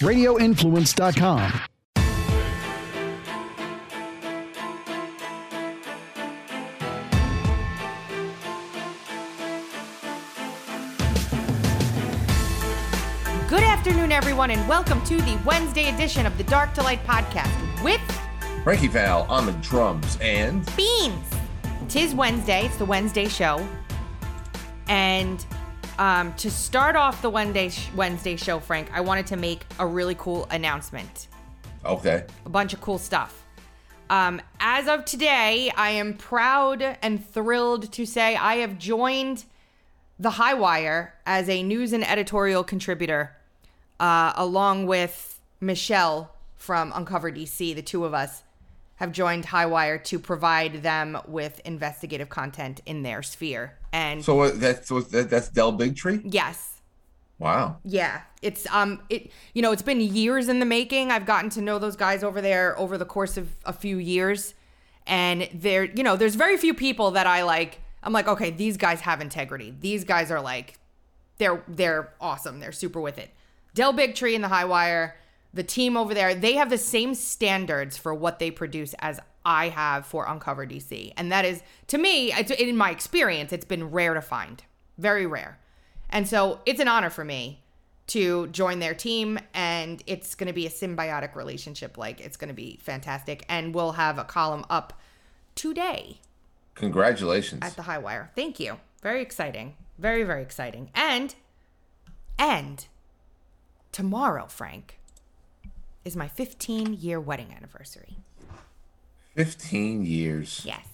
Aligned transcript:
radioinfluence.com. 0.00 1.60
Good 13.48 13.62
afternoon, 13.64 14.12
everyone, 14.12 14.50
and 14.50 14.68
welcome 14.68 15.02
to 15.04 15.16
the 15.16 15.38
Wednesday 15.44 15.88
edition 15.92 16.24
of 16.24 16.38
the 16.38 16.44
Dark 16.44 16.72
to 16.74 16.82
Light 16.82 17.04
podcast 17.06 17.82
with 17.82 18.00
Frankie 18.62 18.88
Val 18.88 19.22
on 19.22 19.46
the 19.46 19.52
drums 19.54 20.16
and 20.20 20.64
Beans. 20.76 21.26
Tis 21.88 22.14
Wednesday, 22.14 22.66
it's 22.66 22.76
the 22.76 22.84
Wednesday 22.84 23.26
show. 23.26 23.66
And 24.86 25.44
um, 26.00 26.32
to 26.34 26.50
start 26.50 26.96
off 26.96 27.20
the 27.20 27.28
Wednesday, 27.28 27.70
Wednesday 27.94 28.34
show, 28.34 28.58
Frank, 28.58 28.90
I 28.92 29.02
wanted 29.02 29.26
to 29.28 29.36
make 29.36 29.60
a 29.78 29.86
really 29.86 30.16
cool 30.16 30.48
announcement. 30.50 31.28
okay. 31.84 32.24
a 32.46 32.48
bunch 32.48 32.72
of 32.72 32.80
cool 32.80 32.98
stuff. 32.98 33.44
Um, 34.08 34.40
as 34.58 34.88
of 34.88 35.04
today, 35.04 35.70
I 35.76 35.90
am 35.90 36.14
proud 36.14 36.82
and 37.02 37.24
thrilled 37.24 37.92
to 37.92 38.06
say 38.06 38.34
I 38.34 38.56
have 38.56 38.78
joined 38.78 39.44
the 40.18 40.30
High 40.30 40.54
Wire 40.54 41.14
as 41.26 41.48
a 41.50 41.62
news 41.62 41.92
and 41.92 42.04
editorial 42.04 42.64
contributor, 42.64 43.36
uh, 44.00 44.32
along 44.36 44.86
with 44.86 45.38
Michelle 45.60 46.34
from 46.56 46.92
Uncover 46.94 47.30
DC. 47.30 47.74
The 47.74 47.82
two 47.82 48.06
of 48.06 48.14
us 48.14 48.42
have 48.96 49.12
joined 49.12 49.44
High 49.46 49.66
Wire 49.66 49.98
to 49.98 50.18
provide 50.18 50.82
them 50.82 51.18
with 51.28 51.60
investigative 51.66 52.30
content 52.30 52.80
in 52.86 53.02
their 53.02 53.22
sphere. 53.22 53.76
And 53.92 54.24
So 54.24 54.50
that's 54.50 54.88
so 54.88 55.00
that's 55.00 55.48
Del 55.48 55.72
Bigtree. 55.72 56.22
yes, 56.24 56.80
Wow. 57.38 57.78
yeah, 57.84 58.20
it's 58.42 58.66
um 58.70 59.00
it 59.08 59.30
you 59.54 59.62
know, 59.62 59.72
it's 59.72 59.82
been 59.82 60.00
years 60.00 60.48
in 60.48 60.60
the 60.60 60.66
making. 60.66 61.10
I've 61.10 61.26
gotten 61.26 61.50
to 61.50 61.60
know 61.60 61.78
those 61.78 61.96
guys 61.96 62.22
over 62.22 62.40
there 62.40 62.78
over 62.78 62.96
the 62.98 63.04
course 63.06 63.36
of 63.36 63.48
a 63.64 63.72
few 63.72 63.96
years 63.98 64.54
and 65.06 65.48
there 65.54 65.84
you 65.84 66.02
know, 66.02 66.16
there's 66.16 66.34
very 66.34 66.56
few 66.56 66.74
people 66.74 67.10
that 67.12 67.26
I 67.26 67.42
like 67.42 67.80
I'm 68.02 68.12
like, 68.12 68.28
okay, 68.28 68.50
these 68.50 68.76
guys 68.76 69.00
have 69.02 69.20
integrity. 69.20 69.74
These 69.80 70.04
guys 70.04 70.30
are 70.30 70.40
like 70.40 70.78
they're 71.38 71.62
they're 71.66 72.12
awesome. 72.20 72.60
They're 72.60 72.72
super 72.72 73.00
with 73.00 73.18
it. 73.18 73.30
Del 73.74 73.92
Bigtree 73.94 74.34
and 74.34 74.44
the 74.44 74.48
High 74.48 74.64
Wire, 74.66 75.16
the 75.54 75.62
team 75.62 75.96
over 75.96 76.12
there, 76.14 76.34
they 76.34 76.54
have 76.54 76.70
the 76.70 76.78
same 76.78 77.14
standards 77.14 77.96
for 77.96 78.14
what 78.14 78.38
they 78.38 78.50
produce 78.50 78.94
as 79.00 79.18
I 79.44 79.68
have 79.68 80.06
for 80.06 80.26
Uncover 80.26 80.66
DC. 80.66 81.12
And 81.16 81.32
that 81.32 81.44
is 81.44 81.62
to 81.88 81.98
me, 81.98 82.32
it's, 82.32 82.50
in 82.50 82.76
my 82.76 82.90
experience, 82.90 83.52
it's 83.52 83.64
been 83.64 83.90
rare 83.90 84.14
to 84.14 84.20
find. 84.20 84.62
Very 84.98 85.26
rare. 85.26 85.58
And 86.10 86.28
so 86.28 86.60
it's 86.66 86.80
an 86.80 86.88
honor 86.88 87.10
for 87.10 87.24
me 87.24 87.62
to 88.08 88.48
join 88.48 88.80
their 88.80 88.92
team 88.92 89.38
and 89.54 90.02
it's 90.06 90.34
going 90.34 90.48
to 90.48 90.52
be 90.52 90.66
a 90.66 90.70
symbiotic 90.70 91.36
relationship 91.36 91.96
like 91.96 92.20
it's 92.20 92.36
going 92.36 92.48
to 92.48 92.54
be 92.54 92.76
fantastic 92.82 93.44
and 93.48 93.72
we'll 93.72 93.92
have 93.92 94.18
a 94.18 94.24
column 94.24 94.64
up 94.68 95.00
today 95.54 96.18
Congratulations. 96.74 97.60
at 97.62 97.76
the 97.76 97.82
high 97.82 97.98
wire. 97.98 98.32
Thank 98.34 98.58
you. 98.58 98.78
Very 99.00 99.22
exciting. 99.22 99.76
Very 99.96 100.24
very 100.24 100.42
exciting. 100.42 100.90
And 100.92 101.36
and 102.36 102.86
tomorrow, 103.92 104.46
Frank, 104.48 104.98
is 106.04 106.16
my 106.16 106.26
15 106.26 106.94
year 106.94 107.20
wedding 107.20 107.54
anniversary. 107.56 108.16
Fifteen 109.34 110.04
years. 110.04 110.62
Yes. 110.64 110.86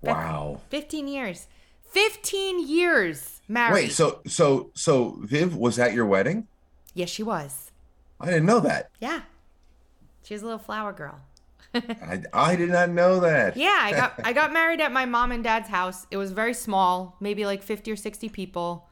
Wow. 0.00 0.60
15 0.70 1.08
years. 1.08 1.48
15 1.90 2.66
years 2.68 3.40
married. 3.48 3.72
Wait. 3.74 3.92
So 3.92 4.20
so 4.26 4.70
so 4.74 5.18
Viv 5.22 5.56
was 5.56 5.78
at 5.78 5.92
your 5.92 6.06
wedding? 6.06 6.46
yes, 6.94 7.08
she 7.10 7.22
was. 7.22 7.70
I 8.20 8.26
didn't 8.26 8.46
know 8.46 8.60
that. 8.60 8.90
Yeah. 9.00 9.22
She 10.22 10.34
was 10.34 10.42
a 10.42 10.44
little 10.46 10.58
flower 10.58 10.92
girl. 10.92 11.20
I, 11.74 12.22
I 12.32 12.56
did 12.56 12.70
not 12.70 12.90
know 12.90 13.20
that. 13.20 13.56
Yeah, 13.56 13.78
I 13.80 13.90
got 13.92 14.20
I 14.24 14.32
got 14.32 14.52
married 14.60 14.80
at 14.80 14.92
my 14.92 15.04
mom 15.04 15.32
and 15.32 15.42
dad's 15.44 15.68
house. 15.68 16.06
It 16.10 16.16
was 16.16 16.32
very 16.32 16.54
small, 16.54 17.16
maybe 17.20 17.44
like 17.46 17.62
50 17.62 17.90
or 17.92 17.96
60 17.96 18.28
people. 18.28 18.88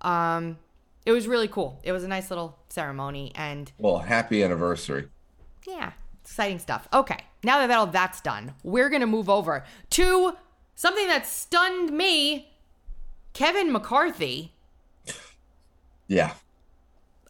Um 0.00 0.58
it 1.04 1.12
was 1.12 1.28
really 1.28 1.48
cool. 1.48 1.80
It 1.84 1.92
was 1.92 2.02
a 2.02 2.08
nice 2.08 2.30
little 2.30 2.58
ceremony 2.68 3.32
and 3.34 3.70
Well, 3.78 3.98
happy 3.98 4.42
anniversary. 4.42 5.08
yeah, 5.66 5.92
exciting 6.24 6.58
stuff. 6.58 6.88
Okay. 6.92 7.18
Now 7.46 7.64
that 7.64 7.70
all 7.70 7.86
that's 7.86 8.20
done, 8.20 8.54
we're 8.64 8.88
going 8.88 9.02
to 9.02 9.06
move 9.06 9.30
over 9.30 9.64
to 9.90 10.36
something 10.74 11.06
that 11.06 11.28
stunned 11.28 11.92
me. 11.92 12.52
Kevin 13.34 13.70
McCarthy. 13.70 14.52
Yeah. 16.08 16.32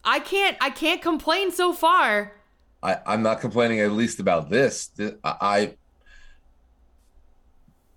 I 0.02 0.20
can't 0.20 0.56
I 0.58 0.70
can't 0.70 1.02
complain 1.02 1.52
so 1.52 1.74
far. 1.74 2.32
I, 2.82 2.96
I'm 3.06 3.22
not 3.22 3.42
complaining 3.42 3.80
at 3.80 3.92
least 3.92 4.18
about 4.18 4.48
this. 4.48 4.90
I, 5.22 5.34
I 5.40 5.74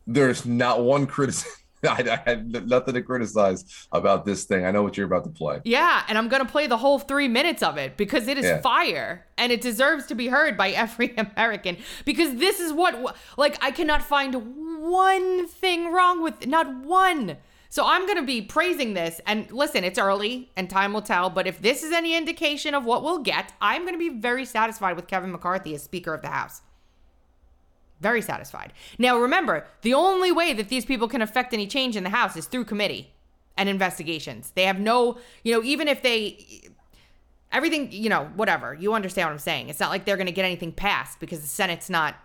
there's 0.06 0.46
not 0.46 0.82
one 0.82 1.08
criticism. 1.08 1.59
I, 1.88 2.22
I 2.26 2.30
had 2.30 2.68
nothing 2.68 2.94
to 2.96 3.02
criticize 3.02 3.88
about 3.92 4.26
this 4.26 4.44
thing. 4.44 4.66
I 4.66 4.72
know 4.72 4.84
what 4.84 4.98
you're 4.98 5.06
about 5.06 5.24
to 5.24 5.30
play. 5.30 5.62
Yeah, 5.64 6.04
and 6.08 6.18
I'm 6.18 6.28
going 6.28 6.46
to 6.46 6.52
play 6.52 6.68
the 6.68 6.78
whole 6.78 7.00
3 7.00 7.28
minutes 7.28 7.64
of 7.64 7.78
it 7.78 7.96
because 7.98 8.28
it 8.28 8.38
is 8.38 8.46
Yeah. 8.46 8.62
fire 8.62 9.26
and 9.38 9.52
it 9.52 9.62
deserves 9.62 10.06
to 10.08 10.16
be 10.16 10.28
heard 10.28 10.58
by 10.58 10.70
every 10.84 11.16
American 11.16 11.78
because 12.06 12.36
this 12.36 12.60
is 12.60 12.74
what 12.74 13.18
like 13.38 13.58
I 13.64 13.72
cannot 13.72 14.04
find 14.04 14.36
one 14.82 15.48
thing 15.48 15.92
wrong 15.92 16.22
with 16.22 16.48
not 16.48 16.74
one. 16.84 17.38
So 17.72 17.86
I'm 17.86 18.08
going 18.08 18.18
to 18.18 18.26
be 18.26 18.42
praising 18.42 18.96
this 18.96 19.22
and 19.28 19.50
listen, 19.52 19.84
it's 19.84 20.00
early 20.00 20.52
and 20.58 20.70
time 20.70 20.92
will 20.92 21.04
tell, 21.04 21.30
but 21.30 21.46
if 21.46 21.62
this 21.62 21.84
is 21.84 21.92
any 21.92 22.18
indication 22.18 22.74
of 22.74 22.84
what 22.84 23.04
we'll 23.04 23.20
get, 23.20 23.54
I'm 23.62 23.84
going 23.84 23.94
to 23.94 24.00
be 24.00 24.10
very 24.20 24.44
satisfied 24.46 24.96
with 24.96 25.08
Kevin 25.08 25.32
McCarthy 25.32 25.76
as 25.76 25.84
Speaker 25.84 26.14
of 26.16 26.22
the 26.24 26.30
House. 26.30 26.62
Very 28.00 28.22
satisfied. 28.22 28.72
Now, 28.98 29.18
remember, 29.20 29.66
the 29.82 29.94
only 29.94 30.32
way 30.32 30.54
that 30.54 30.70
these 30.70 30.86
people 30.86 31.08
can 31.08 31.22
affect 31.22 31.54
any 31.54 31.68
change 31.68 31.96
in 31.96 32.04
the 32.04 32.10
House 32.10 32.38
is 32.38 32.46
through 32.46 32.66
committee 32.66 33.12
and 33.58 33.68
investigations. 33.68 34.52
They 34.56 34.64
have 34.64 34.80
no, 34.80 35.18
you 35.44 35.54
know, 35.54 35.64
even 35.64 35.90
if 35.90 36.02
they, 36.02 36.70
everything, 37.52 37.92
you 37.92 38.10
know, 38.10 38.30
whatever, 38.36 38.74
you 38.74 38.94
understand 38.94 39.28
what 39.28 39.34
I'm 39.34 39.40
saying. 39.40 39.68
It's 39.68 39.82
not 39.82 39.90
like 39.90 40.06
they're 40.06 40.16
going 40.18 40.28
to 40.28 40.34
get 40.34 40.46
anything 40.46 40.72
passed 40.72 41.20
because 41.20 41.42
the 41.42 41.48
Senate's 41.48 41.90
not 41.90 42.16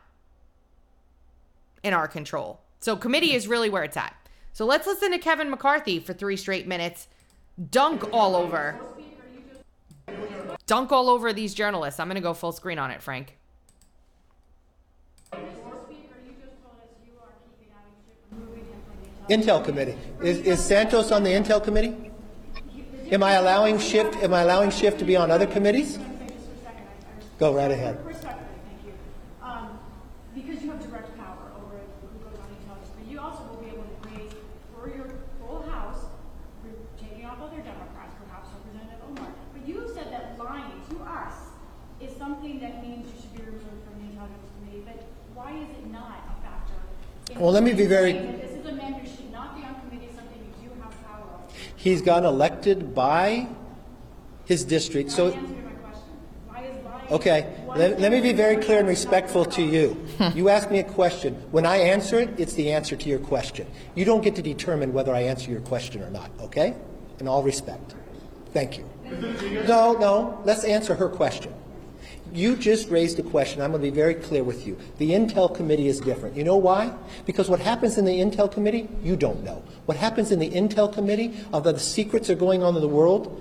in 1.83 1.93
our 1.93 2.07
control. 2.07 2.61
So, 2.79 2.97
committee 2.97 3.35
is 3.35 3.49
really 3.49 3.69
where 3.69 3.83
it's 3.83 3.97
at. 3.97 4.15
So, 4.53 4.65
let's 4.65 4.87
listen 4.87 5.11
to 5.11 5.19
Kevin 5.19 5.51
McCarthy 5.51 5.99
for 5.99 6.13
three 6.13 6.37
straight 6.37 6.69
minutes, 6.69 7.09
dunk 7.71 8.05
all 8.13 8.37
over. 8.37 8.79
Dunk 10.67 10.93
all 10.93 11.11
over 11.11 11.33
these 11.33 11.53
journalists. 11.53 11.99
I'm 11.99 12.07
going 12.07 12.15
to 12.15 12.21
go 12.21 12.33
full 12.33 12.53
screen 12.53 12.79
on 12.79 12.91
it, 12.91 13.03
Frank. 13.03 13.37
Intel 19.29 19.65
Committee. 19.65 19.97
Is, 20.23 20.39
is 20.41 20.61
Santos 20.63 21.11
on 21.11 21.23
the 21.23 21.31
Intel 21.31 21.63
Committee? 21.63 21.95
Am 23.11 23.23
I 23.23 23.33
allowing 23.33 23.79
Schiff, 23.79 24.15
am 24.23 24.35
I 24.35 24.43
allowing 24.43 24.71
Schiff 24.71 24.99
to 24.99 25.05
be 25.05 25.17
on 25.17 25.31
other 25.31 25.47
committees? 25.47 25.99
Go 27.39 27.55
right 27.55 27.71
ahead. 27.71 27.99
Respectfully, 28.05 28.47
thank 28.69 28.87
you. 28.87 28.93
Um, 29.43 29.79
because 30.35 30.63
you 30.63 30.71
have 30.71 30.81
direct 30.83 31.17
power 31.19 31.53
over 31.57 31.81
who 32.01 32.09
goes 32.25 32.39
on 32.39 32.49
intelligence, 32.61 32.93
but 32.97 33.11
you 33.11 33.19
also 33.21 33.43
will 33.51 33.61
be 33.61 33.69
able 33.69 33.85
to 33.85 34.09
raise 34.09 34.33
for 34.73 34.89
your 34.89 35.09
full 35.41 35.63
House, 35.69 36.05
taking 37.01 37.25
off 37.27 37.41
other 37.41 37.59
Democrats, 37.61 38.15
perhaps 38.25 38.49
Representative 38.55 39.03
Omar. 39.09 39.29
But 39.53 39.67
you 39.69 39.81
have 39.81 39.91
said 39.91 40.13
that 40.13 40.39
lying 40.39 40.81
to 40.91 40.97
us 41.05 41.35
is 42.01 42.15
something 42.17 42.61
that 42.61 42.83
means 42.83 43.09
you 43.09 43.21
should 43.21 43.35
be 43.37 43.43
removed 43.45 43.83
from 43.85 43.99
the 44.01 44.13
intelligence 44.13 44.49
committee, 44.61 44.83
but 44.87 45.01
why 45.35 45.53
is 45.59 45.69
it 45.71 45.91
not 45.91 46.23
a 46.29 46.35
factor? 46.41 46.79
Well, 47.41 47.53
let 47.53 47.63
me 47.63 47.73
be 47.73 47.87
very- 47.87 48.13
saying 48.13 48.39
that 48.39 48.43
This 48.49 48.57
is 48.63 48.67
a 48.67 48.73
man 48.73 48.95
who 48.95 49.07
should 49.07 49.33
not 49.33 49.57
be 49.59 49.65
on 49.67 49.75
committee, 49.83 50.09
something 50.15 50.39
you 50.39 50.69
do 50.71 50.75
have 50.81 50.95
power 51.05 51.27
over. 51.35 51.45
He's 51.85 52.01
got 52.01 52.25
elected 52.25 52.95
by 52.95 53.47
his 54.47 54.65
district, 54.65 55.11
so, 55.11 55.27
Answer 55.27 55.39
my 55.39 55.71
question. 55.73 56.03
Why 56.47 56.63
is 56.63 56.83
lying? 56.83 57.09
okay, 57.11 57.55
let, 57.77 58.01
let 58.01 58.11
me 58.11 58.23
be 58.23 58.33
very 58.33 58.57
clear 58.57 58.79
and 58.79 58.89
respectful 58.89 59.45
to 59.45 59.63
you. 59.63 59.91
Hmm. 60.17 60.35
You 60.35 60.49
ask 60.49 60.71
me 60.71 60.79
a 60.79 60.85
question. 60.85 61.35
When 61.51 61.67
I 61.67 61.77
answer 61.77 62.19
it, 62.19 62.31
it's 62.41 62.55
the 62.55 62.73
answer 62.73 62.97
to 62.97 63.09
your 63.11 63.19
question. 63.19 63.67
You 63.95 64.07
don't 64.07 64.23
get 64.23 64.35
to 64.37 64.43
determine 64.43 64.95
whether 64.95 65.15
I 65.15 65.25
answer 65.25 65.51
your 65.51 65.61
question 65.61 66.03
or 66.03 66.09
not, 66.09 66.31
okay? 66.41 66.75
In 67.21 67.29
all 67.29 67.43
respect. 67.43 67.95
Thank 68.55 68.79
you. 68.79 68.89
No, 69.69 69.93
no, 69.93 70.41
let's 70.47 70.65
answer 70.65 70.95
her 70.95 71.11
question. 71.11 71.53
You 72.35 72.57
just 72.57 72.91
raised 72.91 73.21
a 73.21 73.23
question. 73.23 73.63
I'm 73.63 73.71
going 73.71 73.81
to 73.81 73.89
be 73.89 73.95
very 73.95 74.15
clear 74.15 74.43
with 74.43 74.67
you. 74.67 74.77
The 74.99 75.13
Intel 75.13 75.55
Committee 75.55 75.87
is 75.87 76.01
different. 76.01 76.37
You 76.37 76.43
know 76.43 76.57
why? 76.57 76.93
Because 77.27 77.49
what 77.49 77.61
happens 77.61 77.97
in 77.97 78.05
the 78.05 78.19
Intel 78.19 78.51
Committee, 78.51 78.89
you 79.05 79.15
don't 79.15 79.45
know. 79.45 79.63
What 79.87 79.97
happens 79.97 80.33
in 80.33 80.41
the 80.41 80.51
Intel 80.51 80.93
Committee, 80.93 81.33
although 81.53 81.71
the 81.71 81.79
secrets 81.79 82.29
are 82.29 82.35
going 82.35 82.65
on 82.65 82.75
in 82.75 82.81
the 82.81 82.89
world, 82.89 83.41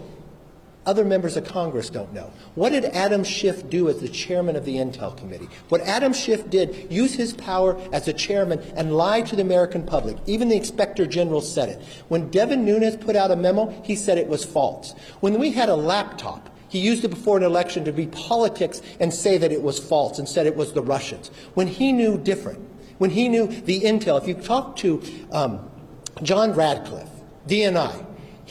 other 0.86 1.04
members 1.04 1.38
of 1.38 1.46
Congress 1.46 1.90
don't 1.90 2.14
know. 2.14 2.32
What 2.54 2.70
did 2.70 2.86
Adam 2.86 3.24
Schiff 3.24 3.68
do 3.68 3.90
as 3.90 4.00
the 4.00 4.10
chairman 4.10 4.56
of 4.56 4.64
the 4.64 4.76
Intel 4.76 5.18
Committee? 5.18 5.50
What 5.70 5.82
Adam 5.82 6.14
Schiff 6.14 6.48
did, 6.52 6.92
use 6.92 7.16
his 7.16 7.34
power 7.34 7.80
as 7.92 8.08
a 8.08 8.14
chairman 8.14 8.60
and 8.76 8.96
lie 8.96 9.22
to 9.22 9.36
the 9.36 9.42
American 9.42 9.88
public. 9.88 10.18
Even 10.28 10.50
the 10.50 10.58
Inspector 10.58 11.04
General 11.08 11.42
said 11.42 11.70
it. 11.70 11.82
When 12.10 12.30
Devin 12.30 12.64
Nunes 12.64 12.98
put 12.98 13.16
out 13.16 13.32
a 13.32 13.36
memo, 13.36 13.70
he 13.84 13.96
said 13.96 14.20
it 14.20 14.28
was 14.28 14.46
false. 14.46 14.94
When 15.20 15.40
we 15.40 15.52
had 15.52 15.70
a 15.70 15.76
laptop, 15.76 16.52
He 16.74 16.80
used 16.80 17.06
it 17.06 17.10
before 17.10 17.38
an 17.38 17.44
election 17.44 17.86
to 17.86 17.94
be 17.94 18.08
politics 18.08 18.82
and 19.00 19.14
say 19.14 19.38
that 19.38 19.52
it 19.52 19.62
was 19.62 19.78
false 19.78 20.18
and 20.18 20.28
said 20.28 20.48
it 20.48 20.56
was 20.56 20.74
the 20.74 20.82
Russians. 20.82 21.30
When 21.54 21.68
he 21.68 21.92
knew 21.92 22.18
different, 22.18 22.68
when 22.98 23.12
he 23.12 23.30
knew 23.30 23.46
the 23.46 23.82
intel, 23.82 24.20
if 24.20 24.28
you 24.28 24.34
talk 24.34 24.76
to 24.78 25.00
um, 25.32 25.70
John 26.24 26.52
Radcliffe, 26.54 27.12
DNI, 27.48 28.04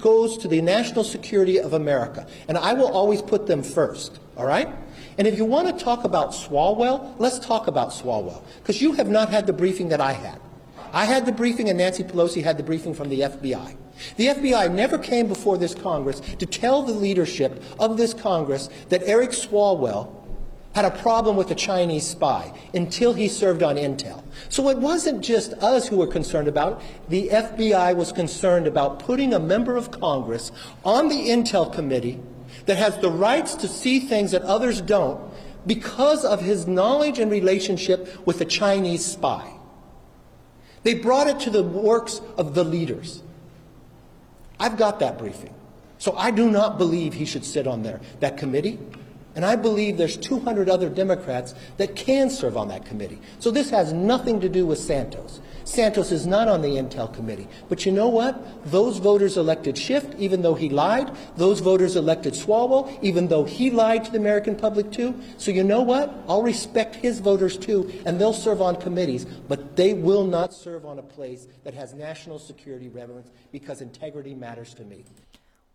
goes 0.00 0.38
to 0.38 0.48
the 0.48 0.60
national 0.60 1.04
security 1.04 1.58
of 1.58 1.72
America. 1.72 2.26
And 2.48 2.58
I 2.58 2.72
will 2.72 2.90
always 2.90 3.22
put 3.22 3.46
them 3.46 3.62
first, 3.62 4.18
all 4.36 4.46
right? 4.46 4.68
And 5.18 5.26
if 5.26 5.36
you 5.36 5.44
want 5.44 5.76
to 5.76 5.84
talk 5.84 6.04
about 6.04 6.30
Swalwell, 6.30 7.14
let's 7.18 7.38
talk 7.38 7.66
about 7.66 7.90
Swalwell, 7.90 8.42
because 8.58 8.80
you 8.80 8.92
have 8.92 9.08
not 9.08 9.28
had 9.28 9.46
the 9.46 9.52
briefing 9.52 9.88
that 9.88 10.00
I 10.00 10.12
had. 10.12 10.40
I 10.92 11.04
had 11.04 11.26
the 11.26 11.32
briefing, 11.32 11.68
and 11.68 11.78
Nancy 11.78 12.04
Pelosi 12.04 12.42
had 12.42 12.58
the 12.58 12.62
briefing 12.62 12.94
from 12.94 13.08
the 13.08 13.20
FBI. 13.20 13.76
The 14.16 14.26
FBI 14.28 14.72
never 14.72 14.98
came 14.98 15.26
before 15.26 15.58
this 15.58 15.74
Congress 15.74 16.20
to 16.20 16.46
tell 16.46 16.82
the 16.82 16.92
leadership 16.92 17.62
of 17.78 17.96
this 17.96 18.14
Congress 18.14 18.68
that 18.88 19.02
Eric 19.04 19.30
Swalwell 19.30 20.14
had 20.74 20.84
a 20.84 20.90
problem 20.90 21.36
with 21.36 21.50
a 21.50 21.54
Chinese 21.54 22.06
spy 22.06 22.52
until 22.74 23.12
he 23.12 23.28
served 23.28 23.62
on 23.62 23.76
intel. 23.76 24.22
So 24.52 24.68
it 24.68 24.76
wasn't 24.76 25.24
just 25.24 25.54
us 25.54 25.88
who 25.88 25.96
were 25.96 26.06
concerned 26.06 26.46
about 26.46 26.72
it. 26.72 27.08
The 27.08 27.28
FBI 27.30 27.96
was 27.96 28.12
concerned 28.12 28.66
about 28.66 28.98
putting 28.98 29.32
a 29.32 29.40
member 29.40 29.78
of 29.78 29.90
Congress 29.90 30.52
on 30.84 31.08
the 31.08 31.30
intel 31.30 31.72
committee 31.72 32.20
that 32.66 32.76
has 32.76 32.98
the 32.98 33.10
rights 33.10 33.54
to 33.54 33.66
see 33.66 33.98
things 33.98 34.32
that 34.32 34.42
others 34.42 34.82
don't 34.82 35.18
because 35.66 36.22
of 36.22 36.42
his 36.42 36.66
knowledge 36.66 37.18
and 37.18 37.30
relationship 37.30 38.26
with 38.26 38.42
a 38.42 38.44
Chinese 38.44 39.02
spy. 39.02 39.50
They 40.82 40.92
brought 40.92 41.28
it 41.28 41.40
to 41.40 41.50
the 41.50 41.62
works 41.62 42.20
of 42.36 42.54
the 42.54 42.62
leaders. 42.62 43.22
I've 44.60 44.76
got 44.76 45.00
that 45.00 45.16
briefing. 45.16 45.54
So 45.96 46.14
I 46.14 46.30
do 46.30 46.50
not 46.50 46.76
believe 46.76 47.14
he 47.14 47.24
should 47.24 47.46
sit 47.46 47.66
on 47.66 47.84
there. 47.84 48.02
That 48.20 48.36
committee 48.36 48.78
and 49.34 49.44
I 49.44 49.56
believe 49.56 49.96
there's 49.96 50.16
200 50.16 50.68
other 50.68 50.88
Democrats 50.88 51.54
that 51.78 51.96
can 51.96 52.28
serve 52.30 52.56
on 52.56 52.68
that 52.68 52.84
committee. 52.84 53.18
So 53.38 53.50
this 53.50 53.70
has 53.70 53.92
nothing 53.92 54.40
to 54.40 54.48
do 54.48 54.66
with 54.66 54.78
Santos. 54.78 55.40
Santos 55.64 56.10
is 56.12 56.26
not 56.26 56.48
on 56.48 56.60
the 56.60 56.68
Intel 56.68 57.12
committee. 57.12 57.48
But 57.68 57.86
you 57.86 57.92
know 57.92 58.08
what? 58.08 58.70
Those 58.70 58.98
voters 58.98 59.36
elected 59.36 59.78
Schiff, 59.78 60.04
even 60.18 60.42
though 60.42 60.54
he 60.54 60.68
lied. 60.68 61.10
Those 61.36 61.60
voters 61.60 61.96
elected 61.96 62.34
Swalwell, 62.34 62.98
even 63.02 63.28
though 63.28 63.44
he 63.44 63.70
lied 63.70 64.04
to 64.04 64.10
the 64.10 64.18
American 64.18 64.56
public 64.56 64.90
too. 64.90 65.14
So 65.38 65.50
you 65.50 65.64
know 65.64 65.82
what? 65.82 66.12
I'll 66.28 66.42
respect 66.42 66.96
his 66.96 67.20
voters 67.20 67.56
too, 67.56 67.92
and 68.04 68.20
they'll 68.20 68.32
serve 68.32 68.60
on 68.60 68.76
committees, 68.76 69.24
but 69.24 69.76
they 69.76 69.94
will 69.94 70.24
not 70.24 70.52
serve 70.52 70.84
on 70.84 70.98
a 70.98 71.02
place 71.02 71.46
that 71.64 71.74
has 71.74 71.94
national 71.94 72.38
security 72.38 72.88
relevance 72.88 73.30
because 73.50 73.80
integrity 73.80 74.34
matters 74.34 74.74
to 74.74 74.84
me. 74.84 75.04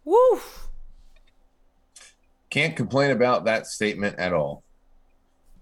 Woof. 0.03 0.67
Can't 2.49 2.75
complain 2.75 3.11
about 3.11 3.45
that 3.45 3.67
statement 3.67 4.17
at 4.17 4.33
all. 4.33 4.63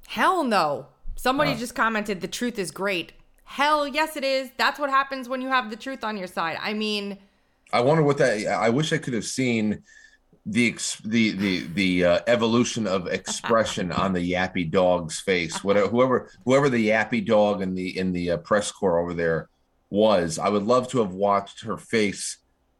Hell 0.07 0.43
no. 0.43 0.87
Somebody 1.15 1.55
just 1.55 1.75
commented 1.75 2.21
the 2.21 2.27
truth 2.27 2.59
is 2.59 2.71
great. 2.71 3.13
Hell 3.45 3.87
yes, 3.87 4.17
it 4.17 4.23
is. 4.23 4.51
That's 4.57 4.79
what 4.79 4.89
happens 4.89 5.29
when 5.29 5.41
you 5.41 5.47
have 5.47 5.69
the 5.69 5.75
truth 5.75 6.03
on 6.03 6.17
your 6.17 6.27
side. 6.27 6.57
I 6.61 6.73
mean, 6.73 7.17
I 7.71 7.81
wonder 7.81 8.03
what 8.03 8.17
that. 8.17 8.47
I 8.47 8.69
wish 8.69 8.93
I 8.93 8.97
could 8.97 9.13
have 9.13 9.25
seen 9.25 9.81
the 10.45 10.67
ex, 10.67 10.97
the 11.05 11.31
the 11.31 11.67
the 11.73 12.05
uh, 12.05 12.19
evolution 12.27 12.85
of 12.85 13.07
expression 13.07 13.91
on 13.91 14.13
the 14.13 14.31
yappy 14.31 14.69
dog's 14.69 15.19
face. 15.19 15.63
Whatever 15.63 15.87
whoever 15.87 16.31
whoever 16.43 16.69
the 16.69 16.89
yappy 16.89 17.25
dog 17.25 17.61
in 17.61 17.73
the 17.73 17.97
in 17.97 18.11
the 18.11 18.31
uh, 18.31 18.37
press 18.37 18.71
corps 18.71 18.99
over 18.99 19.13
there 19.13 19.49
was, 19.89 20.37
I 20.37 20.49
would 20.49 20.63
love 20.63 20.87
to 20.89 20.99
have 20.99 21.13
watched 21.13 21.63
her 21.63 21.77
face 21.77 22.37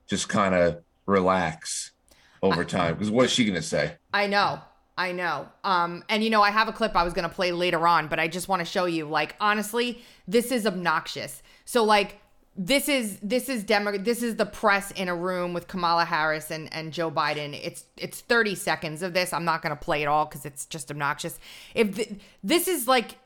just 0.08 0.30
kind 0.30 0.54
of 0.54 0.84
relax 1.06 1.92
over 2.46 2.64
time. 2.64 2.94
Because 2.96 3.12
what 3.12 3.26
is 3.26 3.32
she 3.32 3.46
going 3.46 3.56
to 3.56 3.62
say? 3.62 3.96
I 4.14 4.28
know. 4.28 4.62
I 4.98 5.12
know. 5.12 5.50
Um, 5.64 6.04
and 6.08 6.24
you 6.24 6.30
know, 6.30 6.42
I 6.42 6.52
have 6.52 6.68
a 6.68 6.72
clip 6.72 6.96
I 6.96 7.04
was 7.04 7.14
gonna 7.14 7.28
play 7.28 7.52
later 7.52 7.86
on, 7.86 8.08
but 8.08 8.18
I 8.18 8.28
just 8.28 8.48
want 8.48 8.62
to 8.62 8.66
show 8.66 8.86
you. 8.86 9.06
Like, 9.06 9.36
honestly, 9.42 10.02
this 10.28 10.52
is 10.52 10.66
obnoxious. 10.66 11.44
So, 11.66 11.84
like, 11.84 12.22
this 12.56 12.88
is 12.88 13.20
this 13.22 13.50
is 13.50 13.66
Demo- 13.66 13.98
this 13.98 14.24
is 14.24 14.38
the 14.38 14.46
press 14.46 14.92
in 14.92 15.10
a 15.10 15.16
room 15.16 15.54
with 15.54 15.68
Kamala 15.68 16.06
Harris 16.06 16.50
and 16.50 16.74
and 16.74 16.94
Joe 16.94 17.12
Biden. 17.12 17.60
It's 17.62 17.84
it's 17.98 18.22
30 18.22 18.56
seconds 18.56 19.02
of 19.02 19.14
this. 19.14 19.34
I'm 19.34 19.44
not 19.44 19.62
gonna 19.62 19.76
play 19.76 20.02
it 20.02 20.06
all 20.06 20.26
because 20.26 20.46
it's 20.46 20.66
just 20.66 20.90
obnoxious. 20.90 21.38
If 21.74 21.96
th- 21.96 22.14
this 22.42 22.70
is 22.70 22.88
like 22.88 23.18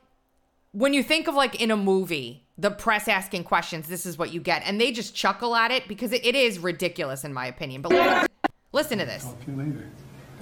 when 0.72 0.92
you 0.92 1.04
think 1.04 1.28
of 1.28 1.36
like 1.36 1.60
in 1.60 1.70
a 1.70 1.76
movie, 1.76 2.44
the 2.58 2.72
press 2.72 3.06
asking 3.06 3.44
questions, 3.44 3.86
this 3.86 4.06
is 4.06 4.18
what 4.18 4.32
you 4.32 4.40
get, 4.40 4.62
and 4.64 4.80
they 4.80 4.90
just 4.90 5.14
chuckle 5.14 5.54
at 5.54 5.70
it 5.70 5.86
because 5.86 6.12
it, 6.12 6.26
it 6.26 6.34
is 6.34 6.58
ridiculous 6.58 7.22
in 7.22 7.32
my 7.32 7.46
opinion. 7.46 7.82
But 7.82 7.92
listen, 7.92 8.26
listen 8.72 8.98
to 8.98 9.04
this. 9.04 9.24
Talk 9.24 9.44
to 9.44 9.50
you 9.50 9.56
later. 9.56 9.86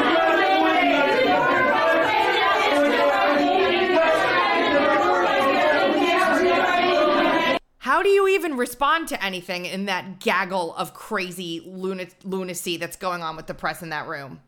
How 7.78 8.02
do 8.02 8.08
you 8.08 8.30
even 8.30 8.56
respond 8.56 9.10
to 9.10 9.24
anything 9.24 9.66
in 9.66 9.86
that 9.86 10.20
gaggle 10.20 10.74
of 10.76 10.94
crazy 10.94 11.62
luna- 11.66 12.08
lunacy 12.24 12.78
that's 12.78 12.96
going 12.96 13.22
on 13.22 13.36
with 13.36 13.48
the 13.48 13.54
press 13.54 13.82
in 13.82 13.90
that 13.90 14.08
room? 14.08 14.40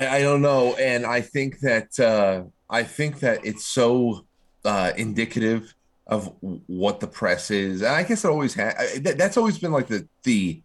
I 0.00 0.16
I 0.16 0.22
don't 0.22 0.42
know, 0.42 0.74
and 0.74 1.04
I 1.06 1.20
think 1.20 1.60
that 1.60 2.00
uh, 2.00 2.44
I 2.68 2.82
think 2.82 3.20
that 3.20 3.44
it's 3.44 3.66
so 3.66 4.26
uh, 4.64 4.92
indicative 4.96 5.74
of 6.06 6.34
what 6.40 7.00
the 7.00 7.06
press 7.06 7.50
is. 7.50 7.82
And 7.82 7.90
I 7.94 8.02
guess 8.02 8.24
it 8.24 8.28
always 8.28 8.54
has. 8.54 9.00
That, 9.00 9.18
that's 9.18 9.36
always 9.36 9.58
been 9.58 9.72
like 9.72 9.88
the 9.88 10.08
the 10.22 10.62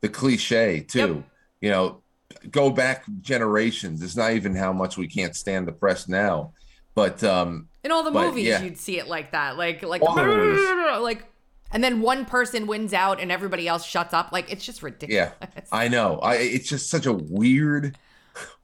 the 0.00 0.08
cliche 0.08 0.80
too. 0.80 0.98
Yep. 0.98 1.24
You 1.60 1.70
know, 1.70 2.02
go 2.50 2.70
back 2.70 3.04
generations. 3.20 4.02
It's 4.02 4.16
not 4.16 4.32
even 4.32 4.54
how 4.54 4.72
much 4.72 4.96
we 4.96 5.08
can't 5.08 5.34
stand 5.34 5.66
the 5.66 5.72
press 5.72 6.08
now, 6.08 6.52
but 6.94 7.22
um, 7.24 7.68
In 7.84 7.90
all 7.92 8.02
the 8.04 8.10
But, 8.10 8.28
movies, 8.28 8.46
yeah. 8.46 8.62
you'd 8.62 8.78
see 8.78 8.98
it 8.98 9.08
like 9.08 9.32
that, 9.32 9.56
like 9.56 9.82
like 9.82 10.02
All 10.02 10.14
the 10.14 10.24
movies. 10.24 11.00
like, 11.02 11.24
and 11.72 11.82
then 11.82 12.00
one 12.00 12.24
person 12.24 12.66
wins 12.66 12.94
out 12.94 13.20
and 13.20 13.30
everybody 13.32 13.66
else 13.68 13.84
shuts 13.84 14.14
up. 14.14 14.30
Like 14.32 14.50
it's 14.52 14.64
just 14.64 14.82
ridiculous. 14.82 15.32
Yeah, 15.40 15.48
I 15.72 15.88
know. 15.88 16.18
I 16.18 16.36
it's 16.36 16.68
just 16.68 16.90
such 16.90 17.06
a 17.06 17.12
weird, 17.12 17.96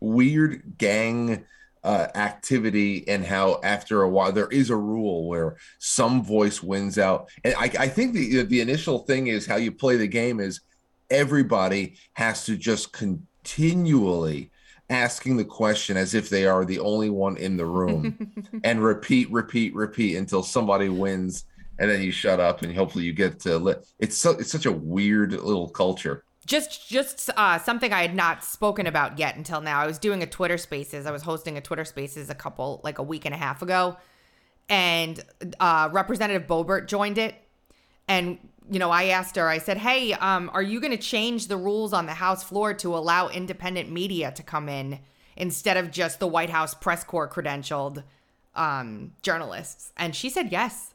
weird 0.00 0.78
gang 0.78 1.44
uh, 1.82 2.08
activity, 2.14 3.06
and 3.08 3.24
how 3.24 3.60
after 3.62 4.02
a 4.02 4.08
while 4.08 4.32
there 4.32 4.48
is 4.48 4.70
a 4.70 4.76
rule 4.76 5.28
where 5.28 5.56
some 5.78 6.22
voice 6.24 6.62
wins 6.62 6.96
out. 6.98 7.28
And 7.44 7.54
I, 7.56 7.70
I 7.78 7.88
think 7.88 8.14
the 8.14 8.42
the 8.44 8.60
initial 8.60 9.00
thing 9.00 9.26
is 9.26 9.46
how 9.46 9.56
you 9.56 9.70
play 9.72 9.96
the 9.96 10.06
game 10.08 10.40
is 10.40 10.60
everybody 11.14 11.96
has 12.14 12.44
to 12.46 12.56
just 12.56 12.92
continually 12.92 14.50
asking 14.90 15.36
the 15.36 15.44
question 15.44 15.96
as 15.96 16.14
if 16.14 16.28
they 16.28 16.46
are 16.46 16.64
the 16.64 16.78
only 16.78 17.08
one 17.08 17.36
in 17.36 17.56
the 17.56 17.64
room 17.64 18.32
and 18.64 18.82
repeat 18.82 19.30
repeat 19.30 19.74
repeat 19.74 20.16
until 20.16 20.42
somebody 20.42 20.88
wins 20.88 21.44
and 21.78 21.90
then 21.90 22.02
you 22.02 22.12
shut 22.12 22.38
up 22.38 22.62
and 22.62 22.74
hopefully 22.74 23.04
you 23.04 23.12
get 23.12 23.40
to 23.40 23.58
li- 23.58 23.74
it's 23.98 24.16
so 24.16 24.32
it's 24.32 24.52
such 24.52 24.66
a 24.66 24.72
weird 24.72 25.32
little 25.32 25.68
culture 25.68 26.24
just 26.46 26.88
just 26.88 27.30
uh, 27.36 27.58
something 27.58 27.92
I 27.92 28.02
had 28.02 28.14
not 28.14 28.44
spoken 28.44 28.86
about 28.86 29.18
yet 29.18 29.36
until 29.36 29.60
now. 29.60 29.80
I 29.80 29.86
was 29.86 29.98
doing 29.98 30.22
a 30.22 30.26
Twitter 30.26 30.58
Spaces. 30.58 31.06
I 31.06 31.10
was 31.10 31.22
hosting 31.22 31.56
a 31.56 31.60
Twitter 31.60 31.84
Spaces 31.84 32.28
a 32.28 32.34
couple 32.34 32.80
like 32.84 32.98
a 32.98 33.02
week 33.02 33.24
and 33.24 33.34
a 33.34 33.38
half 33.38 33.62
ago, 33.62 33.96
and 34.68 35.24
uh, 35.58 35.88
Representative 35.92 36.46
Boebert 36.46 36.86
joined 36.86 37.18
it. 37.18 37.34
And 38.06 38.38
you 38.70 38.78
know, 38.78 38.90
I 38.90 39.04
asked 39.04 39.36
her. 39.36 39.48
I 39.48 39.58
said, 39.58 39.78
"Hey, 39.78 40.12
um, 40.14 40.50
are 40.54 40.62
you 40.62 40.80
going 40.80 40.90
to 40.90 41.02
change 41.02 41.48
the 41.48 41.56
rules 41.56 41.92
on 41.92 42.06
the 42.06 42.14
House 42.14 42.42
floor 42.42 42.74
to 42.74 42.96
allow 42.96 43.28
independent 43.28 43.90
media 43.90 44.32
to 44.32 44.42
come 44.42 44.68
in 44.68 45.00
instead 45.36 45.76
of 45.76 45.90
just 45.90 46.20
the 46.20 46.26
White 46.26 46.50
House 46.50 46.74
press 46.74 47.04
corps 47.04 47.28
credentialed 47.28 48.04
um, 48.54 49.12
journalists?" 49.22 49.92
And 49.96 50.14
she 50.14 50.30
said 50.30 50.50
yes. 50.50 50.94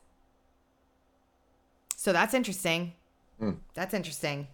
So 1.96 2.14
that's 2.14 2.34
interesting. 2.34 2.94
That's 3.74 3.94
interesting 3.94 4.48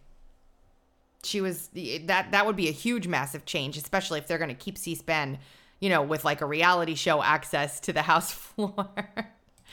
she 1.26 1.42
was 1.42 1.70
that 2.06 2.32
that 2.32 2.46
would 2.46 2.56
be 2.56 2.70
a 2.70 2.72
huge 2.72 3.08
massive 3.08 3.46
change 3.46 3.78
especially 3.78 4.20
if 4.20 4.28
they're 4.28 4.38
going 4.38 4.50
to 4.50 4.56
keep 4.56 4.78
c-span 4.78 5.40
you 5.80 5.90
know 5.90 6.02
with 6.02 6.24
like 6.24 6.42
a 6.42 6.46
reality 6.46 6.96
show 6.96 7.22
access 7.22 7.80
to 7.80 7.92
the 7.92 8.02
house 8.04 8.32
floor 8.32 8.90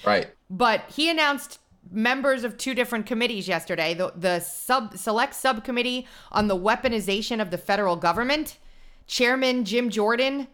right 0.05 0.29
but 0.51 0.83
he 0.91 1.11
announced 1.11 1.59
members 1.91 2.45
of 2.45 2.57
two 2.57 2.75
different 2.75 3.07
committees 3.07 3.49
yesterday. 3.49 3.95
The 3.95 4.13
the 4.17 4.41
sub 4.41 4.97
select 4.97 5.35
subcommittee 5.35 6.07
on 6.31 6.49
the 6.49 6.57
weaponization 6.57 7.41
of 7.41 7.51
the 7.51 7.59
federal 7.59 7.97
government, 7.97 8.59
Chairman 9.07 9.65
Jim 9.65 9.91
Jordan, 9.91 10.49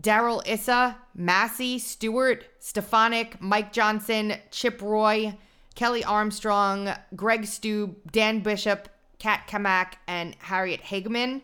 Darrell 0.00 0.42
Issa, 0.46 0.96
Massey, 1.14 1.78
Stewart, 1.78 2.44
Stefanik, 2.58 3.40
Mike 3.40 3.72
Johnson, 3.72 4.34
Chip 4.50 4.80
Roy, 4.80 5.36
Kelly 5.74 6.04
Armstrong, 6.04 6.90
Greg 7.14 7.42
Steube, 7.42 7.94
Dan 8.10 8.40
Bishop, 8.40 8.88
Kat 9.18 9.46
Cammack, 9.46 9.94
and 10.06 10.34
Harriet 10.38 10.80
Hageman 10.82 11.42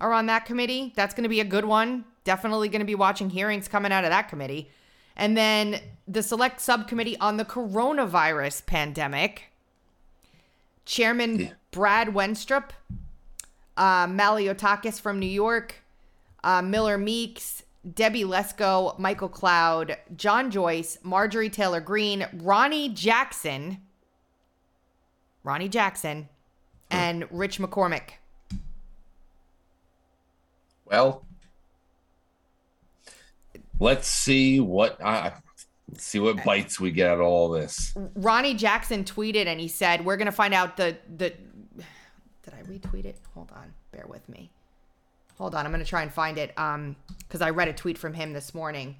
are 0.00 0.12
on 0.12 0.26
that 0.26 0.46
committee. 0.46 0.92
That's 0.96 1.14
going 1.14 1.22
to 1.22 1.28
be 1.28 1.40
a 1.40 1.44
good 1.44 1.64
one. 1.64 2.04
Definitely 2.24 2.68
going 2.68 2.80
to 2.80 2.86
be 2.86 2.94
watching 2.94 3.30
hearings 3.30 3.68
coming 3.68 3.92
out 3.92 4.04
of 4.04 4.10
that 4.10 4.28
committee. 4.28 4.70
And 5.16 5.36
then 5.36 5.80
the 6.08 6.22
select 6.22 6.60
subcommittee 6.60 7.18
on 7.18 7.36
the 7.36 7.44
coronavirus 7.44 8.66
pandemic. 8.66 9.52
Chairman 10.84 11.38
Yeah. 11.38 11.52
Brad 11.70 12.08
Wenstrup, 12.08 12.70
uh, 13.76 14.06
Malliotakis 14.06 15.00
from 15.00 15.18
New 15.18 15.26
York, 15.26 15.76
uh, 16.44 16.60
Miller 16.60 16.98
Meeks, 16.98 17.62
Debbie 17.94 18.24
Lesko, 18.24 18.98
Michael 18.98 19.28
Cloud, 19.28 19.96
John 20.16 20.50
Joyce, 20.50 20.98
Marjorie 21.02 21.50
Taylor 21.50 21.80
Greene, 21.80 22.26
Ronnie 22.34 22.88
Jackson, 22.88 23.80
Ronnie 25.42 25.68
Jackson, 25.68 26.28
and 26.90 27.26
Rich 27.30 27.58
McCormick. 27.58 28.18
Well, 30.84 31.24
let's 33.82 34.06
see 34.06 34.60
what 34.60 35.02
I 35.04 35.32
see 35.98 36.20
what 36.20 36.42
bites 36.44 36.80
we 36.80 36.90
get 36.92 37.10
out 37.10 37.18
of 37.18 37.26
all 37.26 37.50
this. 37.50 37.94
Ronnie 38.14 38.54
Jackson 38.54 39.04
tweeted 39.04 39.46
and 39.46 39.60
he 39.60 39.68
said, 39.68 40.04
"We're 40.04 40.16
gonna 40.16 40.32
find 40.32 40.54
out 40.54 40.76
the 40.76 40.96
the." 41.16 41.34
Did 42.44 42.54
I 42.54 42.62
retweet 42.62 43.04
it? 43.04 43.18
Hold 43.34 43.50
on, 43.52 43.72
bear 43.90 44.06
with 44.06 44.28
me. 44.28 44.50
Hold 45.36 45.54
on, 45.54 45.66
I'm 45.66 45.72
gonna 45.72 45.84
try 45.84 46.02
and 46.02 46.12
find 46.12 46.38
it. 46.38 46.56
Um, 46.56 46.96
because 47.18 47.42
I 47.42 47.50
read 47.50 47.68
a 47.68 47.72
tweet 47.72 47.98
from 47.98 48.14
him 48.14 48.32
this 48.32 48.54
morning 48.54 48.96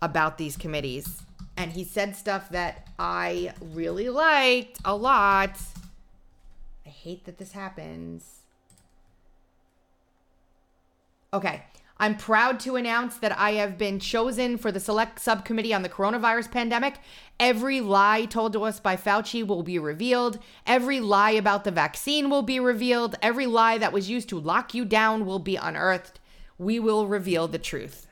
about 0.00 0.38
these 0.38 0.56
committees, 0.56 1.22
and 1.56 1.72
he 1.72 1.84
said 1.84 2.16
stuff 2.16 2.48
that 2.50 2.88
I 2.98 3.52
really 3.60 4.08
liked 4.08 4.78
a 4.84 4.96
lot. 4.96 5.60
I 6.86 6.88
hate 6.88 7.24
that 7.26 7.38
this 7.38 7.52
happens. 7.52 8.40
Okay. 11.32 11.64
I'm 11.98 12.16
proud 12.16 12.58
to 12.60 12.74
announce 12.76 13.18
that 13.18 13.38
I 13.38 13.52
have 13.52 13.78
been 13.78 14.00
chosen 14.00 14.58
for 14.58 14.72
the 14.72 14.80
select 14.80 15.20
subcommittee 15.20 15.72
on 15.72 15.82
the 15.82 15.88
coronavirus 15.88 16.50
pandemic. 16.50 16.98
Every 17.38 17.80
lie 17.80 18.24
told 18.24 18.52
to 18.54 18.64
us 18.64 18.80
by 18.80 18.96
Fauci 18.96 19.46
will 19.46 19.62
be 19.62 19.78
revealed. 19.78 20.38
Every 20.66 21.00
lie 21.00 21.30
about 21.30 21.64
the 21.64 21.70
vaccine 21.70 22.30
will 22.30 22.42
be 22.42 22.58
revealed. 22.58 23.16
Every 23.22 23.46
lie 23.46 23.78
that 23.78 23.92
was 23.92 24.10
used 24.10 24.28
to 24.30 24.40
lock 24.40 24.74
you 24.74 24.84
down 24.84 25.24
will 25.24 25.38
be 25.38 25.56
unearthed. 25.56 26.18
We 26.58 26.80
will 26.80 27.06
reveal 27.06 27.46
the 27.46 27.58
truth. 27.58 28.08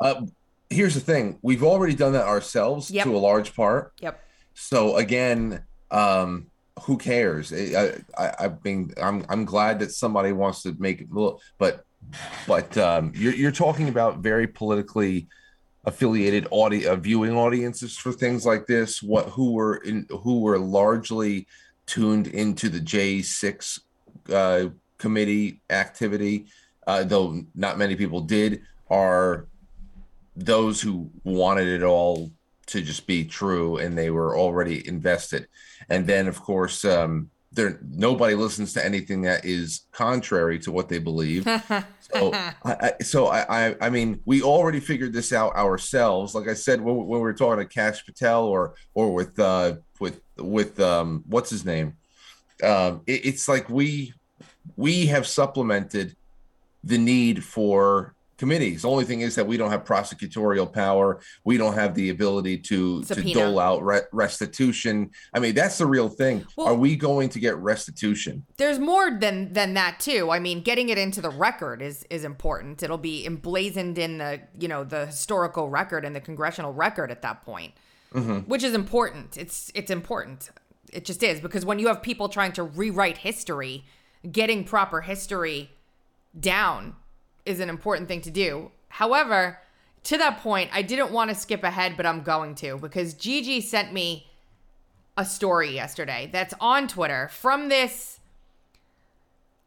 Uh, 0.00 0.26
here's 0.68 0.94
the 0.94 1.00
thing: 1.00 1.38
we've 1.42 1.62
already 1.62 1.94
done 1.94 2.12
that 2.14 2.26
ourselves 2.26 2.90
Yep. 2.90 3.04
to 3.04 3.16
a 3.16 3.18
large 3.18 3.54
part. 3.54 3.92
Yep. 4.00 4.20
So 4.54 4.96
again, 4.96 5.62
um, 5.92 6.48
who 6.82 6.98
cares? 6.98 7.52
I, 7.52 7.98
I, 8.18 8.46
I 8.46 8.52
mean, 8.64 8.92
I'm 9.00 9.24
I'm 9.28 9.44
glad 9.44 9.78
that 9.78 9.92
somebody 9.92 10.32
wants 10.32 10.62
to 10.62 10.74
make 10.78 11.00
it 11.00 11.12
look, 11.12 11.40
but 11.58 11.84
but 12.46 12.76
um, 12.78 13.12
you're 13.14 13.34
you're 13.34 13.52
talking 13.52 13.88
about 13.88 14.18
very 14.18 14.46
politically 14.46 15.28
affiliated 15.84 16.46
audio 16.52 16.94
viewing 16.96 17.36
audiences 17.36 17.96
for 17.96 18.12
things 18.12 18.46
like 18.46 18.66
this. 18.66 19.02
What 19.02 19.28
who 19.30 19.52
were 19.52 19.76
in 19.76 20.06
who 20.10 20.40
were 20.40 20.58
largely 20.58 21.46
tuned 21.86 22.28
into 22.28 22.68
the 22.68 22.80
J6 22.80 23.80
uh, 24.32 24.68
committee 24.98 25.60
activity, 25.70 26.46
uh, 26.86 27.04
though 27.04 27.42
not 27.54 27.78
many 27.78 27.96
people 27.96 28.20
did, 28.20 28.62
are 28.88 29.46
those 30.36 30.80
who 30.80 31.10
wanted 31.24 31.68
it 31.68 31.82
all 31.82 32.30
to 32.66 32.80
just 32.80 33.06
be 33.06 33.24
true 33.24 33.78
and 33.78 33.98
they 33.98 34.10
were 34.10 34.38
already 34.38 34.86
invested 34.88 35.46
and 35.90 36.06
then 36.06 36.26
of 36.26 36.40
course 36.40 36.84
um 36.84 37.28
there 37.52 37.78
nobody 37.82 38.34
listens 38.34 38.72
to 38.72 38.84
anything 38.84 39.22
that 39.22 39.44
is 39.44 39.86
contrary 39.92 40.58
to 40.60 40.72
what 40.72 40.88
they 40.88 40.98
believe. 40.98 41.44
So 42.00 42.32
I, 42.34 42.54
I 42.64 42.92
so 43.02 43.26
I, 43.26 43.68
I 43.68 43.76
i 43.80 43.90
mean 43.90 44.20
we 44.24 44.42
already 44.42 44.80
figured 44.80 45.12
this 45.12 45.32
out 45.32 45.54
ourselves. 45.54 46.34
Like 46.34 46.48
i 46.48 46.54
said 46.54 46.80
when, 46.80 46.96
when 46.96 47.06
we 47.06 47.18
were 47.18 47.34
talking 47.34 47.58
to 47.58 47.66
Kash 47.66 48.04
Patel 48.04 48.44
or 48.44 48.74
or 48.94 49.12
with 49.12 49.38
uh 49.38 49.76
with 50.00 50.20
with 50.36 50.80
um 50.80 51.24
what's 51.26 51.50
his 51.50 51.64
name? 51.64 51.94
Um 52.62 53.02
it, 53.06 53.26
it's 53.26 53.48
like 53.48 53.68
we 53.68 54.14
we 54.76 55.06
have 55.06 55.26
supplemented 55.26 56.16
the 56.84 56.98
need 56.98 57.44
for 57.44 58.14
committees. 58.42 58.82
The 58.82 58.90
only 58.90 59.04
thing 59.04 59.20
is 59.20 59.36
that 59.36 59.46
we 59.46 59.56
don't 59.56 59.70
have 59.70 59.84
prosecutorial 59.84 60.72
power. 60.72 61.20
We 61.44 61.56
don't 61.56 61.74
have 61.74 61.94
the 61.94 62.10
ability 62.10 62.58
to 62.70 63.04
to 63.04 63.22
dole 63.32 63.60
out 63.60 63.84
re- 63.84 64.08
restitution. 64.10 65.12
I 65.32 65.38
mean, 65.38 65.54
that's 65.54 65.78
the 65.78 65.86
real 65.86 66.08
thing. 66.08 66.44
Well- 66.56 66.66
Are 66.66 66.74
we 66.74 66.96
going 66.96 67.28
to 67.28 67.38
get 67.38 67.56
restitution? 67.58 68.44
There's 68.56 68.80
more 68.80 69.16
than 69.16 69.52
than 69.52 69.74
that 69.74 70.00
too. 70.00 70.32
I 70.32 70.40
mean, 70.40 70.60
getting 70.60 70.88
it 70.88 70.98
into 70.98 71.20
the 71.20 71.30
record 71.30 71.80
is 71.80 72.04
is 72.10 72.24
important. 72.24 72.82
It'll 72.82 72.98
be 73.14 73.24
emblazoned 73.24 73.96
in 73.96 74.18
the 74.18 74.40
you 74.58 74.66
know 74.66 74.82
the 74.82 75.06
historical 75.06 75.68
record 75.68 76.04
and 76.04 76.16
the 76.16 76.20
congressional 76.20 76.72
record 76.72 77.12
at 77.12 77.22
that 77.22 77.44
point, 77.44 77.74
mm-hmm. 78.12 78.38
which 78.50 78.64
is 78.64 78.74
important. 78.74 79.36
It's 79.36 79.70
it's 79.76 79.92
important. 79.92 80.50
It 80.92 81.04
just 81.04 81.22
is 81.22 81.40
because 81.40 81.64
when 81.64 81.78
you 81.78 81.86
have 81.86 82.02
people 82.02 82.28
trying 82.28 82.54
to 82.54 82.64
rewrite 82.64 83.18
history, 83.18 83.84
getting 84.32 84.64
proper 84.64 85.02
history 85.02 85.70
down 86.38 86.96
is 87.44 87.60
an 87.60 87.68
important 87.68 88.08
thing 88.08 88.20
to 88.22 88.30
do. 88.30 88.70
However, 88.88 89.58
to 90.04 90.18
that 90.18 90.40
point, 90.40 90.70
I 90.72 90.82
didn't 90.82 91.12
want 91.12 91.30
to 91.30 91.36
skip 91.36 91.62
ahead, 91.62 91.96
but 91.96 92.06
I'm 92.06 92.22
going 92.22 92.54
to 92.56 92.78
because 92.78 93.14
Gigi 93.14 93.60
sent 93.60 93.92
me 93.92 94.26
a 95.16 95.24
story 95.24 95.70
yesterday 95.70 96.28
that's 96.32 96.54
on 96.60 96.88
Twitter 96.88 97.28
from 97.28 97.68
this 97.68 98.20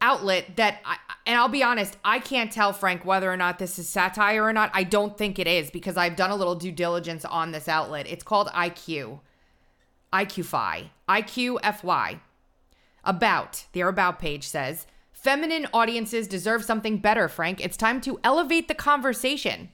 outlet 0.02 0.56
that 0.58 0.80
I, 0.86 0.98
and 1.26 1.38
I'll 1.38 1.50
be 1.50 1.64
honest, 1.64 1.98
I 2.04 2.20
can't 2.20 2.52
tell 2.52 2.74
Frank 2.74 3.06
whether 3.06 3.32
or 3.32 3.38
not 3.38 3.60
this 3.60 3.80
is 3.80 3.88
satire 3.88 4.44
or 4.44 4.54
not. 4.54 4.70
I 4.74 4.84
don't 4.84 5.18
think 5.18 5.40
it 5.40 5.48
is 5.48 5.72
because 5.72 5.98
I've 5.98 6.16
done 6.16 6.32
a 6.32 6.36
little 6.36 6.56
due 6.56 6.72
diligence 6.72 7.26
on 7.26 7.52
this 7.52 7.68
outlet. 7.68 8.08
It's 8.08 8.24
called 8.24 8.48
IQ. 8.50 9.20
IQFY. 10.14 10.90
IQFY. 11.10 12.20
About, 13.04 13.66
their 13.74 13.88
about 13.88 14.20
page 14.20 14.48
says, 14.48 14.88
feminine 15.26 15.66
audiences 15.74 16.28
deserve 16.28 16.64
something 16.64 17.00
better, 17.00 17.28
Frank. 17.28 17.60
It's 17.60 17.76
time 17.76 18.00
to 18.02 18.20
elevate 18.24 18.68
the 18.68 18.76
conversation. 18.76 19.70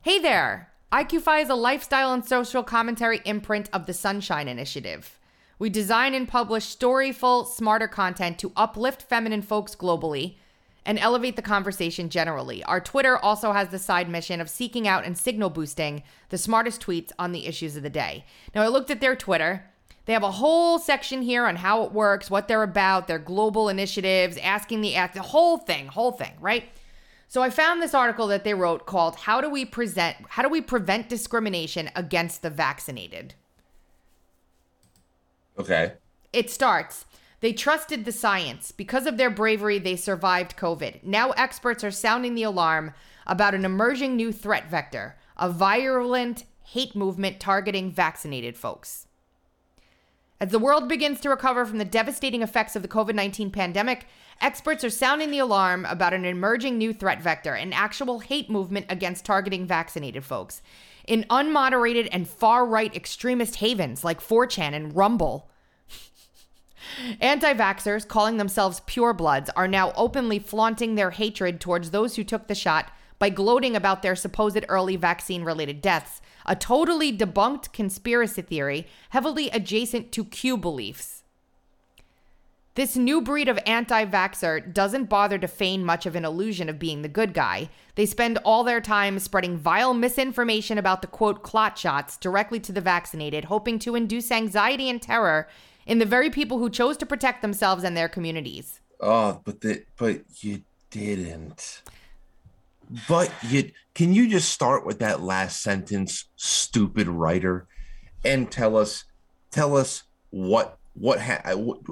Hey 0.00 0.18
there! 0.18 0.72
IQFI 0.90 1.42
is 1.42 1.50
a 1.50 1.54
lifestyle 1.54 2.14
and 2.14 2.24
social 2.24 2.62
commentary 2.62 3.20
imprint 3.26 3.68
of 3.70 3.84
the 3.84 3.92
Sunshine 3.92 4.48
Initiative. 4.48 5.20
We 5.58 5.68
design 5.68 6.14
and 6.14 6.26
publish 6.26 6.74
storyful, 6.74 7.46
smarter 7.46 7.86
content 7.86 8.38
to 8.38 8.52
uplift 8.56 9.02
feminine 9.02 9.42
folks 9.42 9.76
globally 9.76 10.36
and 10.86 10.98
elevate 10.98 11.36
the 11.36 11.42
conversation 11.42 12.08
generally. 12.08 12.64
Our 12.64 12.80
Twitter 12.80 13.18
also 13.18 13.52
has 13.52 13.68
the 13.68 13.78
side 13.78 14.08
mission 14.08 14.40
of 14.40 14.48
seeking 14.48 14.88
out 14.88 15.04
and 15.04 15.18
signal 15.18 15.50
boosting 15.50 16.02
the 16.30 16.38
smartest 16.38 16.80
tweets 16.80 17.12
on 17.18 17.32
the 17.32 17.44
issues 17.44 17.76
of 17.76 17.82
the 17.82 17.90
day. 17.90 18.24
Now, 18.54 18.62
I 18.62 18.68
looked 18.68 18.90
at 18.90 19.02
their 19.02 19.16
Twitter. 19.16 19.66
They 20.08 20.14
have 20.14 20.22
a 20.22 20.30
whole 20.30 20.78
section 20.78 21.20
here 21.20 21.44
on 21.44 21.56
how 21.56 21.82
it 21.82 21.92
works, 21.92 22.30
what 22.30 22.48
they're 22.48 22.62
about, 22.62 23.08
their 23.08 23.18
global 23.18 23.68
initiatives, 23.68 24.38
asking 24.38 24.80
the 24.80 24.94
the 25.12 25.20
whole 25.20 25.58
thing, 25.58 25.88
whole 25.88 26.12
thing, 26.12 26.32
right? 26.40 26.64
So 27.28 27.42
I 27.42 27.50
found 27.50 27.82
this 27.82 27.92
article 27.92 28.26
that 28.28 28.42
they 28.42 28.54
wrote 28.54 28.86
called 28.86 29.16
"How 29.16 29.42
do 29.42 29.50
we 29.50 29.66
present? 29.66 30.16
How 30.30 30.42
do 30.42 30.48
we 30.48 30.62
prevent 30.62 31.10
discrimination 31.10 31.90
against 31.94 32.40
the 32.40 32.48
vaccinated?" 32.48 33.34
Okay. 35.58 35.92
It 36.32 36.48
starts. 36.48 37.04
They 37.40 37.52
trusted 37.52 38.06
the 38.06 38.12
science. 38.12 38.72
Because 38.72 39.06
of 39.06 39.18
their 39.18 39.28
bravery, 39.28 39.78
they 39.78 39.96
survived 39.96 40.56
COVID. 40.56 41.04
Now 41.04 41.32
experts 41.32 41.84
are 41.84 41.90
sounding 41.90 42.34
the 42.34 42.44
alarm 42.44 42.94
about 43.26 43.54
an 43.54 43.66
emerging 43.66 44.16
new 44.16 44.32
threat 44.32 44.70
vector, 44.70 45.18
a 45.36 45.50
virulent 45.50 46.44
hate 46.62 46.96
movement 46.96 47.40
targeting 47.40 47.92
vaccinated 47.92 48.56
folks. 48.56 49.07
As 50.40 50.50
the 50.50 50.58
world 50.58 50.88
begins 50.88 51.20
to 51.20 51.30
recover 51.30 51.66
from 51.66 51.78
the 51.78 51.84
devastating 51.84 52.42
effects 52.42 52.76
of 52.76 52.82
the 52.82 52.88
COVID 52.88 53.14
19 53.14 53.50
pandemic, 53.50 54.06
experts 54.40 54.84
are 54.84 54.90
sounding 54.90 55.32
the 55.32 55.40
alarm 55.40 55.84
about 55.84 56.14
an 56.14 56.24
emerging 56.24 56.78
new 56.78 56.92
threat 56.92 57.20
vector, 57.20 57.54
an 57.54 57.72
actual 57.72 58.20
hate 58.20 58.48
movement 58.48 58.86
against 58.88 59.24
targeting 59.24 59.66
vaccinated 59.66 60.24
folks. 60.24 60.62
In 61.08 61.24
unmoderated 61.28 62.08
and 62.12 62.28
far 62.28 62.64
right 62.64 62.94
extremist 62.94 63.56
havens 63.56 64.04
like 64.04 64.20
4chan 64.20 64.74
and 64.74 64.94
Rumble, 64.94 65.50
Anti 67.20 67.54
vaxxers, 67.54 68.06
calling 68.06 68.36
themselves 68.36 68.80
purebloods, 68.86 69.48
are 69.56 69.68
now 69.68 69.92
openly 69.96 70.38
flaunting 70.38 70.94
their 70.94 71.10
hatred 71.10 71.60
towards 71.60 71.90
those 71.90 72.14
who 72.14 72.22
took 72.22 72.46
the 72.46 72.54
shot 72.54 72.92
by 73.18 73.28
gloating 73.28 73.74
about 73.74 74.02
their 74.02 74.14
supposed 74.14 74.64
early 74.68 74.94
vaccine 74.94 75.42
related 75.42 75.82
deaths, 75.82 76.20
a 76.48 76.56
totally 76.56 77.16
debunked 77.16 77.72
conspiracy 77.72 78.42
theory 78.42 78.86
heavily 79.10 79.50
adjacent 79.50 80.10
to 80.12 80.24
Q 80.24 80.56
beliefs. 80.56 81.22
This 82.74 82.96
new 82.96 83.20
breed 83.20 83.48
of 83.48 83.58
anti 83.66 84.04
vaxxer 84.04 84.72
doesn't 84.72 85.08
bother 85.08 85.36
to 85.38 85.48
feign 85.48 85.84
much 85.84 86.06
of 86.06 86.14
an 86.14 86.24
illusion 86.24 86.68
of 86.68 86.78
being 86.78 87.02
the 87.02 87.08
good 87.08 87.34
guy. 87.34 87.70
They 87.96 88.06
spend 88.06 88.38
all 88.44 88.62
their 88.62 88.80
time 88.80 89.18
spreading 89.18 89.56
vile 89.56 89.94
misinformation 89.94 90.78
about 90.78 91.02
the 91.02 91.08
quote 91.08 91.42
clot 91.42 91.76
shots 91.76 92.16
directly 92.16 92.60
to 92.60 92.72
the 92.72 92.80
vaccinated, 92.80 93.46
hoping 93.46 93.80
to 93.80 93.96
induce 93.96 94.30
anxiety 94.30 94.88
and 94.88 95.02
terror 95.02 95.48
in 95.86 95.98
the 95.98 96.06
very 96.06 96.30
people 96.30 96.58
who 96.58 96.70
chose 96.70 96.96
to 96.98 97.06
protect 97.06 97.42
themselves 97.42 97.82
and 97.82 97.96
their 97.96 98.08
communities. 98.08 98.80
Oh, 99.00 99.40
but 99.44 99.60
the, 99.60 99.82
but 99.96 100.22
you 100.40 100.62
didn't. 100.90 101.82
But 103.08 103.32
you 103.48 103.70
can 103.94 104.14
you 104.14 104.28
just 104.28 104.50
start 104.50 104.86
with 104.86 105.00
that 105.00 105.22
last 105.22 105.62
sentence, 105.62 106.28
stupid 106.36 107.08
writer, 107.08 107.66
and 108.24 108.50
tell 108.50 108.76
us 108.76 109.04
tell 109.50 109.76
us 109.76 110.04
what 110.30 110.78
what 110.94 111.20
ha- 111.20 111.42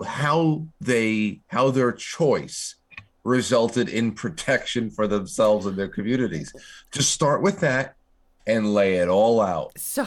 how 0.05 0.67
they 0.81 1.41
how 1.49 1.71
their 1.71 1.93
choice 1.93 2.76
resulted 3.25 3.88
in 3.88 4.12
protection 4.12 4.91
for 4.91 5.07
themselves 5.07 5.67
and 5.67 5.76
their 5.76 5.88
communities. 5.88 6.53
Just 6.93 7.11
start 7.11 7.43
with 7.43 7.61
that 7.61 7.97
and 8.47 8.73
lay 8.73 8.95
it 8.95 9.09
all 9.09 9.41
out. 9.41 9.73
So 9.76 10.07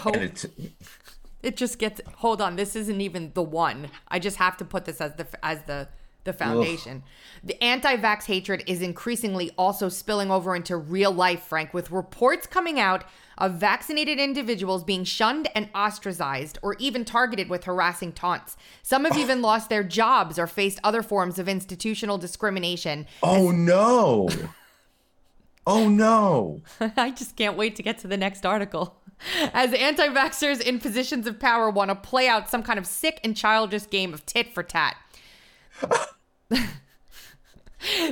it 1.43 1.55
just 1.55 1.77
gets 1.79 2.01
hold 2.15 2.41
on, 2.41 2.55
this 2.55 2.75
isn't 2.75 3.01
even 3.01 3.31
the 3.33 3.43
one. 3.43 3.89
I 4.07 4.19
just 4.19 4.37
have 4.37 4.57
to 4.57 4.65
put 4.65 4.85
this 4.85 5.01
as 5.01 5.13
the 5.15 5.27
as 5.43 5.63
the 5.63 5.87
the 6.23 6.33
foundation. 6.33 7.03
Ugh. 7.05 7.11
The 7.43 7.63
anti 7.63 7.95
vax 7.95 8.25
hatred 8.25 8.63
is 8.67 8.81
increasingly 8.81 9.51
also 9.57 9.89
spilling 9.89 10.31
over 10.31 10.55
into 10.55 10.75
real 10.75 11.11
life, 11.11 11.43
Frank, 11.43 11.73
with 11.73 11.91
reports 11.91 12.45
coming 12.47 12.79
out 12.79 13.05
of 13.37 13.53
vaccinated 13.53 14.19
individuals 14.19 14.83
being 14.83 15.05
shunned 15.05 15.47
and 15.55 15.69
ostracized 15.73 16.57
or 16.61 16.75
even 16.77 17.05
targeted 17.05 17.49
with 17.49 17.63
harassing 17.63 18.11
taunts. 18.11 18.57
Some 18.83 19.05
have 19.05 19.17
even 19.17 19.41
lost 19.41 19.69
their 19.69 19.83
jobs 19.83 20.37
or 20.37 20.47
faced 20.47 20.79
other 20.83 21.01
forms 21.01 21.39
of 21.39 21.47
institutional 21.47 22.17
discrimination. 22.17 23.07
Oh, 23.23 23.51
no. 23.51 24.29
oh, 25.67 25.87
no. 25.87 26.61
I 26.97 27.11
just 27.11 27.37
can't 27.37 27.57
wait 27.57 27.77
to 27.77 27.83
get 27.83 27.97
to 27.99 28.07
the 28.07 28.17
next 28.17 28.45
article. 28.45 28.97
As 29.53 29.73
anti 29.73 30.07
vaxxers 30.07 30.61
in 30.61 30.79
positions 30.79 31.27
of 31.27 31.39
power 31.39 31.69
want 31.69 31.89
to 31.89 31.95
play 31.95 32.27
out 32.27 32.49
some 32.49 32.63
kind 32.63 32.79
of 32.79 32.85
sick 32.85 33.19
and 33.23 33.35
childish 33.35 33.89
game 33.89 34.13
of 34.13 34.25
tit 34.25 34.53
for 34.53 34.63
tat. 34.63 34.95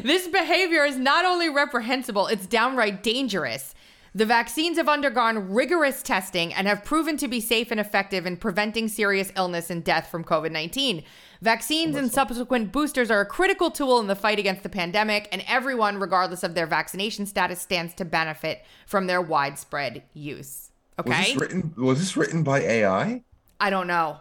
this 0.03 0.27
behavior 0.27 0.85
is 0.85 0.97
not 0.97 1.25
only 1.25 1.49
reprehensible, 1.49 2.27
it's 2.27 2.47
downright 2.47 3.03
dangerous. 3.03 3.73
The 4.15 4.25
vaccines 4.25 4.77
have 4.77 4.89
undergone 4.89 5.51
rigorous 5.53 6.01
testing 6.01 6.51
and 6.51 6.67
have 6.67 6.83
proven 6.83 7.17
to 7.17 7.27
be 7.27 7.39
safe 7.39 7.69
and 7.69 7.79
effective 7.79 8.25
in 8.25 8.37
preventing 8.37 8.87
serious 8.87 9.31
illness 9.35 9.69
and 9.69 9.83
death 9.83 10.09
from 10.09 10.23
COVID 10.23 10.51
19. 10.51 11.03
Vaccines 11.41 11.95
and 11.95 12.11
subsequent 12.11 12.71
boosters 12.71 13.11
are 13.11 13.21
a 13.21 13.27
critical 13.27 13.69
tool 13.69 13.99
in 13.99 14.07
the 14.07 14.15
fight 14.15 14.39
against 14.39 14.63
the 14.63 14.69
pandemic, 14.69 15.27
and 15.31 15.43
everyone, 15.47 15.99
regardless 15.99 16.41
of 16.41 16.55
their 16.55 16.65
vaccination 16.65 17.27
status, 17.27 17.61
stands 17.61 17.93
to 17.93 18.05
benefit 18.05 18.65
from 18.87 19.05
their 19.05 19.21
widespread 19.21 20.01
use. 20.15 20.71
Okay. 20.99 21.11
Was 21.11 21.27
this 21.27 21.35
written, 21.35 21.73
was 21.77 21.99
this 21.99 22.17
written 22.17 22.41
by 22.41 22.61
AI? 22.61 23.23
I 23.59 23.69
don't 23.69 23.85
know. 23.85 24.17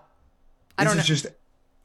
I 0.77 0.85
this 0.85 0.93
don't 0.93 1.01
is 1.01 1.09
know. 1.09 1.15
just, 1.15 1.27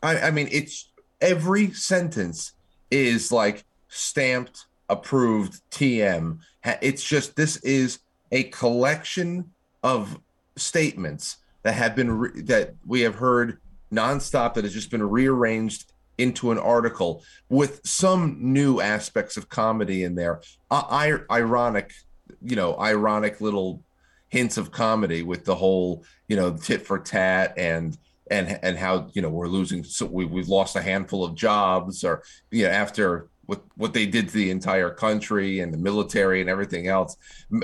I, 0.03 0.27
I 0.27 0.31
mean, 0.31 0.49
it's 0.51 0.90
every 1.21 1.71
sentence 1.71 2.53
is 2.89 3.31
like 3.31 3.63
stamped 3.87 4.65
approved 4.89 5.61
TM. 5.71 6.39
It's 6.81 7.03
just 7.03 7.35
this 7.35 7.57
is 7.57 7.99
a 8.31 8.43
collection 8.43 9.51
of 9.83 10.19
statements 10.57 11.37
that 11.63 11.73
have 11.73 11.95
been 11.95 12.11
re- 12.11 12.41
that 12.41 12.75
we 12.85 13.01
have 13.01 13.15
heard 13.15 13.59
nonstop 13.93 14.53
that 14.55 14.63
has 14.63 14.73
just 14.73 14.91
been 14.91 15.03
rearranged 15.03 15.91
into 16.17 16.51
an 16.51 16.57
article 16.57 17.23
with 17.49 17.81
some 17.85 18.37
new 18.39 18.79
aspects 18.79 19.37
of 19.37 19.49
comedy 19.49 20.03
in 20.03 20.15
there. 20.15 20.41
I- 20.69 21.19
ironic, 21.31 21.93
you 22.41 22.55
know, 22.55 22.77
ironic 22.79 23.41
little 23.41 23.81
hints 24.29 24.57
of 24.57 24.71
comedy 24.71 25.23
with 25.23 25.45
the 25.45 25.55
whole, 25.55 26.03
you 26.27 26.35
know, 26.35 26.55
tit 26.55 26.85
for 26.85 26.99
tat 26.99 27.53
and 27.57 27.97
and 28.31 28.57
and 28.63 28.77
how 28.77 29.09
you 29.13 29.21
know 29.21 29.29
we're 29.29 29.47
losing 29.47 29.83
so 29.83 30.05
we, 30.05 30.25
we've 30.25 30.47
lost 30.47 30.75
a 30.75 30.81
handful 30.81 31.23
of 31.23 31.35
jobs 31.35 32.03
or 32.03 32.23
you 32.49 32.63
know 32.63 32.69
after 32.69 33.29
what 33.51 33.61
what 33.75 33.93
they 33.93 34.05
did 34.05 34.29
to 34.29 34.33
the 34.33 34.49
entire 34.49 34.89
country 34.89 35.59
and 35.59 35.73
the 35.73 35.77
military 35.77 36.39
and 36.39 36.49
everything 36.49 36.87
else. 36.87 37.17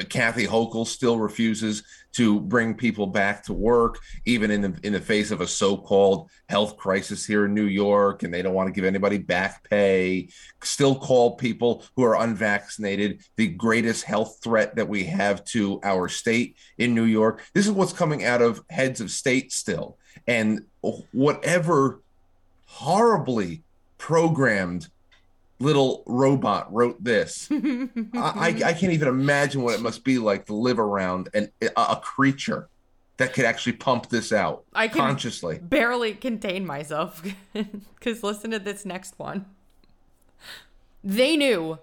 Kathy 0.09 0.45
Hochul 0.45 0.85
still 0.85 1.17
refuses 1.17 1.81
to 2.11 2.41
bring 2.41 2.73
people 2.73 3.07
back 3.07 3.41
to 3.45 3.53
work, 3.53 3.99
even 4.25 4.51
in 4.51 4.59
the 4.59 4.77
in 4.83 4.91
the 4.91 4.99
face 4.99 5.31
of 5.31 5.39
a 5.39 5.47
so-called 5.47 6.29
health 6.49 6.75
crisis 6.75 7.25
here 7.25 7.45
in 7.45 7.53
New 7.53 7.67
York, 7.67 8.23
and 8.23 8.33
they 8.33 8.41
don't 8.41 8.53
want 8.53 8.67
to 8.67 8.73
give 8.73 8.83
anybody 8.83 9.17
back 9.17 9.63
pay. 9.69 10.27
Still 10.61 10.93
call 10.93 11.37
people 11.37 11.85
who 11.95 12.03
are 12.03 12.21
unvaccinated 12.21 13.21
the 13.37 13.47
greatest 13.47 14.03
health 14.03 14.39
threat 14.43 14.75
that 14.75 14.89
we 14.89 15.05
have 15.05 15.45
to 15.45 15.79
our 15.83 16.09
state 16.09 16.57
in 16.77 16.93
New 16.93 17.05
York. 17.05 17.45
This 17.53 17.65
is 17.65 17.71
what's 17.71 17.93
coming 17.93 18.25
out 18.25 18.41
of 18.41 18.61
heads 18.69 18.99
of 18.99 19.09
state 19.09 19.53
still, 19.53 19.97
and 20.27 20.65
whatever 21.13 22.01
horribly 22.65 23.63
programmed 23.97 24.89
little 25.59 26.03
robot 26.05 26.71
wrote 26.71 27.03
this. 27.03 27.47
I, 27.51 28.61
I 28.65 28.73
can't 28.73 28.93
even 28.93 29.07
imagine 29.07 29.61
what 29.61 29.75
it 29.75 29.81
must 29.81 30.03
be 30.03 30.19
like 30.19 30.45
to 30.47 30.53
live 30.53 30.79
around 30.79 31.29
an, 31.33 31.51
a 31.75 31.95
creature 32.01 32.69
that 33.17 33.33
could 33.33 33.45
actually 33.45 33.73
pump 33.73 34.09
this 34.09 34.31
out 34.31 34.63
I 34.73 34.87
can 34.87 34.99
consciously. 34.99 35.59
Barely 35.61 36.13
contain 36.13 36.65
myself 36.65 37.23
because 37.53 38.23
listen 38.23 38.51
to 38.51 38.59
this 38.59 38.85
next 38.85 39.17
one. 39.17 39.45
They 41.03 41.35
knew. 41.35 41.79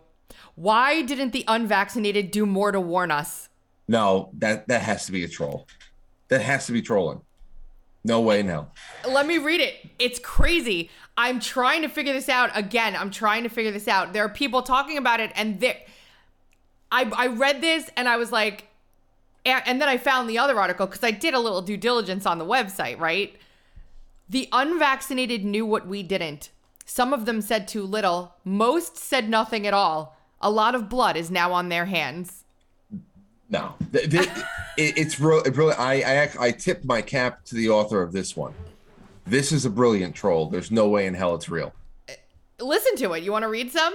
Why 0.55 1.03
didn't 1.03 1.33
the 1.33 1.45
unvaccinated 1.49 2.31
do 2.31 2.47
more 2.47 2.71
to 2.71 2.81
warn 2.81 3.11
us? 3.11 3.49
No, 3.89 4.31
that 4.35 4.69
that 4.69 4.83
has 4.83 5.07
to 5.07 5.13
be 5.13 5.25
a 5.25 5.29
troll. 5.29 5.67
That 6.29 6.41
has 6.41 6.67
to 6.67 6.73
be 6.73 6.81
trolling. 6.81 7.21
No 8.05 8.21
way, 8.21 8.43
no. 8.43 8.69
Let 9.09 9.27
me 9.27 9.39
read 9.39 9.61
it. 9.61 9.77
It's 9.99 10.19
crazy. 10.19 10.91
I'm 11.17 11.41
trying 11.41 11.83
to 11.83 11.89
figure 11.89 12.13
this 12.13 12.29
out. 12.29 12.51
Again, 12.55 12.97
I'm 12.97 13.11
trying 13.11 13.45
to 13.45 13.49
figure 13.49 13.71
this 13.71 13.89
out. 13.89 14.13
There 14.13 14.25
are 14.25 14.29
people 14.29 14.63
talking 14.63 14.99
about 14.99 15.21
it, 15.21 15.31
and 15.35 15.61
there. 15.61 15.77
I, 16.93 17.11
I 17.17 17.27
read 17.27 17.61
this 17.61 17.91
and 17.97 18.09
I 18.09 18.17
was 18.17 18.31
like, 18.31 18.69
and 19.45 19.81
then 19.81 19.89
I 19.89 19.97
found 19.97 20.31
the 20.31 20.39
other 20.39 20.61
article 20.61 20.87
because 20.87 21.03
I 21.03 21.11
did 21.11 21.35
a 21.35 21.41
little 21.41 21.61
due 21.61 21.77
diligence 21.77 22.25
on 22.25 22.39
the 22.39 22.45
website, 22.45 23.01
right? 23.01 23.35
The 24.29 24.49
unvaccinated 24.53 25.45
knew 25.45 25.67
what 25.67 25.89
we 25.89 26.05
didn't. 26.05 26.51
Some 26.85 27.13
of 27.13 27.27
them 27.27 27.41
said 27.41 27.67
too 27.67 27.83
little. 27.83 28.35
Most 28.45 28.97
said 28.97 29.29
nothing 29.29 29.67
at 29.67 29.75
all. 29.75 30.17
A 30.41 30.51
lot 30.51 30.75
of 30.75 30.89
blood 30.89 31.17
is 31.17 31.31
now 31.31 31.53
on 31.53 31.69
their 31.69 31.87
hands. 31.87 32.45
No, 33.51 33.75
it, 33.93 34.31
it's 34.77 35.21
really. 35.21 35.75
I, 35.75 35.95
I 36.23 36.31
I 36.39 36.51
tip 36.53 36.85
my 36.85 37.03
cap 37.03 37.45
to 37.47 37.55
the 37.55 37.71
author 37.71 38.03
of 38.03 38.13
this 38.13 38.37
one. 38.37 38.55
This 39.27 39.53
is 39.53 39.65
a 39.65 39.71
brilliant 39.71 40.15
troll. 40.15 40.49
There's 40.49 40.71
no 40.71 40.89
way 40.89 41.07
in 41.07 41.15
hell 41.15 41.35
it's 41.35 41.49
real. 41.49 41.73
Listen 42.61 42.97
to 42.97 43.13
it. 43.13 43.23
You 43.23 43.33
want 43.33 43.45
to 43.45 43.49
read 43.49 43.73
some? 43.73 43.95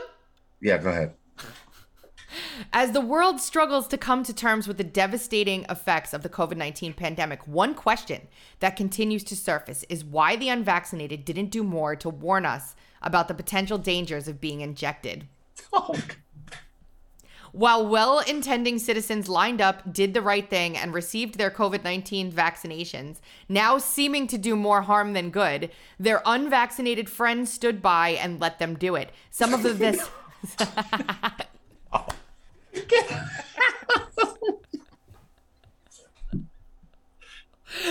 Yeah, 0.59 0.77
go 0.77 0.89
ahead. 0.89 1.13
As 2.73 2.91
the 2.91 3.01
world 3.01 3.39
struggles 3.39 3.87
to 3.89 3.97
come 3.97 4.23
to 4.23 4.33
terms 4.33 4.67
with 4.67 4.77
the 4.77 4.83
devastating 4.83 5.65
effects 5.69 6.13
of 6.13 6.23
the 6.23 6.29
COVID 6.29 6.57
19 6.57 6.93
pandemic, 6.93 7.47
one 7.47 7.73
question 7.75 8.27
that 8.59 8.75
continues 8.75 9.23
to 9.25 9.35
surface 9.35 9.85
is 9.87 10.03
why 10.03 10.35
the 10.35 10.49
unvaccinated 10.49 11.25
didn't 11.25 11.51
do 11.51 11.63
more 11.63 11.95
to 11.95 12.09
warn 12.09 12.45
us 12.45 12.75
about 13.01 13.27
the 13.27 13.33
potential 13.33 13.77
dangers 13.77 14.27
of 14.27 14.41
being 14.41 14.61
injected. 14.61 15.27
Oh, 15.71 15.93
while 17.51 17.85
well 17.85 18.19
intending 18.19 18.79
citizens 18.79 19.29
lined 19.29 19.62
up, 19.62 19.93
did 19.93 20.13
the 20.13 20.21
right 20.21 20.49
thing, 20.49 20.77
and 20.77 20.93
received 20.93 21.38
their 21.38 21.51
COVID 21.51 21.83
19 21.83 22.31
vaccinations, 22.31 23.17
now 23.47 23.77
seeming 23.77 24.27
to 24.27 24.38
do 24.38 24.55
more 24.55 24.83
harm 24.83 25.13
than 25.13 25.29
good, 25.29 25.71
their 25.99 26.21
unvaccinated 26.25 27.09
friends 27.09 27.51
stood 27.51 27.81
by 27.81 28.09
and 28.09 28.39
let 28.39 28.59
them 28.59 28.75
do 28.75 28.95
it. 28.95 29.12
Some 29.31 29.53
of 29.53 29.63
the 29.63 29.73
this. 29.79 30.09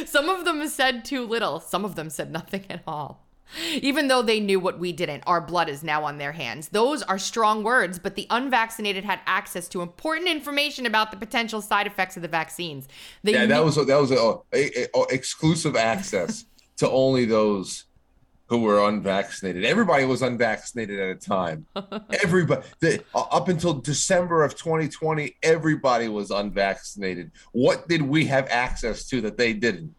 Some 0.06 0.28
of 0.28 0.44
them 0.44 0.66
said 0.68 1.04
too 1.04 1.26
little, 1.26 1.60
some 1.60 1.84
of 1.84 1.94
them 1.94 2.10
said 2.10 2.32
nothing 2.32 2.64
at 2.68 2.82
all. 2.86 3.27
Even 3.72 4.08
though 4.08 4.22
they 4.22 4.40
knew 4.40 4.60
what 4.60 4.78
we 4.78 4.92
didn't, 4.92 5.22
our 5.26 5.40
blood 5.40 5.68
is 5.68 5.82
now 5.82 6.04
on 6.04 6.18
their 6.18 6.32
hands. 6.32 6.68
Those 6.68 7.02
are 7.02 7.18
strong 7.18 7.62
words, 7.62 7.98
but 7.98 8.14
the 8.14 8.26
unvaccinated 8.30 9.04
had 9.04 9.20
access 9.26 9.68
to 9.68 9.82
important 9.82 10.28
information 10.28 10.86
about 10.86 11.10
the 11.10 11.16
potential 11.16 11.60
side 11.60 11.86
effects 11.86 12.16
of 12.16 12.22
the 12.22 12.28
vaccines. 12.28 12.88
They 13.22 13.32
yeah, 13.32 13.46
that 13.46 13.64
was 13.64 13.76
that 13.76 14.00
was 14.00 14.10
a, 14.10 14.38
a, 14.54 14.86
a 14.94 15.02
exclusive 15.10 15.76
access 15.76 16.44
to 16.78 16.90
only 16.90 17.24
those 17.24 17.84
who 18.48 18.58
were 18.58 18.88
unvaccinated. 18.88 19.64
Everybody 19.64 20.06
was 20.06 20.22
unvaccinated 20.22 20.98
at 20.98 21.10
a 21.10 21.14
time. 21.14 21.66
Everybody, 22.22 22.62
the, 22.80 23.04
uh, 23.14 23.20
up 23.30 23.48
until 23.48 23.74
December 23.74 24.42
of 24.42 24.56
2020, 24.56 25.36
everybody 25.42 26.08
was 26.08 26.30
unvaccinated. 26.30 27.30
What 27.52 27.88
did 27.88 28.00
we 28.00 28.24
have 28.26 28.48
access 28.48 29.06
to 29.08 29.20
that 29.22 29.36
they 29.36 29.52
didn't? 29.52 29.94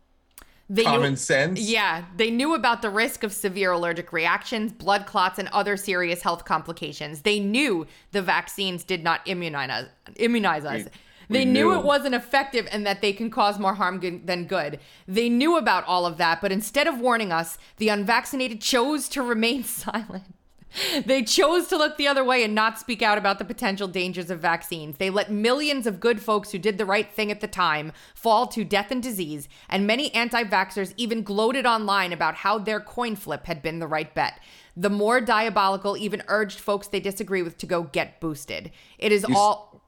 They 0.71 0.83
Common 0.83 1.11
knew, 1.11 1.15
sense. 1.15 1.59
Yeah, 1.59 2.05
they 2.15 2.29
knew 2.29 2.53
about 2.53 2.83
the 2.83 2.91
risk 2.91 3.23
of 3.23 3.33
severe 3.33 3.71
allergic 3.71 4.13
reactions, 4.13 4.71
blood 4.71 5.07
clots, 5.07 5.39
and 5.39 5.47
other 5.47 5.75
serious 5.77 6.21
health 6.21 6.45
complications. 6.45 7.21
They 7.21 7.39
knew 7.39 7.87
the 8.11 8.21
vaccines 8.21 8.83
did 8.83 9.03
not 9.03 9.21
immunize 9.25 9.71
us. 9.71 9.85
Immunize 10.17 10.65
us. 10.65 10.83
We- 10.83 10.89
they 11.31 11.39
we 11.41 11.45
knew, 11.45 11.71
knew. 11.71 11.79
it 11.79 11.85
wasn't 11.85 12.15
effective 12.15 12.67
and 12.71 12.87
that 12.87 13.01
they 13.01 13.13
can 13.13 13.29
cause 13.29 13.59
more 13.59 13.75
harm 13.75 13.99
good- 13.99 14.25
than 14.25 14.45
good. 14.45 14.79
They 15.07 15.29
knew 15.29 15.57
about 15.57 15.85
all 15.85 16.07
of 16.07 16.17
that, 16.17 16.41
but 16.41 16.51
instead 16.51 16.87
of 16.87 16.99
warning 16.99 17.31
us, 17.31 17.59
the 17.77 17.89
unvaccinated 17.89 18.61
chose 18.61 19.07
to 19.09 19.21
remain 19.21 19.63
silent. 19.83 20.23
They 21.05 21.23
chose 21.23 21.67
to 21.67 21.77
look 21.77 21.97
the 21.97 22.07
other 22.07 22.23
way 22.23 22.43
and 22.43 22.53
not 22.53 22.79
speak 22.79 23.01
out 23.01 23.17
about 23.17 23.39
the 23.39 23.45
potential 23.45 23.87
dangers 23.87 24.29
of 24.29 24.39
vaccines. 24.39 24.97
They 24.97 25.09
let 25.09 25.31
millions 25.31 25.87
of 25.87 25.99
good 25.99 26.21
folks 26.21 26.51
who 26.51 26.59
did 26.59 26.77
the 26.77 26.85
right 26.85 27.11
thing 27.11 27.31
at 27.31 27.41
the 27.41 27.47
time 27.47 27.91
fall 28.13 28.47
to 28.47 28.63
death 28.63 28.91
and 28.91 29.01
disease, 29.01 29.47
and 29.67 29.87
many 29.87 30.13
anti 30.13 30.43
vaxxers 30.43 30.93
even 30.97 31.23
gloated 31.23 31.65
online 31.65 32.13
about 32.13 32.35
how 32.35 32.57
their 32.57 32.79
coin 32.79 33.15
flip 33.15 33.45
had 33.45 33.61
been 33.61 33.79
the 33.79 33.87
right 33.87 34.13
bet. 34.13 34.39
The 34.75 34.89
more 34.89 35.19
diabolical 35.19 35.97
even 35.97 36.23
urged 36.27 36.59
folks 36.59 36.87
they 36.87 36.99
disagree 36.99 37.41
with 37.41 37.57
to 37.57 37.65
go 37.65 37.83
get 37.83 38.19
boosted. 38.19 38.71
It 38.97 39.11
is 39.11 39.23
s- 39.25 39.31
all. 39.35 39.81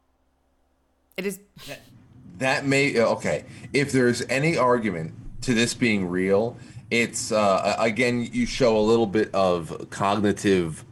It 1.17 1.25
is. 1.25 1.39
that 2.39 2.65
may 2.65 2.99
okay 2.99 3.45
if 3.73 3.91
there's 3.91 4.23
any 4.23 4.57
argument 4.57 5.13
to 5.41 5.53
this 5.53 5.73
being 5.73 6.07
real 6.07 6.57
it's 6.91 7.31
uh 7.31 7.75
again 7.79 8.29
you 8.31 8.45
show 8.45 8.77
a 8.77 8.81
little 8.81 9.07
bit 9.07 9.33
of 9.33 9.87
cognitive 9.89 10.85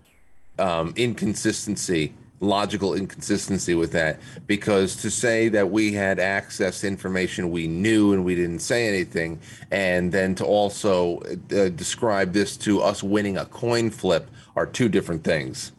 um 0.58 0.94
inconsistency 0.96 2.14
logical 2.42 2.94
inconsistency 2.94 3.76
with 3.76 3.92
that. 3.92 4.20
Because 4.48 4.96
to 4.98 5.12
say 5.12 5.50
that 5.50 5.72
we 5.72 5.94
had 5.94 6.20
access 6.20 6.82
to 6.82 6.88
information 6.88 7.52
we 7.52 7.68
knew 7.68 8.14
and 8.14 8.24
we 8.24 8.36
didn't 8.36 8.60
say 8.60 8.88
anything 8.88 9.40
and 9.72 10.12
then 10.12 10.36
to 10.36 10.46
also 10.46 11.20
uh, 11.52 11.70
describe 11.70 12.34
this 12.34 12.56
to 12.58 12.82
us 12.82 13.04
winning 13.04 13.38
a 13.38 13.46
coin 13.46 13.90
flip 13.90 14.30
are 14.56 14.66
two 14.66 14.90
different 14.90 15.24
things. 15.24 15.72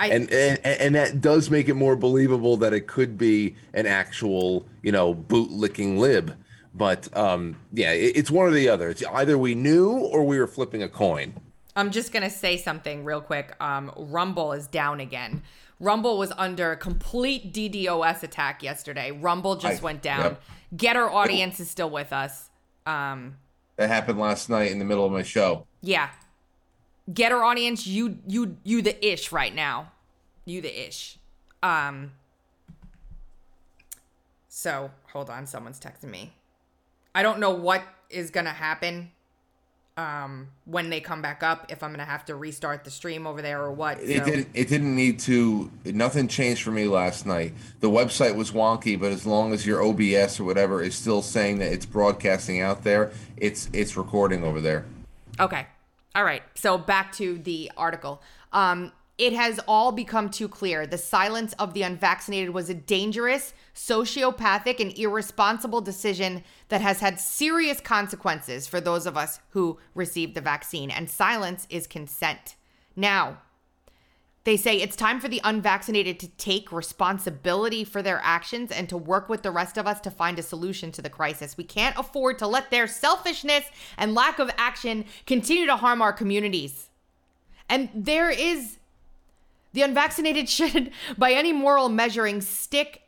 I- 0.00 0.08
and, 0.08 0.30
and 0.30 0.58
and 0.64 0.94
that 0.94 1.20
does 1.20 1.50
make 1.50 1.68
it 1.68 1.74
more 1.74 1.96
believable 1.96 2.56
that 2.58 2.72
it 2.72 2.86
could 2.86 3.18
be 3.18 3.56
an 3.74 3.86
actual 3.86 4.64
you 4.82 4.92
know 4.92 5.14
bootlicking 5.14 5.98
lib 5.98 6.34
but 6.78 7.14
um 7.16 7.56
yeah 7.72 7.92
it, 7.92 8.16
it's 8.16 8.30
one 8.30 8.46
or 8.46 8.50
the 8.52 8.68
other 8.68 8.88
it's 8.88 9.04
either 9.04 9.36
we 9.36 9.54
knew 9.54 9.90
or 9.90 10.24
we 10.24 10.38
were 10.38 10.46
flipping 10.46 10.82
a 10.82 10.88
coin 10.88 11.34
I'm 11.76 11.92
just 11.92 12.12
gonna 12.12 12.28
say 12.28 12.56
something 12.56 13.04
real 13.04 13.20
quick. 13.20 13.54
Um, 13.60 13.92
Rumble 13.96 14.52
is 14.52 14.66
down 14.66 14.98
again. 14.98 15.44
Rumble 15.78 16.18
was 16.18 16.32
under 16.36 16.72
a 16.72 16.76
complete 16.76 17.52
DDoS 17.52 18.24
attack 18.24 18.64
yesterday. 18.64 19.12
Rumble 19.12 19.54
just 19.54 19.80
I- 19.80 19.84
went 19.84 20.02
down. 20.02 20.22
yep. 20.22 20.42
Gettr 20.74 21.08
audience 21.08 21.60
is 21.60 21.70
still 21.70 21.88
with 21.88 22.12
us. 22.12 22.50
Um, 22.84 23.36
that 23.76 23.88
happened 23.88 24.18
last 24.18 24.50
night 24.50 24.72
in 24.72 24.80
the 24.80 24.84
middle 24.84 25.06
of 25.06 25.12
my 25.12 25.22
show 25.22 25.66
yeah. 25.80 26.08
Gettr 27.08 27.40
audience, 27.42 27.86
you 27.86 28.18
you 28.26 28.56
you 28.64 28.82
the 28.82 28.96
ish 29.06 29.30
right 29.30 29.54
now. 29.54 29.92
You 30.44 30.60
the 30.60 30.88
ish. 30.88 31.18
Um. 31.62 32.10
So 34.48 34.90
hold 35.12 35.30
on, 35.30 35.46
someone's 35.46 35.78
texting 35.78 36.10
me. 36.10 36.32
I 37.14 37.22
don't 37.22 37.40
know 37.40 37.50
what 37.50 37.82
is 38.10 38.30
gonna 38.30 38.50
happen. 38.50 39.10
Um, 39.96 40.48
when 40.64 40.90
they 40.90 41.00
come 41.00 41.22
back 41.22 41.42
up, 41.42 41.72
if 41.72 41.82
I'm 41.82 41.90
gonna 41.90 42.04
have 42.04 42.24
to 42.26 42.36
restart 42.36 42.84
the 42.84 42.90
stream 42.90 43.26
over 43.26 43.42
there 43.42 43.60
or 43.60 43.72
what. 43.72 44.00
it 44.00 44.24
didn't 44.24 44.48
it 44.54 44.68
didn't 44.68 44.94
need 44.94 45.18
to 45.20 45.70
nothing 45.84 46.28
changed 46.28 46.62
for 46.62 46.70
me 46.70 46.86
last 46.86 47.26
night 47.26 47.52
the 47.80 47.90
website 47.90 48.36
was 48.36 48.52
wonky 48.52 48.98
but 48.98 49.10
as 49.10 49.26
long 49.26 49.52
as 49.52 49.66
your 49.66 49.82
obs 49.82 50.38
or 50.38 50.44
whatever 50.44 50.80
is 50.80 50.94
still 50.94 51.20
saying 51.20 51.58
that 51.58 51.72
it's 51.72 51.84
broadcasting 51.84 52.60
out 52.60 52.84
there 52.84 53.10
it's 53.36 53.68
it's 53.72 53.96
recording 53.96 54.44
over 54.44 54.60
there 54.60 54.84
Okay. 55.40 55.66
All 56.14 56.24
right. 56.24 56.42
So 56.54 56.78
back 56.78 57.12
to 57.12 57.38
the 57.38 57.70
article. 57.76 58.20
Um, 58.52 58.92
it 59.18 59.32
has 59.32 59.58
all 59.66 59.90
become 59.90 60.30
too 60.30 60.48
clear. 60.48 60.86
The 60.86 60.96
silence 60.96 61.52
of 61.58 61.74
the 61.74 61.82
unvaccinated 61.82 62.50
was 62.50 62.70
a 62.70 62.74
dangerous, 62.74 63.52
sociopathic, 63.74 64.78
and 64.78 64.96
irresponsible 64.96 65.80
decision 65.80 66.44
that 66.68 66.80
has 66.80 67.00
had 67.00 67.18
serious 67.18 67.80
consequences 67.80 68.68
for 68.68 68.80
those 68.80 69.06
of 69.06 69.16
us 69.16 69.40
who 69.50 69.78
received 69.94 70.34
the 70.34 70.40
vaccine. 70.40 70.90
And 70.90 71.10
silence 71.10 71.66
is 71.68 71.88
consent. 71.88 72.54
Now, 72.94 73.38
they 74.44 74.56
say 74.56 74.76
it's 74.76 74.96
time 74.96 75.20
for 75.20 75.28
the 75.28 75.40
unvaccinated 75.42 76.20
to 76.20 76.28
take 76.28 76.70
responsibility 76.70 77.82
for 77.82 78.02
their 78.02 78.20
actions 78.22 78.70
and 78.70 78.88
to 78.88 78.96
work 78.96 79.28
with 79.28 79.42
the 79.42 79.50
rest 79.50 79.76
of 79.76 79.86
us 79.86 80.00
to 80.02 80.12
find 80.12 80.38
a 80.38 80.42
solution 80.42 80.92
to 80.92 81.02
the 81.02 81.10
crisis. 81.10 81.56
We 81.56 81.64
can't 81.64 81.98
afford 81.98 82.38
to 82.38 82.46
let 82.46 82.70
their 82.70 82.86
selfishness 82.86 83.64
and 83.98 84.14
lack 84.14 84.38
of 84.38 84.50
action 84.56 85.04
continue 85.26 85.66
to 85.66 85.76
harm 85.76 86.00
our 86.00 86.12
communities. 86.12 86.88
And 87.68 87.90
there 87.92 88.30
is 88.30 88.78
the 89.78 89.84
unvaccinated 89.84 90.48
should, 90.58 90.90
by 91.16 91.32
any 91.32 91.52
moral 91.52 91.88
measuring 91.88 92.40
stick, 92.40 93.02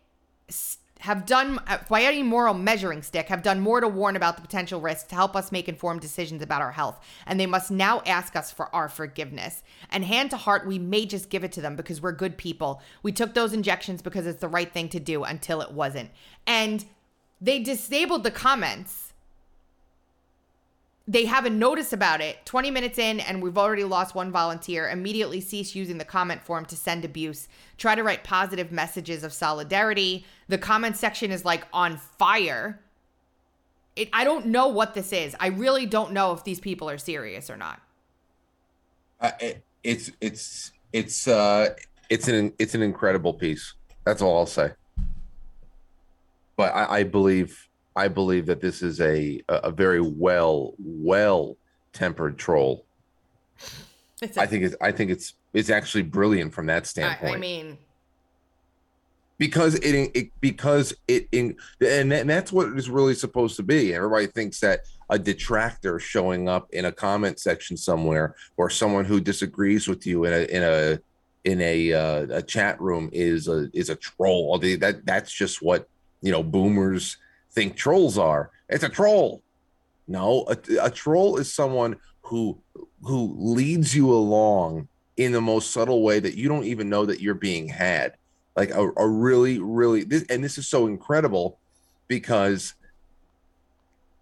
have 1.01 1.25
done 1.25 1.59
uh, 1.67 1.79
by 1.89 2.03
any 2.03 2.23
moral 2.23 2.53
measuring 2.53 3.03
stick 3.03 3.29
have 3.29 3.43
done 3.43 3.59
more 3.59 3.81
to 3.81 3.89
warn 3.89 4.17
about 4.17 4.37
the 4.37 4.43
potential 4.43 4.83
risks 4.83 5.09
to 5.09 5.15
help 5.15 5.35
us 5.35 5.51
make 5.51 5.67
informed 5.67 6.03
decisions 6.03 6.43
about 6.43 6.61
our 6.61 6.73
health. 6.73 7.03
And 7.27 7.41
they 7.41 7.47
must 7.47 7.71
now 7.71 8.03
ask 8.05 8.37
us 8.37 8.53
for 8.53 8.73
our 8.75 8.87
forgiveness. 8.87 9.63
And 9.89 10.05
hand 10.05 10.31
to 10.31 10.37
heart 10.37 10.67
we 10.67 10.79
may 10.79 11.07
just 11.07 11.31
give 11.31 11.43
it 11.43 11.53
to 11.53 11.63
them 11.63 11.75
because 11.75 12.03
we're 12.03 12.13
good 12.13 12.37
people. 12.37 12.83
We 13.03 13.13
took 13.13 13.33
those 13.33 13.55
injections 13.55 14.03
because 14.03 14.27
it's 14.27 14.41
the 14.41 14.49
right 14.49 14.71
thing 14.71 14.91
to 14.91 15.01
do 15.01 15.25
until 15.25 15.63
it 15.63 15.73
wasn't. 15.73 16.11
And 16.47 16.85
they 17.41 17.61
disabled 17.61 18.23
the 18.23 18.31
comments 18.31 19.10
they 21.09 21.25
have 21.25 21.45
a 21.45 21.51
notice 21.51 21.93
about 21.93 22.21
it 22.21 22.45
20 22.45 22.71
minutes 22.71 22.99
in 22.99 23.21
and 23.21 23.43
we've 23.43 23.59
already 23.59 23.85
lost 23.85 24.15
one 24.15 24.31
volunteer. 24.31 24.89
Immediately 24.89 25.41
cease 25.41 25.75
using 25.75 25.99
the 25.99 26.05
comment 26.05 26.43
form 26.43 26.65
to 26.67 26.77
send 26.77 27.05
abuse. 27.05 27.49
Try 27.79 27.95
to 27.95 28.03
write 28.03 28.23
positive 28.23 28.71
messages 28.71 29.25
of 29.25 29.33
solidarity. 29.33 30.25
The 30.49 30.59
comment 30.59 30.97
section 30.97 31.31
is 31.31 31.45
like 31.45 31.67
on 31.73 31.97
fire. 31.97 32.81
It, 33.97 34.09
i 34.13 34.23
don't 34.25 34.47
know 34.47 34.69
what 34.69 34.95
this 34.95 35.13
is. 35.13 35.35
I 35.41 35.49
really 35.49 35.85
don't 35.85 36.13
know 36.13 36.33
if 36.33 36.45
these 36.45 36.61
people 36.61 36.89
are 36.89 36.99
serious 36.99 37.51
or 37.51 37.57
not. 37.57 37.81
Uh, 39.21 39.33
it, 39.41 39.65
it's 39.83 40.11
it's 40.21 40.73
it's 40.93 41.27
uh 41.27 41.71
it's 42.09 42.29
an 42.29 42.53
it's 42.59 42.75
an 42.75 42.83
incredible 42.83 43.35
piece. 43.35 43.75
That's 44.05 44.23
all 44.23 44.39
I'll 44.39 44.47
say. 44.47 44.73
But 46.57 46.75
I, 46.75 46.99
I 46.99 47.03
believe 47.05 47.69
I 48.01 48.09
believe 48.09 48.47
that 48.47 48.63
this 48.63 48.83
is 48.83 49.01
a 49.01 49.43
a 49.49 49.55
a 49.55 49.71
very 49.71 50.01
well 50.01 50.75
well 50.79 51.57
tempered 51.93 52.39
troll. 52.39 52.87
it's 54.23 54.39
I 54.39 54.47
think 54.47 54.65
it's 54.65 54.77
I 54.81 54.91
think 54.91 55.11
it's 55.11 55.35
it's 55.53 55.69
actually 55.69 56.05
brilliant 56.05 56.55
from 56.55 56.67
that 56.67 56.87
standpoint 56.87 57.37
I 57.37 57.39
mean 57.39 57.79
because 59.37 59.75
it, 59.77 60.11
it 60.15 60.31
because 60.41 60.95
it 61.09 61.29
in 61.33 61.57
and, 61.81 62.11
and 62.13 62.31
that's 62.31 62.53
what 62.53 62.69
it's 62.69 62.89
really 62.89 63.15
supposed 63.15 63.57
to 63.57 63.63
be. 63.63 63.95
Everybody 63.95 64.29
thinks 64.29 64.61
that 64.61 64.81
a 65.11 65.19
detractor 65.19 65.99
showing 65.99 66.49
up 66.49 66.69
in 66.71 66.87
a 66.87 66.93
comment 66.93 67.39
section 67.39 67.77
somewhere 67.77 68.35
or 68.57 68.71
someone 68.71 69.05
who 69.05 69.21
disagrees 69.21 69.89
with 69.89 70.07
you 70.07 70.25
in 70.25 70.33
a 70.33 70.45
in 70.57 70.63
a 70.63 70.99
in 71.45 71.61
a 71.61 71.93
uh, 71.93 72.27
a 72.31 72.43
chat 72.43 72.81
room 72.81 73.11
is 73.13 73.47
a 73.47 73.69
is 73.75 73.91
a 73.91 73.97
troll. 73.97 74.59
That 74.59 75.03
that's 75.05 75.33
just 75.33 75.61
what 75.61 75.87
you 76.23 76.33
know 76.33 76.43
boomers 76.43 77.19
think 77.53 77.77
trolls 77.77 78.19
are. 78.19 78.51
It's 78.69 78.85
a 78.85 78.89
troll. 78.89 79.43
No, 80.07 80.45
a, 80.49 80.87
a 80.87 80.91
troll 80.91 81.37
is 81.37 81.53
someone 81.53 81.97
who 82.23 82.59
who 83.03 83.35
leads 83.39 83.95
you 83.95 84.13
along 84.13 84.89
in 85.17 85.33
the 85.33 85.41
most 85.41 85.71
subtle 85.71 86.03
way 86.03 86.21
that 86.21 86.37
you 86.37 86.49
don't 86.49 86.65
even 86.65 86.89
know 86.89 87.07
that 87.07 87.21
you're 87.21 87.35
being 87.35 87.69
had. 87.69 88.15
Like 88.57 88.71
a, 88.71 88.91
a 88.97 89.09
really, 89.09 89.59
really 89.59 90.05
this 90.05 90.25
and 90.29 90.43
this 90.43 90.59
is 90.59 90.69
so 90.69 90.87
incredible 90.87 91.59
because 92.09 92.75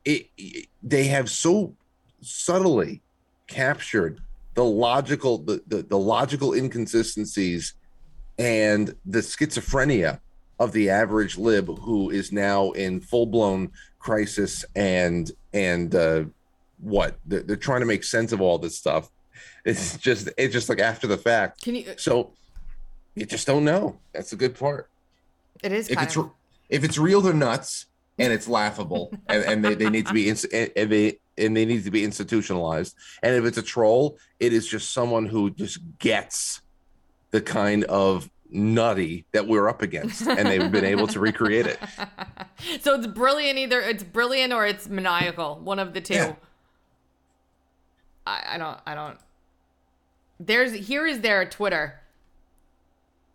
it, 0.05 0.29
it 0.37 0.67
they 0.83 1.05
have 1.05 1.31
so 1.31 1.75
subtly 2.21 3.01
captured 3.47 4.21
the 4.55 4.65
logical 4.65 5.39
the, 5.39 5.63
the 5.67 5.83
the 5.83 5.99
logical 5.99 6.53
inconsistencies 6.53 7.75
and 8.39 8.95
the 9.07 9.21
schizophrenia 9.21 10.21
of 10.59 10.73
the 10.73 10.91
average 10.91 11.39
lib 11.39 11.79
who 11.79 12.11
is 12.11 12.33
now 12.33 12.71
in 12.73 13.01
full-blown 13.01 13.71
crisis 13.99 14.65
and 14.75 15.31
and 15.53 15.95
uh 15.95 16.25
what? 16.81 17.19
They're, 17.27 17.43
they're 17.43 17.57
trying 17.57 17.81
to 17.81 17.87
make 17.87 18.05
sense 18.05 18.33
of 18.33 18.41
all 18.41 18.59
this 18.59 18.77
stuff. 18.77 19.11
It's 19.65 19.97
just 19.97 20.29
it's 20.37 20.53
just 20.53 20.69
like 20.69 20.79
after 20.79 21.07
the 21.07 21.19
fact. 21.19 21.63
Can 21.63 21.75
you 21.75 21.85
so 21.97 22.33
you 23.15 23.27
just 23.27 23.47
don't 23.47 23.65
know. 23.65 23.99
That's 24.13 24.31
the 24.31 24.37
good 24.37 24.57
part. 24.57 24.89
It 25.63 25.73
is 25.73 25.89
if 25.91 26.01
it's 26.01 26.17
of 26.17 26.31
if 26.69 26.85
it's 26.85 26.99
real 26.99 27.21
they're 27.21 27.35
nuts 27.35 27.87
and 28.19 28.33
it's 28.33 28.49
laughable 28.49 29.13
and, 29.29 29.45
and 29.45 29.65
they, 29.65 29.75
they 29.75 29.91
need 29.91 30.07
to 30.07 30.13
be 30.13 30.29
and 30.29 30.39
they 30.91 31.19
and 31.37 31.57
they 31.57 31.65
need 31.65 31.85
to 31.85 31.91
be 31.91 32.05
institutionalized. 32.05 32.95
And 33.23 33.35
if 33.35 33.45
it's 33.45 33.59
a 33.59 33.63
troll, 33.63 34.19
it 34.41 34.53
is 34.53 34.67
just 34.67 34.93
someone 34.93 35.27
who 35.27 35.51
just 35.51 35.81
gets 35.99 36.63
the 37.31 37.41
kind 37.41 37.85
of 37.85 38.31
nutty 38.51 39.25
that 39.33 39.47
we're 39.47 39.69
up 39.69 39.83
against, 39.83 40.27
and 40.27 40.47
they've 40.47 40.71
been 40.71 40.85
able 40.85 41.07
to 41.09 41.21
recreate 41.21 41.67
it. 41.67 41.79
So 42.81 42.97
it's 42.97 43.07
brilliant 43.07 43.57
either 43.57 43.81
it's 43.81 44.03
brilliant 44.03 44.53
or 44.53 44.67
it's 44.67 44.89
maniacal. 44.89 45.61
One 45.63 45.79
of 45.79 45.95
the 45.95 46.01
two. 46.01 46.15
Yeah. 46.15 46.35
I, 48.27 48.43
I 48.55 48.59
don't 48.59 48.79
I 48.85 48.95
don't 48.97 49.17
there's 50.41 50.73
here 50.73 51.07
is 51.07 51.21
their 51.21 51.45
Twitter. 51.49 52.01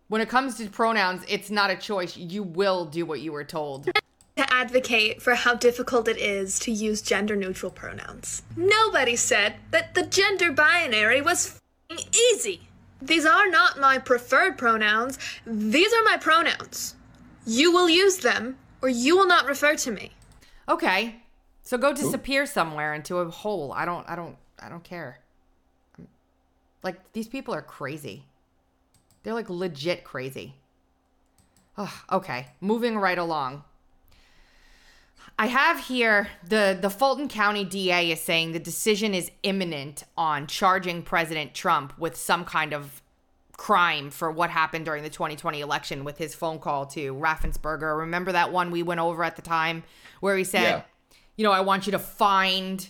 When 0.08 0.20
it 0.20 0.28
comes 0.28 0.56
to 0.58 0.68
pronouns, 0.68 1.22
it's 1.26 1.50
not 1.50 1.70
a 1.70 1.76
choice. 1.76 2.16
You 2.16 2.42
will 2.42 2.84
do 2.84 3.06
what 3.06 3.20
you 3.20 3.32
were 3.32 3.44
told. 3.44 3.86
to 3.86 4.52
advocate 4.52 5.22
for 5.22 5.34
how 5.34 5.54
difficult 5.54 6.08
it 6.08 6.18
is 6.18 6.58
to 6.58 6.70
use 6.72 7.00
gender 7.00 7.36
neutral 7.36 7.70
pronouns. 7.70 8.42
Nobody 8.56 9.16
said 9.16 9.54
that 9.70 9.94
the 9.94 10.04
gender 10.04 10.52
binary 10.52 11.22
was 11.22 11.60
fing 11.88 11.98
easy. 12.32 12.68
These 13.04 13.26
are 13.26 13.48
not 13.48 13.78
my 13.78 13.98
preferred 13.98 14.56
pronouns. 14.56 15.18
These 15.46 15.92
are 15.92 16.04
my 16.04 16.16
pronouns. 16.16 16.94
You 17.46 17.70
will 17.70 17.88
use 17.88 18.18
them 18.18 18.56
or 18.80 18.88
you 18.88 19.16
will 19.16 19.26
not 19.26 19.46
refer 19.46 19.76
to 19.76 19.90
me. 19.90 20.12
Okay. 20.68 21.16
So 21.62 21.78
go 21.78 21.92
disappear 21.94 22.46
somewhere 22.46 22.94
into 22.94 23.18
a 23.18 23.30
hole. 23.30 23.72
I 23.72 23.84
don't 23.84 24.08
I 24.08 24.16
don't 24.16 24.36
I 24.58 24.68
don't 24.68 24.84
care. 24.84 25.18
Like 26.82 27.12
these 27.12 27.28
people 27.28 27.54
are 27.54 27.62
crazy. 27.62 28.24
They're 29.22 29.34
like 29.34 29.48
legit 29.48 30.04
crazy. 30.04 30.54
Ugh, 31.76 31.90
okay, 32.12 32.46
moving 32.60 32.96
right 32.98 33.18
along. 33.18 33.64
I 35.38 35.46
have 35.46 35.86
here 35.86 36.28
the 36.46 36.78
the 36.80 36.90
Fulton 36.90 37.28
County 37.28 37.64
DA 37.64 38.12
is 38.12 38.20
saying 38.20 38.52
the 38.52 38.60
decision 38.60 39.14
is 39.14 39.30
imminent 39.42 40.04
on 40.16 40.46
charging 40.46 41.02
President 41.02 41.54
Trump 41.54 41.98
with 41.98 42.16
some 42.16 42.44
kind 42.44 42.72
of 42.72 43.02
crime 43.56 44.10
for 44.10 44.30
what 44.30 44.50
happened 44.50 44.84
during 44.84 45.02
the 45.02 45.10
2020 45.10 45.60
election 45.60 46.04
with 46.04 46.18
his 46.18 46.34
phone 46.34 46.58
call 46.58 46.86
to 46.86 47.14
Raffensperger. 47.14 47.98
Remember 47.98 48.32
that 48.32 48.52
one 48.52 48.70
we 48.70 48.82
went 48.82 49.00
over 49.00 49.24
at 49.24 49.36
the 49.36 49.42
time 49.42 49.84
where 50.20 50.36
he 50.36 50.44
said, 50.44 50.62
Yeah. 50.62 50.82
you 51.36 51.44
know, 51.44 51.52
I 51.52 51.60
want 51.60 51.86
you 51.86 51.92
to 51.92 51.98
find 51.98 52.88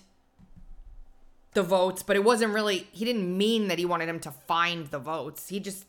the 1.53 1.63
votes, 1.63 2.03
but 2.03 2.17
it 2.17 2.25
wasn't 2.25 2.53
really 2.53 2.89
he 2.93 3.05
didn't 3.07 3.37
mean 3.37 3.69
that 3.69 3.79
he 3.79 3.87
wanted 3.87 4.09
him 4.09 4.21
to 4.21 4.31
find 4.31 4.89
the 4.89 4.99
votes. 4.99 5.49
He 5.49 5.61
just 5.61 5.87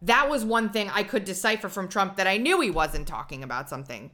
that 0.00 0.28
was 0.30 0.42
one 0.44 0.70
thing 0.70 0.90
I 0.90 1.02
could 1.02 1.24
decipher 1.24 1.68
from 1.68 1.88
Trump 1.88 2.16
that 2.16 2.26
I 2.26 2.38
knew 2.38 2.60
he 2.60 2.70
wasn't 2.70 3.06
talking 3.06 3.42
about 3.42 3.68
something 3.68 4.10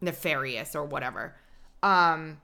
nefarious 0.00 0.74
or 0.74 0.84
whatever. 0.84 1.34
Um 1.82 2.40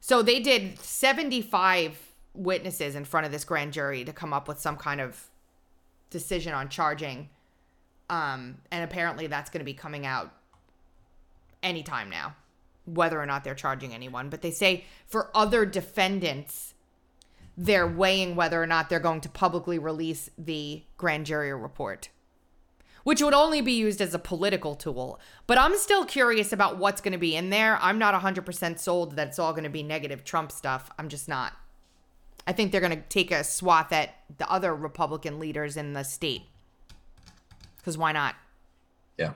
so 0.00 0.22
they 0.22 0.40
did 0.40 0.78
75 0.78 1.98
witnesses 2.32 2.94
in 2.94 3.04
front 3.04 3.26
of 3.26 3.32
this 3.32 3.44
grand 3.44 3.72
jury 3.72 4.04
to 4.04 4.12
come 4.12 4.32
up 4.32 4.48
with 4.48 4.58
some 4.58 4.76
kind 4.76 5.00
of 5.00 5.28
decision 6.08 6.54
on 6.54 6.68
charging. 6.68 7.28
Um 8.08 8.58
and 8.70 8.84
apparently 8.84 9.26
that's 9.26 9.50
going 9.50 9.60
to 9.60 9.64
be 9.64 9.74
coming 9.74 10.06
out 10.06 10.32
anytime 11.62 12.08
now 12.08 12.34
whether 12.84 13.20
or 13.20 13.26
not 13.26 13.44
they're 13.44 13.54
charging 13.54 13.94
anyone, 13.94 14.28
but 14.28 14.42
they 14.42 14.50
say 14.50 14.84
for 15.06 15.30
other 15.34 15.64
defendants, 15.64 16.74
they're 17.56 17.86
weighing 17.86 18.36
whether 18.36 18.62
or 18.62 18.66
not 18.66 18.88
they're 18.88 19.00
going 19.00 19.20
to 19.20 19.28
publicly 19.28 19.78
release 19.78 20.30
the 20.38 20.82
grand 20.96 21.26
jury 21.26 21.52
report, 21.52 22.08
which 23.04 23.22
would 23.22 23.34
only 23.34 23.60
be 23.60 23.72
used 23.72 24.00
as 24.00 24.14
a 24.14 24.18
political 24.18 24.74
tool. 24.74 25.18
But 25.46 25.58
I'm 25.58 25.76
still 25.76 26.04
curious 26.04 26.52
about 26.52 26.78
what's 26.78 27.00
going 27.00 27.12
to 27.12 27.18
be 27.18 27.36
in 27.36 27.50
there. 27.50 27.78
I'm 27.80 27.98
not 27.98 28.14
100% 28.20 28.78
sold 28.78 29.16
that 29.16 29.28
it's 29.28 29.38
all 29.38 29.52
going 29.52 29.64
to 29.64 29.70
be 29.70 29.82
negative 29.82 30.24
Trump 30.24 30.52
stuff. 30.52 30.90
I'm 30.98 31.08
just 31.08 31.28
not. 31.28 31.54
I 32.46 32.52
think 32.52 32.72
they're 32.72 32.80
going 32.80 32.96
to 32.96 33.08
take 33.08 33.30
a 33.30 33.44
swath 33.44 33.92
at 33.92 34.14
the 34.38 34.50
other 34.50 34.74
Republican 34.74 35.38
leaders 35.38 35.76
in 35.76 35.92
the 35.92 36.02
state. 36.02 36.42
Because 37.76 37.96
why 37.96 38.12
not? 38.12 38.34
Yeah. 39.16 39.34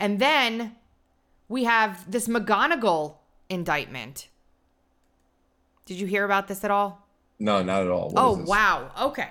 And 0.00 0.18
then 0.18 0.76
we 1.48 1.64
have 1.64 2.10
this 2.10 2.28
McGonigal 2.28 3.16
indictment. 3.48 4.28
Did 5.86 5.98
you 5.98 6.06
hear 6.06 6.24
about 6.24 6.48
this 6.48 6.64
at 6.64 6.70
all? 6.70 7.06
No, 7.38 7.62
not 7.62 7.82
at 7.82 7.88
all. 7.88 8.10
What 8.10 8.22
oh 8.22 8.44
wow. 8.44 8.90
Okay. 9.00 9.28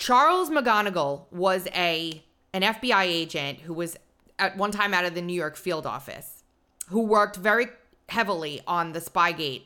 Charles 0.00 0.48
McGonigal 0.48 1.26
was 1.30 1.68
a 1.74 2.24
an 2.54 2.62
FBI 2.62 3.04
agent 3.04 3.60
who 3.60 3.74
was 3.74 3.98
at 4.38 4.56
one 4.56 4.72
time 4.72 4.94
out 4.94 5.04
of 5.04 5.14
the 5.14 5.20
New 5.20 5.34
York 5.34 5.56
field 5.56 5.86
office, 5.86 6.42
who 6.88 7.02
worked 7.02 7.36
very 7.36 7.66
heavily 8.08 8.62
on 8.66 8.92
the 8.92 8.98
Spygate 8.98 9.64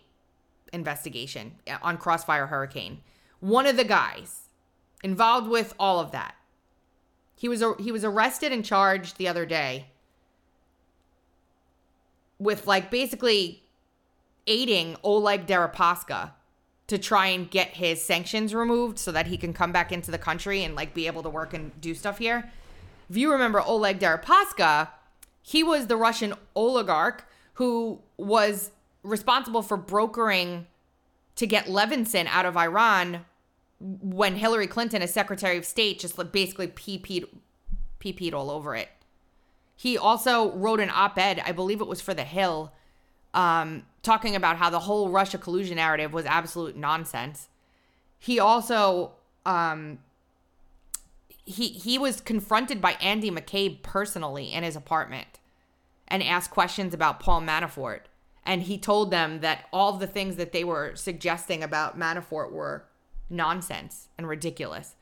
investigation 0.72 1.52
uh, 1.70 1.78
on 1.82 1.96
Crossfire 1.96 2.48
Hurricane. 2.48 3.00
One 3.38 3.64
of 3.64 3.76
the 3.76 3.84
guys 3.84 4.48
involved 5.04 5.48
with 5.48 5.72
all 5.78 6.00
of 6.00 6.10
that. 6.10 6.34
He 7.36 7.48
was 7.48 7.62
he 7.78 7.92
was 7.92 8.04
arrested 8.04 8.50
and 8.50 8.64
charged 8.64 9.18
the 9.18 9.28
other 9.28 9.46
day 9.46 9.86
with 12.40 12.66
like 12.66 12.90
basically 12.90 13.62
aiding 14.48 14.96
Oleg 15.04 15.46
Deripaska 15.46 16.32
to 16.86 16.98
try 16.98 17.28
and 17.28 17.50
get 17.50 17.68
his 17.68 18.02
sanctions 18.02 18.54
removed 18.54 18.98
so 18.98 19.10
that 19.10 19.26
he 19.26 19.36
can 19.36 19.52
come 19.52 19.72
back 19.72 19.90
into 19.90 20.10
the 20.10 20.18
country 20.18 20.64
and 20.64 20.74
like 20.74 20.92
be 20.92 21.06
able 21.06 21.22
to 21.22 21.30
work 21.30 21.54
and 21.54 21.80
do 21.80 21.94
stuff 21.94 22.18
here. 22.18 22.50
If 23.08 23.16
you 23.16 23.32
remember 23.32 23.60
Oleg 23.60 23.98
Deripaska, 23.98 24.88
he 25.42 25.62
was 25.62 25.86
the 25.86 25.96
Russian 25.96 26.34
oligarch 26.54 27.26
who 27.54 28.00
was 28.16 28.70
responsible 29.02 29.62
for 29.62 29.76
brokering 29.76 30.66
to 31.36 31.46
get 31.46 31.66
Levinson 31.66 32.26
out 32.26 32.46
of 32.46 32.56
Iran 32.56 33.24
when 33.80 34.36
Hillary 34.36 34.66
Clinton, 34.66 35.02
as 35.02 35.12
Secretary 35.12 35.58
of 35.58 35.64
State, 35.64 35.98
just 35.98 36.16
basically 36.32 36.68
pee-peed, 36.68 37.26
pee-peed 37.98 38.32
all 38.32 38.50
over 38.50 38.74
it. 38.74 38.88
He 39.76 39.98
also 39.98 40.52
wrote 40.52 40.80
an 40.80 40.90
op-ed, 40.90 41.42
I 41.44 41.52
believe 41.52 41.80
it 41.80 41.86
was 41.86 42.00
for 42.00 42.14
The 42.14 42.24
Hill, 42.24 42.72
um, 43.34 43.82
talking 44.02 44.36
about 44.36 44.56
how 44.56 44.70
the 44.70 44.80
whole 44.80 45.10
Russia 45.10 45.36
collusion 45.36 45.76
narrative 45.76 46.12
was 46.12 46.24
absolute 46.24 46.76
nonsense. 46.76 47.48
He 48.18 48.38
also 48.38 49.12
um, 49.44 49.98
he 51.44 51.68
he 51.68 51.98
was 51.98 52.20
confronted 52.20 52.80
by 52.80 52.92
Andy 52.92 53.30
McCabe 53.30 53.82
personally 53.82 54.52
in 54.52 54.62
his 54.62 54.76
apartment 54.76 55.40
and 56.08 56.22
asked 56.22 56.50
questions 56.50 56.94
about 56.94 57.20
Paul 57.20 57.42
Manafort. 57.42 58.00
And 58.46 58.62
he 58.62 58.76
told 58.78 59.10
them 59.10 59.40
that 59.40 59.66
all 59.72 59.94
the 59.94 60.06
things 60.06 60.36
that 60.36 60.52
they 60.52 60.64
were 60.64 60.94
suggesting 60.96 61.62
about 61.62 61.98
Manafort 61.98 62.52
were 62.52 62.84
nonsense 63.30 64.08
and 64.18 64.28
ridiculous. 64.28 64.96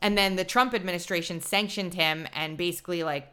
And 0.00 0.16
then 0.16 0.36
the 0.36 0.44
Trump 0.44 0.74
administration 0.74 1.40
sanctioned 1.40 1.94
him 1.94 2.26
and 2.34 2.56
basically 2.56 3.02
like 3.02 3.28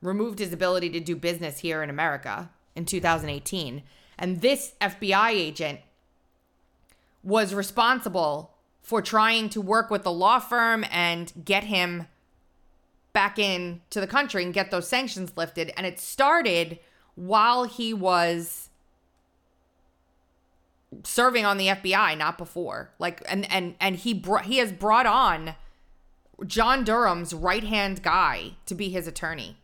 removed 0.00 0.38
his 0.38 0.52
ability 0.52 0.90
to 0.90 1.00
do 1.00 1.14
business 1.14 1.58
here 1.58 1.82
in 1.82 1.90
America 1.90 2.50
in 2.78 2.84
2018. 2.86 3.82
And 4.18 4.40
this 4.40 4.72
FBI 4.80 5.30
agent 5.30 5.80
was 7.22 7.52
responsible 7.52 8.54
for 8.80 9.02
trying 9.02 9.50
to 9.50 9.60
work 9.60 9.90
with 9.90 10.04
the 10.04 10.12
law 10.12 10.38
firm 10.38 10.84
and 10.90 11.32
get 11.44 11.64
him 11.64 12.06
back 13.12 13.38
in 13.38 13.82
to 13.90 14.00
the 14.00 14.06
country 14.06 14.44
and 14.44 14.54
get 14.54 14.70
those 14.70 14.88
sanctions 14.88 15.36
lifted. 15.36 15.72
And 15.76 15.84
it 15.86 15.98
started 15.98 16.78
while 17.16 17.64
he 17.64 17.92
was 17.92 18.70
serving 21.02 21.44
on 21.44 21.58
the 21.58 21.66
FBI, 21.66 22.16
not 22.16 22.38
before. 22.38 22.90
Like 22.98 23.22
and 23.28 23.50
and 23.52 23.74
and 23.80 23.96
he 23.96 24.14
brought 24.14 24.46
he 24.46 24.58
has 24.58 24.72
brought 24.72 25.06
on 25.06 25.56
John 26.46 26.84
Durham's 26.84 27.34
right-hand 27.34 28.02
guy 28.02 28.52
to 28.66 28.74
be 28.74 28.88
his 28.88 29.08
attorney. 29.08 29.56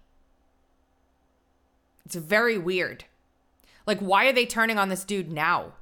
It's 2.07 2.15
very 2.15 2.59
weird. 2.59 3.05
Like, 3.87 4.01
why 4.01 4.27
are 4.27 4.33
they 4.33 4.47
turning 4.47 4.79
on 4.79 4.89
this 4.89 5.05
dude 5.05 5.31
now? 5.31 5.73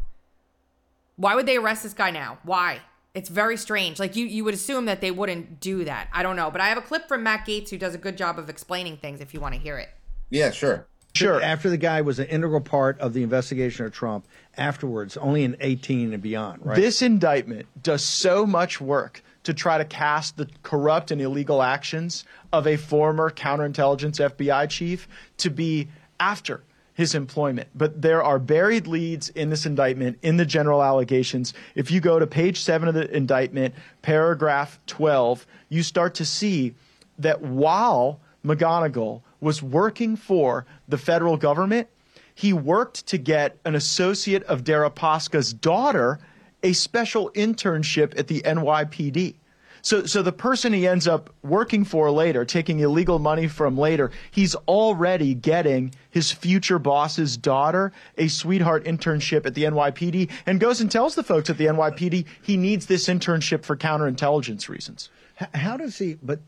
Why 1.17 1.35
would 1.35 1.47
they 1.47 1.57
arrest 1.57 1.83
this 1.83 1.95
guy 1.95 2.11
now? 2.11 2.39
Why? 2.43 2.81
It's 3.15 3.29
very 3.29 3.57
strange. 3.57 4.01
Like 4.01 4.17
you, 4.17 4.25
you 4.25 4.45
would 4.45 4.55
assume 4.55 4.87
that 4.87 5.01
they 5.01 5.11
wouldn't 5.11 5.61
do 5.61 5.85
that. 5.85 6.09
I 6.13 6.23
don't 6.23 6.37
know, 6.37 6.51
but 6.51 6.61
I 6.61 6.69
have 6.69 6.79
a 6.79 6.83
clip 6.83 7.09
from 7.09 7.23
Matt 7.23 7.47
Gaetz 7.47 7.69
who 7.69 7.77
does 7.77 7.95
a 7.95 7.99
good 7.99 8.17
job 8.17 8.39
of 8.39 8.49
explaining 8.49 8.97
things. 8.97 9.21
If 9.21 9.35
you 9.35 9.41
want 9.41 9.55
to 9.55 9.61
hear 9.61 9.79
it. 9.79 9.91
Yeah, 10.31 10.51
sure. 10.51 10.87
Sure. 11.15 11.43
After 11.43 11.69
the 11.69 11.77
guy 11.77 12.01
was 12.01 12.19
an 12.19 12.27
integral 12.27 12.63
part 12.63 12.99
of 12.99 13.13
the 13.13 13.23
investigation 13.23 13.85
of 13.85 13.93
Trump, 13.93 14.27
afterwards, 14.57 15.19
only 15.19 15.45
in 15.45 15.57
18 15.61 16.15
and 16.15 16.23
beyond, 16.23 16.65
right? 16.65 16.75
This 16.75 17.03
indictment 17.03 17.67
does 17.83 18.03
so 18.03 18.47
much 18.47 18.81
work 18.81 19.23
to 19.43 19.53
try 19.53 19.77
to 19.77 19.85
cast 19.85 20.39
the 20.39 20.49
corrupt 20.63 21.11
and 21.11 21.21
illegal 21.21 21.63
actions 21.63 22.25
of 22.53 22.67
a 22.67 22.77
former 22.77 23.31
counterintelligence 23.31 24.21
FBI 24.21 24.71
chief 24.71 25.07
to 25.37 25.51
be 25.51 25.89
after 26.23 26.63
his 26.95 27.17
employment. 27.17 27.69
But 27.75 28.01
there 28.01 28.23
are 28.23 28.39
buried 28.39 28.87
leads 28.87 29.29
in 29.31 29.51
this 29.51 29.67
indictment 29.67 30.19
in 30.23 30.37
the 30.37 30.45
general 30.45 30.83
allegations. 30.83 31.53
If 31.75 31.91
you 31.91 32.01
go 32.01 32.21
to 32.21 32.27
page 32.29 32.61
7 32.61 32.87
of 32.87 32.95
the 32.95 33.11
indictment, 33.15 33.75
paragraph 34.03 34.79
12, 34.87 35.45
you 35.69 35.83
start 35.83 36.15
to 36.15 36.25
see 36.25 36.75
that 37.19 37.43
while 37.43 38.21
McGonigal 38.45 39.23
was 39.41 39.63
working 39.63 40.15
for 40.15 40.65
the 40.87 40.99
federal 40.99 41.37
government, 41.37 41.89
he 42.35 42.53
worked 42.53 43.07
to 43.09 43.19
get 43.19 43.59
an 43.65 43.75
associate 43.75 44.45
of 44.45 44.63
Deripaska's 44.63 45.53
daughter 45.53 46.21
a 46.63 46.73
special 46.73 47.31
internship 47.31 48.17
at 48.17 48.29
the 48.29 48.41
NYPD. 48.43 49.35
So, 49.83 50.07
so 50.07 50.23
the 50.23 50.33
person 50.33 50.73
he 50.73 50.87
ends 50.87 51.09
up 51.09 51.29
working 51.43 51.85
for 51.85 52.11
later, 52.11 52.45
taking 52.45 52.79
illegal 52.79 53.19
money 53.19 53.49
from 53.49 53.77
later, 53.77 54.13
he's 54.31 54.55
already 54.55 55.35
getting 55.35 55.93
his 56.09 56.31
future 56.31 56.79
boss's 56.79 57.37
daughter 57.37 57.93
a 58.17 58.29
sweetheart 58.29 58.85
internship 58.85 59.45
at 59.45 59.55
the 59.55 59.65
NYPD 59.65 60.31
and 60.47 60.61
goes 60.61 60.81
and 60.81 60.91
tells 60.91 61.17
the 61.17 61.25
folks 61.25 61.51
at 61.51 61.59
the 61.59 61.67
NYPD 61.67 62.25
he 62.41 62.57
needs 62.57 62.87
this 62.87 63.09
internship 63.09 63.65
for 63.65 63.77
counterintelligence 63.77 64.69
reasons. 64.69 65.11
How 65.55 65.77
does 65.77 65.99
he? 65.99 66.15
But 66.23 66.41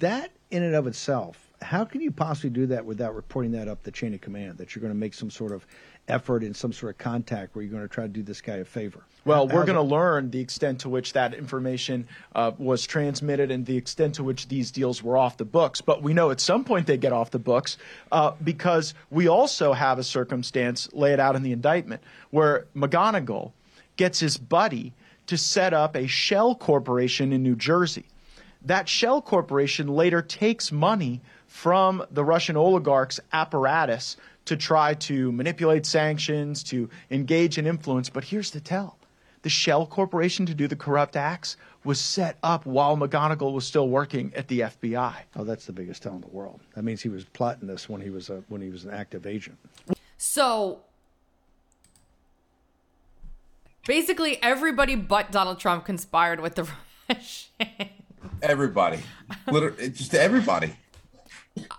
that 0.00 0.32
in 0.50 0.64
and 0.64 0.74
of 0.74 0.88
itself, 0.88 1.50
how 1.62 1.84
can 1.84 2.00
you 2.00 2.10
possibly 2.10 2.50
do 2.50 2.66
that 2.66 2.84
without 2.84 3.14
reporting 3.14 3.52
that 3.52 3.68
up 3.68 3.82
the 3.82 3.90
chain 3.92 4.14
of 4.14 4.20
command? 4.20 4.58
That 4.58 4.74
you're 4.74 4.80
going 4.80 4.92
to 4.92 4.98
make 4.98 5.14
some 5.14 5.30
sort 5.30 5.52
of 5.52 5.66
effort 6.10 6.42
and 6.42 6.54
some 6.54 6.72
sort 6.72 6.94
of 6.94 6.98
contact 6.98 7.54
where 7.54 7.62
you're 7.62 7.70
going 7.72 7.86
to 7.86 7.88
try 7.88 8.04
to 8.04 8.08
do 8.08 8.22
this 8.22 8.40
guy 8.40 8.56
a 8.56 8.64
favor. 8.64 9.02
Well, 9.24 9.46
How- 9.46 9.54
we're 9.54 9.60
how's 9.60 9.66
going 9.66 9.88
to 9.88 9.94
learn 9.94 10.30
the 10.30 10.40
extent 10.40 10.80
to 10.80 10.88
which 10.88 11.12
that 11.12 11.34
information 11.34 12.08
uh, 12.34 12.52
was 12.58 12.86
transmitted 12.86 13.50
and 13.50 13.64
the 13.66 13.76
extent 13.76 14.16
to 14.16 14.24
which 14.24 14.48
these 14.48 14.70
deals 14.70 15.02
were 15.02 15.16
off 15.16 15.36
the 15.36 15.44
books. 15.44 15.80
But 15.80 16.02
we 16.02 16.12
know 16.14 16.30
at 16.30 16.40
some 16.40 16.64
point 16.64 16.86
they 16.86 16.96
get 16.96 17.12
off 17.12 17.30
the 17.30 17.38
books 17.38 17.76
uh, 18.12 18.32
because 18.42 18.94
we 19.10 19.28
also 19.28 19.72
have 19.72 19.98
a 19.98 20.04
circumstance 20.04 20.88
laid 20.92 21.20
out 21.20 21.36
in 21.36 21.42
the 21.42 21.52
indictment 21.52 22.02
where 22.30 22.66
McGonigal 22.74 23.52
gets 23.96 24.20
his 24.20 24.36
buddy 24.36 24.92
to 25.26 25.36
set 25.36 25.72
up 25.72 25.94
a 25.94 26.06
shell 26.06 26.54
corporation 26.54 27.32
in 27.32 27.42
New 27.42 27.54
Jersey. 27.54 28.06
That 28.64 28.88
shell 28.88 29.22
corporation 29.22 29.88
later 29.88 30.22
takes 30.22 30.72
money 30.72 31.20
from 31.46 32.04
the 32.10 32.24
Russian 32.24 32.56
oligarchs' 32.56 33.20
apparatus 33.32 34.16
to 34.50 34.56
try 34.56 34.94
to 34.94 35.30
manipulate 35.30 35.86
sanctions, 35.86 36.64
to 36.64 36.90
engage 37.08 37.56
in 37.56 37.68
influence. 37.68 38.10
But 38.10 38.24
here's 38.24 38.50
the 38.50 38.58
tell 38.58 38.98
the 39.42 39.48
shell 39.48 39.86
corporation 39.86 40.44
to 40.44 40.54
do 40.54 40.66
the 40.66 40.74
corrupt 40.74 41.14
acts 41.14 41.56
was 41.84 42.00
set 42.00 42.36
up 42.42 42.66
while 42.66 42.96
McGonigal 42.96 43.54
was 43.54 43.64
still 43.64 43.88
working 43.88 44.32
at 44.34 44.48
the 44.48 44.60
FBI. 44.60 45.14
Oh, 45.36 45.44
that's 45.44 45.66
the 45.66 45.72
biggest 45.72 46.02
tell 46.02 46.16
in 46.16 46.20
the 46.20 46.26
world. 46.26 46.60
That 46.74 46.82
means 46.82 47.00
he 47.00 47.08
was 47.08 47.24
plotting 47.24 47.68
this 47.68 47.88
when 47.88 48.00
he 48.00 48.10
was 48.10 48.28
a, 48.28 48.42
when 48.48 48.60
he 48.60 48.70
was 48.70 48.84
an 48.84 48.90
active 48.90 49.24
agent. 49.24 49.56
So 50.18 50.80
basically, 53.86 54.42
everybody 54.42 54.96
but 54.96 55.30
Donald 55.30 55.60
Trump 55.60 55.84
conspired 55.84 56.40
with 56.40 56.56
the 56.56 56.68
Russians. 57.08 57.50
Everybody, 58.42 58.98
literally, 59.46 59.90
just 59.90 60.12
everybody. 60.12 60.74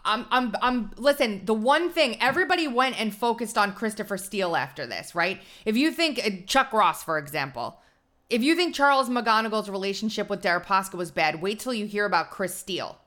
I'm, 0.05 0.25
I'm, 0.31 0.55
I'm, 0.61 0.91
listen, 0.97 1.45
the 1.45 1.53
one 1.53 1.91
thing, 1.91 2.21
everybody 2.21 2.67
went 2.67 2.99
and 2.99 3.13
focused 3.13 3.57
on 3.57 3.73
Christopher 3.73 4.17
Steele 4.17 4.55
after 4.55 4.85
this, 4.85 5.15
right? 5.15 5.41
If 5.65 5.77
you 5.77 5.91
think, 5.91 6.19
uh, 6.19 6.29
Chuck 6.47 6.73
Ross, 6.73 7.03
for 7.03 7.17
example, 7.17 7.79
if 8.29 8.41
you 8.41 8.55
think 8.55 8.73
Charles 8.73 9.09
McGonigal's 9.09 9.69
relationship 9.69 10.29
with 10.29 10.41
Deripaska 10.41 10.95
was 10.95 11.11
bad, 11.11 11.41
wait 11.41 11.59
till 11.59 11.73
you 11.73 11.85
hear 11.85 12.05
about 12.05 12.31
Chris 12.31 12.55
Steele. 12.55 12.97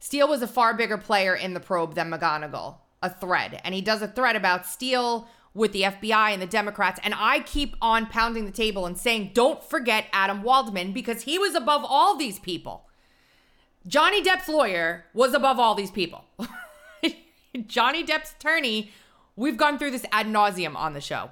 Steele 0.00 0.28
was 0.28 0.42
a 0.42 0.48
far 0.48 0.74
bigger 0.74 0.98
player 0.98 1.34
in 1.34 1.54
the 1.54 1.60
probe 1.60 1.94
than 1.94 2.10
McGonigal, 2.10 2.76
a 3.00 3.08
thread. 3.08 3.60
And 3.64 3.74
he 3.74 3.80
does 3.80 4.02
a 4.02 4.08
thread 4.08 4.36
about 4.36 4.66
Steele 4.66 5.28
with 5.54 5.72
the 5.72 5.82
FBI 5.82 6.32
and 6.32 6.42
the 6.42 6.46
Democrats. 6.46 7.00
And 7.04 7.14
I 7.16 7.40
keep 7.40 7.76
on 7.80 8.06
pounding 8.06 8.44
the 8.44 8.52
table 8.52 8.84
and 8.84 8.98
saying, 8.98 9.30
don't 9.32 9.62
forget 9.62 10.06
Adam 10.12 10.42
Waldman 10.42 10.92
because 10.92 11.22
he 11.22 11.38
was 11.38 11.54
above 11.54 11.84
all 11.86 12.16
these 12.16 12.38
people. 12.38 12.88
Johnny 13.86 14.22
Depp's 14.22 14.48
lawyer 14.48 15.04
was 15.12 15.34
above 15.34 15.58
all 15.58 15.74
these 15.74 15.90
people. 15.90 16.24
Johnny 17.66 18.04
Depp's 18.04 18.32
attorney, 18.32 18.90
we've 19.36 19.56
gone 19.56 19.78
through 19.78 19.90
this 19.90 20.06
ad 20.10 20.26
nauseum 20.26 20.74
on 20.74 20.94
the 20.94 21.00
show. 21.00 21.30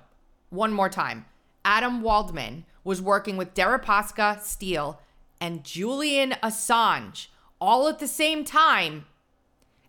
One 0.50 0.72
more 0.72 0.88
time. 0.90 1.24
Adam 1.64 2.02
Waldman 2.02 2.64
was 2.84 3.00
working 3.00 3.36
with 3.36 3.54
Deripaska, 3.54 4.40
Steele, 4.42 5.00
and 5.40 5.64
Julian 5.64 6.34
Assange 6.42 7.28
all 7.60 7.88
at 7.88 8.00
the 8.00 8.08
same 8.08 8.44
time. 8.44 9.06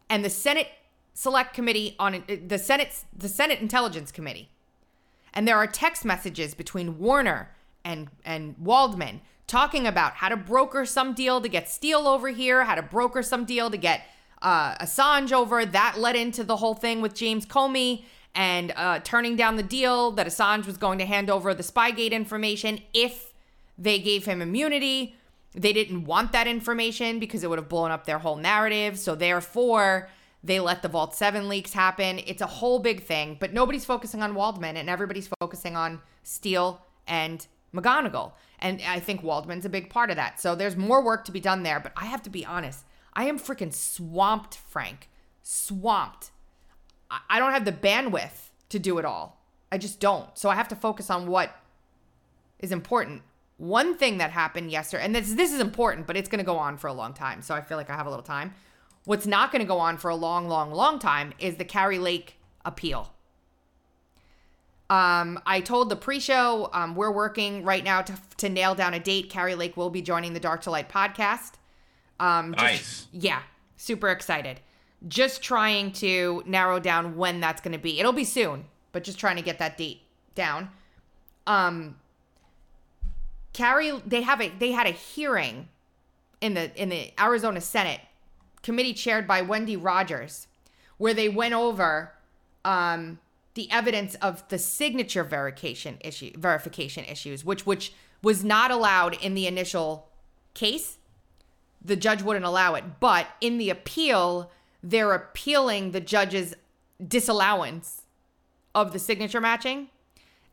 And 0.10 0.24
the 0.24 0.30
Senate 0.30 0.68
Select 1.14 1.54
Committee 1.54 1.96
on 2.00 2.16
uh, 2.16 2.36
the 2.48 2.58
Senate 2.58 3.04
the 3.16 3.30
Senate 3.30 3.60
Intelligence 3.60 4.12
Committee. 4.12 4.50
And 5.34 5.48
there 5.48 5.58
are 5.58 5.68
text 5.68 6.06
messages 6.06 6.54
between 6.54 6.98
Warner 7.00 7.52
and 7.84 8.10
and 8.24 8.56
Waldman 8.58 9.22
talking 9.48 9.86
about 9.86 10.14
how 10.14 10.30
to 10.30 10.38
broker 10.38 10.86
some 10.86 11.14
deal 11.14 11.42
to 11.42 11.50
get 11.50 11.70
Steele 11.70 12.08
over 12.08 12.30
here, 12.30 12.64
how 12.64 12.76
to 12.76 12.82
broker 12.82 13.22
some 13.22 13.46
deal 13.46 13.70
to 13.70 13.78
get 13.78 14.02
uh, 14.42 14.76
Assange 14.76 15.32
over. 15.32 15.66
That 15.66 15.98
led 15.98 16.16
into 16.16 16.44
the 16.44 16.58
whole 16.58 16.74
thing 16.74 17.02
with 17.02 17.14
James 17.14 17.46
Comey 17.46 18.04
and 18.36 18.74
uh, 18.76 19.00
turning 19.04 19.36
down 19.36 19.56
the 19.56 19.64
deal 19.64 20.12
that 20.12 20.28
Assange 20.28 20.66
was 20.66 20.78
going 20.78 21.00
to 21.00 21.06
hand 21.06 21.30
over 21.30 21.54
the 21.54 21.64
Spygate 21.64 22.12
information 22.12 22.80
if 22.94 23.34
they 23.78 24.00
gave 24.00 24.26
him 24.26 24.42
immunity. 24.42 25.16
They 25.54 25.72
didn't 25.72 26.06
want 26.06 26.32
that 26.32 26.48
information 26.48 27.20
because 27.20 27.44
it 27.44 27.50
would 27.50 27.60
have 27.60 27.70
blown 27.70 27.92
up 27.92 28.06
their 28.06 28.20
whole 28.20 28.38
narrative. 28.38 28.98
So 28.98 29.14
therefore, 29.14 30.10
they 30.44 30.60
let 30.60 30.82
the 30.82 30.90
Vault 30.90 31.16
7 31.16 31.48
leaks 31.48 31.74
happen. 31.74 32.20
It's 32.26 32.42
a 32.42 32.48
whole 32.48 32.80
big 32.80 33.04
thing, 33.04 33.38
but 33.40 33.54
nobody's 33.54 33.86
focusing 33.86 34.24
on 34.24 34.34
Waldman 34.36 34.78
and 34.78 34.90
everybody's 34.90 35.30
focusing 35.40 35.76
on 35.76 36.02
Steele 36.24 36.82
and 37.08 37.46
McGonigal. 37.74 38.34
And 38.60 38.82
I 38.88 39.00
think 39.00 39.24
Waldman's 39.24 39.66
a 39.66 39.70
big 39.70 39.90
part 39.90 40.10
of 40.10 40.16
that. 40.16 40.40
So 40.40 40.56
there's 40.56 40.76
more 40.76 41.04
work 41.04 41.26
to 41.26 41.32
be 41.32 41.40
done 41.40 41.64
there, 41.64 41.80
but 41.80 41.92
I 41.98 42.06
have 42.06 42.22
to 42.24 42.30
be 42.30 42.46
honest. 42.46 42.86
I 43.14 43.26
am 43.26 43.40
freaking 43.40 43.74
swamped, 43.74 44.56
Frank. 44.56 45.10
Swamped. 45.42 46.32
I- 47.12 47.20
I 47.30 47.40
don't 47.40 47.54
have 47.54 47.66
the 47.66 47.72
bandwidth 47.72 48.50
to 48.70 48.80
do 48.80 48.98
it 48.98 49.06
all. 49.06 49.40
I 49.72 49.78
just 49.78 50.00
don't. 50.00 50.38
So 50.38 50.50
I 50.50 50.56
have 50.56 50.68
to 50.70 50.76
focus 50.76 51.10
on 51.10 51.28
what 51.28 51.56
is 52.60 52.72
important. 52.72 53.24
One 53.58 53.98
thing 53.98 54.18
that 54.18 54.32
happened 54.32 54.72
yesterday, 54.72 55.04
and 55.04 55.16
this 55.16 55.34
this 55.34 55.52
is 55.52 55.60
important, 55.60 56.08
but 56.08 56.18
it's 56.18 56.30
going 56.30 56.40
to 56.40 56.46
go 56.46 56.58
on 56.58 56.78
for 56.78 56.88
a 56.88 56.94
long 56.94 57.14
time. 57.14 57.42
So 57.42 57.54
I 57.54 57.62
feel 57.62 57.78
like 57.78 57.90
I 57.90 57.96
have 57.96 58.08
a 58.08 58.10
little 58.10 58.24
time. 58.24 58.54
What's 59.06 59.26
not 59.28 59.52
going 59.52 59.62
to 59.62 59.68
go 59.68 59.80
on 59.80 59.98
for 59.98 60.10
a 60.10 60.16
long, 60.16 60.48
long, 60.48 60.72
long 60.72 60.98
time 60.98 61.34
is 61.38 61.58
the 61.58 61.66
Kari 61.66 62.00
Lake 62.00 62.38
appeal. 62.66 63.14
Um, 64.90 65.40
I 65.46 65.62
told 65.62 65.90
the 65.90 65.96
pre-show 65.96 66.70
um, 66.74 66.96
we're 66.96 67.12
working 67.12 67.64
right 67.64 67.84
now 67.84 68.02
to 68.02 68.14
to 68.38 68.50
nail 68.50 68.76
down 68.76 68.94
a 68.94 69.00
date. 69.00 69.30
Kari 69.30 69.56
Lake 69.56 69.76
will 69.78 69.90
be 69.90 70.02
joining 70.02 70.34
the 70.34 70.40
Dark 70.40 70.62
to 70.64 70.72
Light 70.72 70.90
podcast. 70.90 71.54
Um, 72.20 72.54
just- 72.54 72.64
Nice. 72.64 73.08
yeah, 73.12 73.42
super 73.78 74.10
excited. 74.10 74.60
Just 75.08 75.42
trying 75.42 75.92
to 75.94 76.44
narrow 76.46 76.80
down 76.80 77.18
when 77.18 77.40
that's 77.40 77.62
going 77.62 77.72
to 77.74 77.78
be. 77.80 78.00
It'll 78.00 78.14
be 78.14 78.24
soon, 78.24 78.66
but 78.92 79.04
just 79.04 79.20
trying 79.20 79.36
to 79.38 79.42
get 79.42 79.60
that 79.60 79.78
date 79.78 80.02
down. 80.36 80.70
Um, 81.48 81.98
Kari, 83.54 83.92
they 84.06 84.22
have 84.22 84.42
a 84.42 84.50
they 84.50 84.72
had 84.72 84.88
a 84.88 84.92
hearing 84.92 85.68
in 86.42 86.54
the 86.54 86.72
in 86.82 86.90
the 86.90 87.12
Arizona 87.20 87.62
Senate 87.62 88.02
committee 88.62 88.94
chaired 88.94 89.28
by 89.28 89.42
Wendy 89.42 89.76
Rogers, 89.76 90.48
where 90.98 91.14
they 91.14 91.30
went 91.30 91.54
over 91.54 92.14
um, 92.66 93.20
the 93.56 93.70
evidence 93.72 94.16
of 94.16 94.48
the 94.50 94.58
signature 94.58 95.24
verification 95.24 95.98
issue 96.02 96.32
verification 96.38 97.06
issues, 97.06 97.46
which 97.46 97.66
which 97.66 97.94
was 98.22 98.44
not 98.44 98.72
allowed 98.72 99.16
in 99.22 99.34
the 99.34 99.48
initial 99.48 100.10
case. 100.54 100.98
The 101.84 101.96
judge 101.96 102.22
wouldn't 102.22 102.46
allow 102.46 102.76
it, 102.76 102.86
but 103.00 103.28
in 103.42 103.58
the 103.58 103.70
appeal, 103.70 104.50
they're 104.82 105.14
appealing 105.14 105.92
the 105.92 106.00
judge's 106.00 106.56
disallowance 107.06 108.04
of 108.74 108.94
the 108.94 109.00
signature 109.00 109.42
matching, 109.42 109.90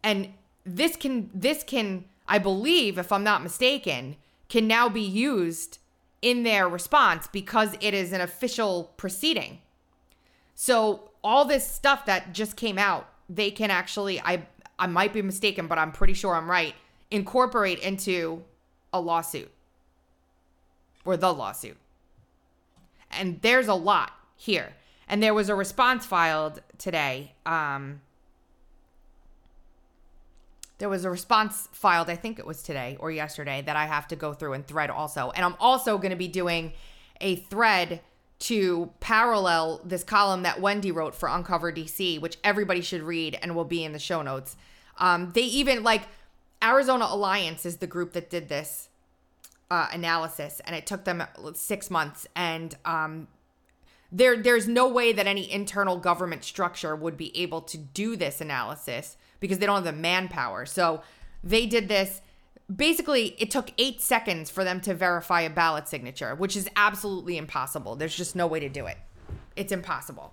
and 0.02 0.34
this 0.64 0.96
can 0.96 1.30
this 1.32 1.62
can 1.62 2.04
I 2.28 2.38
believe, 2.38 2.96
if 2.96 3.10
I'm 3.10 3.24
not 3.24 3.42
mistaken, 3.42 4.16
can 4.48 4.68
now 4.68 4.88
be 4.88 5.00
used 5.00 5.78
in 6.22 6.42
their 6.42 6.68
response 6.68 7.26
because 7.26 7.76
it 7.80 7.94
is 7.94 8.12
an 8.12 8.20
official 8.20 8.92
proceeding. 8.96 9.58
So 10.54 11.09
all 11.22 11.44
this 11.44 11.66
stuff 11.66 12.06
that 12.06 12.32
just 12.32 12.56
came 12.56 12.78
out, 12.78 13.08
they 13.28 13.50
can 13.50 13.70
actually 13.70 14.20
I 14.20 14.46
I 14.78 14.86
might 14.86 15.12
be 15.12 15.22
mistaken, 15.22 15.66
but 15.66 15.78
I'm 15.78 15.92
pretty 15.92 16.14
sure 16.14 16.34
I'm 16.34 16.50
right, 16.50 16.74
incorporate 17.10 17.80
into 17.80 18.42
a 18.92 19.00
lawsuit. 19.00 19.50
Or 21.04 21.16
the 21.16 21.32
lawsuit. 21.32 21.76
And 23.10 23.40
there's 23.42 23.68
a 23.68 23.74
lot 23.74 24.12
here. 24.36 24.74
And 25.08 25.22
there 25.22 25.34
was 25.34 25.48
a 25.48 25.54
response 25.54 26.06
filed 26.06 26.62
today. 26.78 27.34
Um 27.46 28.00
there 30.78 30.88
was 30.88 31.04
a 31.04 31.10
response 31.10 31.68
filed, 31.72 32.08
I 32.08 32.16
think 32.16 32.38
it 32.38 32.46
was 32.46 32.62
today 32.62 32.96
or 33.00 33.10
yesterday, 33.10 33.62
that 33.66 33.76
I 33.76 33.84
have 33.84 34.08
to 34.08 34.16
go 34.16 34.32
through 34.32 34.54
and 34.54 34.66
thread 34.66 34.88
also. 34.88 35.30
And 35.30 35.44
I'm 35.44 35.54
also 35.60 35.98
going 35.98 36.10
to 36.10 36.16
be 36.16 36.26
doing 36.26 36.72
a 37.20 37.36
thread 37.36 38.00
to 38.40 38.90
parallel 39.00 39.80
this 39.84 40.02
column 40.02 40.42
that 40.42 40.60
Wendy 40.60 40.90
wrote 40.90 41.14
for 41.14 41.28
Uncover 41.28 41.72
DC, 41.72 42.20
which 42.20 42.38
everybody 42.42 42.80
should 42.80 43.02
read 43.02 43.38
and 43.42 43.54
will 43.54 43.64
be 43.64 43.84
in 43.84 43.92
the 43.92 43.98
show 43.98 44.22
notes. 44.22 44.56
Um, 44.98 45.32
they 45.34 45.42
even 45.42 45.82
like 45.82 46.02
Arizona 46.62 47.06
Alliance 47.08 47.64
is 47.64 47.76
the 47.76 47.86
group 47.86 48.12
that 48.12 48.30
did 48.30 48.48
this 48.48 48.88
uh, 49.70 49.88
analysis, 49.92 50.60
and 50.64 50.74
it 50.74 50.86
took 50.86 51.04
them 51.04 51.22
six 51.54 51.90
months. 51.90 52.26
And 52.34 52.76
um, 52.84 53.28
there 54.10 54.36
there's 54.36 54.66
no 54.66 54.88
way 54.88 55.12
that 55.12 55.26
any 55.26 55.50
internal 55.50 55.98
government 55.98 56.42
structure 56.42 56.96
would 56.96 57.16
be 57.16 57.36
able 57.40 57.60
to 57.62 57.76
do 57.78 58.16
this 58.16 58.40
analysis 58.40 59.16
because 59.38 59.58
they 59.58 59.66
don't 59.66 59.84
have 59.84 59.84
the 59.84 59.92
manpower. 59.92 60.66
So 60.66 61.02
they 61.44 61.66
did 61.66 61.88
this 61.88 62.22
basically 62.74 63.34
it 63.38 63.50
took 63.50 63.72
8 63.78 64.00
seconds 64.00 64.50
for 64.50 64.64
them 64.64 64.80
to 64.82 64.94
verify 64.94 65.42
a 65.42 65.50
ballot 65.50 65.88
signature, 65.88 66.34
which 66.34 66.56
is 66.56 66.68
absolutely 66.76 67.36
impossible. 67.36 67.96
There's 67.96 68.16
just 68.16 68.36
no 68.36 68.46
way 68.46 68.60
to 68.60 68.68
do 68.68 68.86
it. 68.86 68.98
It's 69.56 69.72
impossible. 69.72 70.32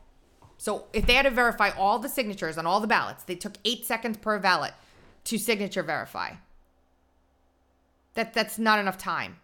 So 0.57 0.85
if 0.93 1.05
they 1.05 1.13
had 1.13 1.23
to 1.23 1.31
verify 1.31 1.69
all 1.69 1.99
the 1.99 2.09
signatures 2.09 2.57
on 2.57 2.65
all 2.65 2.79
the 2.79 2.87
ballots, 2.87 3.23
they 3.23 3.35
took 3.35 3.53
8 3.65 3.85
seconds 3.85 4.17
per 4.17 4.39
ballot 4.39 4.73
to 5.25 5.37
signature 5.37 5.83
verify. 5.83 6.33
That 8.13 8.33
that's 8.33 8.57
not 8.57 8.79
enough 8.79 8.97
time. 8.97 9.37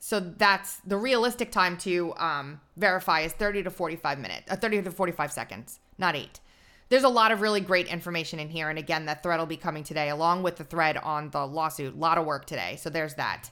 So 0.00 0.20
that's 0.20 0.76
the 0.86 0.96
realistic 0.96 1.50
time 1.50 1.76
to 1.78 2.14
um, 2.16 2.60
verify 2.76 3.22
is 3.22 3.32
30 3.32 3.64
to 3.64 3.70
45 3.70 4.18
minutes, 4.20 4.50
uh, 4.50 4.56
30 4.56 4.82
to 4.82 4.90
45 4.92 5.32
seconds, 5.32 5.80
not 5.98 6.14
eight. 6.14 6.38
There's 6.88 7.04
a 7.04 7.08
lot 7.08 7.32
of 7.32 7.40
really 7.40 7.60
great 7.60 7.86
information 7.86 8.38
in 8.38 8.48
here. 8.48 8.70
And 8.70 8.78
again, 8.78 9.06
that 9.06 9.22
thread 9.22 9.38
will 9.38 9.46
be 9.46 9.56
coming 9.56 9.84
today 9.84 10.08
along 10.08 10.42
with 10.42 10.56
the 10.56 10.64
thread 10.64 10.96
on 10.96 11.30
the 11.30 11.46
lawsuit. 11.46 11.94
A 11.94 11.98
lot 11.98 12.18
of 12.18 12.24
work 12.24 12.46
today. 12.46 12.76
So 12.76 12.88
there's 12.90 13.14
that. 13.14 13.50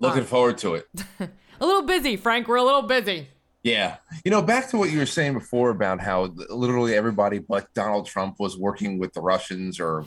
Looking 0.00 0.24
forward 0.24 0.58
to 0.58 0.74
it. 0.74 0.86
A 1.60 1.66
little 1.66 1.82
busy, 1.82 2.16
Frank. 2.16 2.48
We're 2.48 2.56
a 2.56 2.64
little 2.64 2.82
busy. 2.82 3.28
Yeah. 3.62 3.96
You 4.24 4.30
know, 4.30 4.42
back 4.42 4.68
to 4.70 4.76
what 4.76 4.90
you 4.90 4.98
were 4.98 5.06
saying 5.06 5.34
before 5.34 5.70
about 5.70 6.00
how 6.00 6.34
literally 6.50 6.94
everybody 6.94 7.38
but 7.38 7.72
Donald 7.74 8.06
Trump 8.06 8.40
was 8.40 8.58
working 8.58 8.98
with 8.98 9.12
the 9.14 9.20
Russians 9.20 9.78
or 9.78 10.04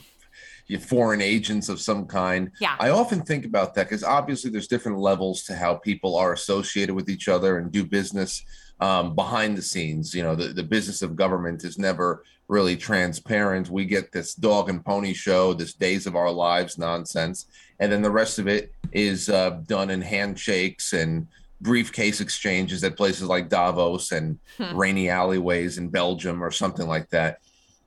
foreign 0.76 1.22
agents 1.22 1.68
of 1.68 1.80
some 1.80 2.06
kind. 2.06 2.52
Yeah. 2.60 2.76
I 2.78 2.90
often 2.90 3.22
think 3.22 3.46
about 3.46 3.74
that 3.74 3.88
because 3.88 4.04
obviously 4.04 4.50
there's 4.50 4.68
different 4.68 4.98
levels 4.98 5.42
to 5.44 5.56
how 5.56 5.76
people 5.76 6.16
are 6.16 6.34
associated 6.34 6.94
with 6.94 7.08
each 7.08 7.26
other 7.26 7.58
and 7.58 7.72
do 7.72 7.84
business 7.84 8.44
um, 8.80 9.14
behind 9.14 9.56
the 9.56 9.62
scenes. 9.62 10.14
You 10.14 10.22
know, 10.22 10.34
the, 10.34 10.48
the 10.48 10.62
business 10.62 11.02
of 11.02 11.16
government 11.16 11.64
is 11.64 11.78
never 11.78 12.24
really 12.48 12.76
transparent. 12.76 13.70
We 13.70 13.84
get 13.84 14.12
this 14.12 14.34
dog 14.34 14.70
and 14.70 14.84
pony 14.84 15.12
show, 15.12 15.52
this 15.52 15.74
days 15.74 16.06
of 16.06 16.16
our 16.16 16.30
lives 16.30 16.78
nonsense. 16.78 17.46
And 17.80 17.92
then 17.92 18.02
the 18.02 18.10
rest 18.10 18.38
of 18.38 18.48
it 18.48 18.72
is 18.92 19.28
uh, 19.28 19.60
done 19.66 19.90
in 19.90 20.00
handshakes 20.00 20.92
and 20.92 21.26
briefcase 21.60 22.20
exchanges 22.20 22.82
at 22.84 22.96
places 22.96 23.24
like 23.24 23.48
Davos 23.48 24.12
and 24.12 24.38
rainy 24.72 25.10
alleyways 25.10 25.76
in 25.76 25.88
Belgium 25.88 26.42
or 26.42 26.50
something 26.50 26.86
like 26.86 27.10
that. 27.10 27.40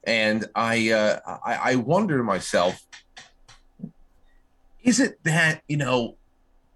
And 0.04 0.46
I, 0.56 0.92
uh, 0.92 1.20
I, 1.46 1.72
I 1.72 1.76
wonder 1.76 2.18
to 2.18 2.24
myself, 2.24 2.82
is 4.84 5.00
it 5.00 5.24
that 5.24 5.62
you 5.68 5.78
know, 5.78 6.16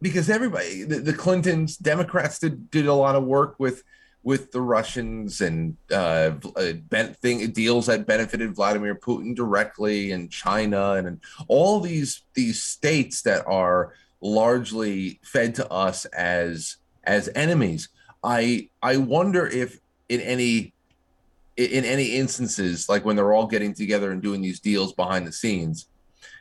because 0.01 0.30
everybody, 0.30 0.84
the, 0.84 0.99
the 0.99 1.13
Clintons, 1.13 1.76
Democrats 1.78 2.38
did 2.38 2.70
did 2.70 2.86
a 2.86 2.93
lot 2.93 3.16
of 3.16 3.24
work 3.24 3.55
with 3.57 3.84
with 4.26 4.51
the 4.51 4.59
Russians 4.59 5.39
and 5.39 5.78
uh, 5.91 6.32
uh, 6.55 6.73
thing 7.21 7.51
deals 7.51 7.86
that 7.86 8.07
benefited 8.07 8.55
Vladimir 8.55 8.95
Putin 8.95 9.36
directly, 9.36 10.11
and 10.11 10.32
China, 10.32 10.93
and, 10.93 11.07
and 11.07 11.21
all 11.47 11.80
these 11.80 12.23
these 12.34 12.61
states 12.61 13.21
that 13.21 13.45
are 13.45 13.93
largely 14.21 15.19
fed 15.23 15.53
to 15.55 15.71
us 15.71 16.05
as 16.05 16.78
as 17.03 17.30
enemies. 17.36 17.89
I 18.23 18.69
I 18.82 18.97
wonder 18.97 19.45
if 19.47 19.80
in 20.09 20.21
any 20.21 20.73
in 21.55 21.86
any 21.86 22.15
instances, 22.15 22.89
like 22.89 23.05
when 23.05 23.15
they're 23.15 23.34
all 23.34 23.47
getting 23.47 23.76
together 23.76 24.11
and 24.11 24.23
doing 24.23 24.41
these 24.41 24.59
deals 24.59 24.91
behind 24.91 25.28
the 25.28 25.32
scenes, 25.32 25.88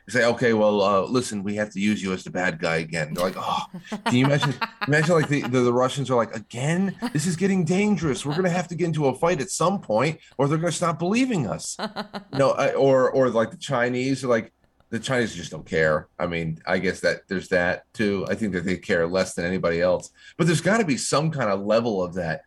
say, 0.07 0.25
okay, 0.25 0.53
well, 0.53 0.81
uh, 0.81 1.01
listen, 1.01 1.43
we 1.43 1.55
have 1.55 1.71
to 1.71 1.79
use 1.79 2.01
you 2.01 2.13
as 2.13 2.23
the 2.23 2.29
bad 2.29 2.59
guy 2.59 2.77
again. 2.77 3.13
They're 3.13 3.25
like, 3.25 3.37
oh, 3.37 3.63
can 4.05 4.15
you 4.15 4.25
imagine? 4.25 4.53
imagine 4.87 5.15
like 5.15 5.27
the, 5.27 5.41
the, 5.41 5.61
the 5.61 5.73
Russians 5.73 6.11
are 6.11 6.15
like, 6.15 6.35
again, 6.35 6.95
this 7.13 7.25
is 7.25 7.35
getting 7.35 7.65
dangerous. 7.65 8.25
We're 8.25 8.35
gonna 8.35 8.49
have 8.49 8.67
to 8.69 8.75
get 8.75 8.85
into 8.85 9.07
a 9.07 9.15
fight 9.15 9.41
at 9.41 9.49
some 9.49 9.81
point, 9.81 10.19
or 10.37 10.47
they're 10.47 10.57
gonna 10.57 10.71
stop 10.71 10.99
believing 10.99 11.47
us. 11.47 11.77
no, 12.33 12.51
I, 12.51 12.73
or 12.73 13.09
or 13.11 13.29
like 13.29 13.51
the 13.51 13.57
Chinese 13.57 14.23
are 14.23 14.27
like, 14.27 14.51
the 14.89 14.99
Chinese 14.99 15.35
just 15.35 15.51
don't 15.51 15.65
care. 15.65 16.07
I 16.19 16.27
mean, 16.27 16.59
I 16.67 16.77
guess 16.77 16.99
that 17.01 17.27
there's 17.27 17.49
that 17.49 17.91
too. 17.93 18.25
I 18.29 18.35
think 18.35 18.53
that 18.53 18.65
they 18.65 18.77
care 18.77 19.07
less 19.07 19.33
than 19.33 19.45
anybody 19.45 19.81
else. 19.81 20.11
But 20.37 20.47
there's 20.47 20.61
got 20.61 20.77
to 20.77 20.85
be 20.85 20.97
some 20.97 21.31
kind 21.31 21.49
of 21.49 21.61
level 21.61 22.03
of 22.03 22.13
that 22.15 22.41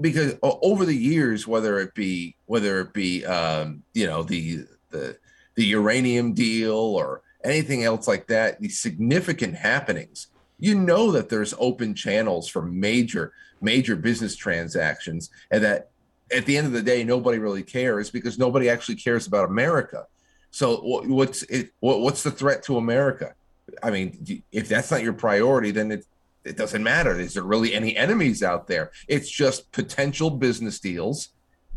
because 0.00 0.36
over 0.42 0.84
the 0.84 0.96
years, 0.96 1.46
whether 1.46 1.78
it 1.78 1.94
be 1.94 2.36
whether 2.46 2.80
it 2.80 2.92
be 2.92 3.24
um, 3.26 3.82
you 3.94 4.06
know 4.06 4.22
the 4.22 4.64
the 4.90 5.16
the 5.54 5.64
uranium 5.64 6.32
deal 6.32 6.76
or 6.76 7.22
anything 7.44 7.84
else 7.84 8.06
like 8.06 8.26
that, 8.28 8.60
these 8.60 8.78
significant 8.78 9.54
happenings, 9.56 10.28
you 10.58 10.74
know 10.74 11.10
that 11.12 11.28
there's 11.28 11.54
open 11.58 11.94
channels 11.94 12.48
for 12.48 12.62
major 12.62 13.32
major 13.62 13.96
business 13.96 14.36
transactions, 14.36 15.30
and 15.50 15.62
that 15.64 15.90
at 16.32 16.46
the 16.46 16.56
end 16.56 16.66
of 16.66 16.72
the 16.72 16.82
day, 16.82 17.04
nobody 17.04 17.38
really 17.38 17.62
cares 17.62 18.10
because 18.10 18.38
nobody 18.38 18.68
actually 18.68 18.94
cares 18.94 19.26
about 19.26 19.48
America. 19.48 20.06
So 20.50 20.80
what's 20.82 21.42
it? 21.44 21.70
What, 21.80 22.00
what's 22.00 22.22
the 22.22 22.30
threat 22.30 22.62
to 22.64 22.76
America? 22.76 23.34
I 23.82 23.90
mean, 23.90 24.42
if 24.50 24.68
that's 24.68 24.90
not 24.90 25.02
your 25.02 25.12
priority, 25.12 25.70
then 25.70 25.92
it 25.92 26.06
it 26.44 26.56
doesn't 26.56 26.82
matter. 26.82 27.18
Is 27.18 27.34
there 27.34 27.42
really 27.42 27.74
any 27.74 27.96
enemies 27.96 28.42
out 28.42 28.66
there? 28.66 28.90
It's 29.08 29.30
just 29.30 29.70
potential 29.72 30.30
business 30.30 30.80
deals 30.80 31.30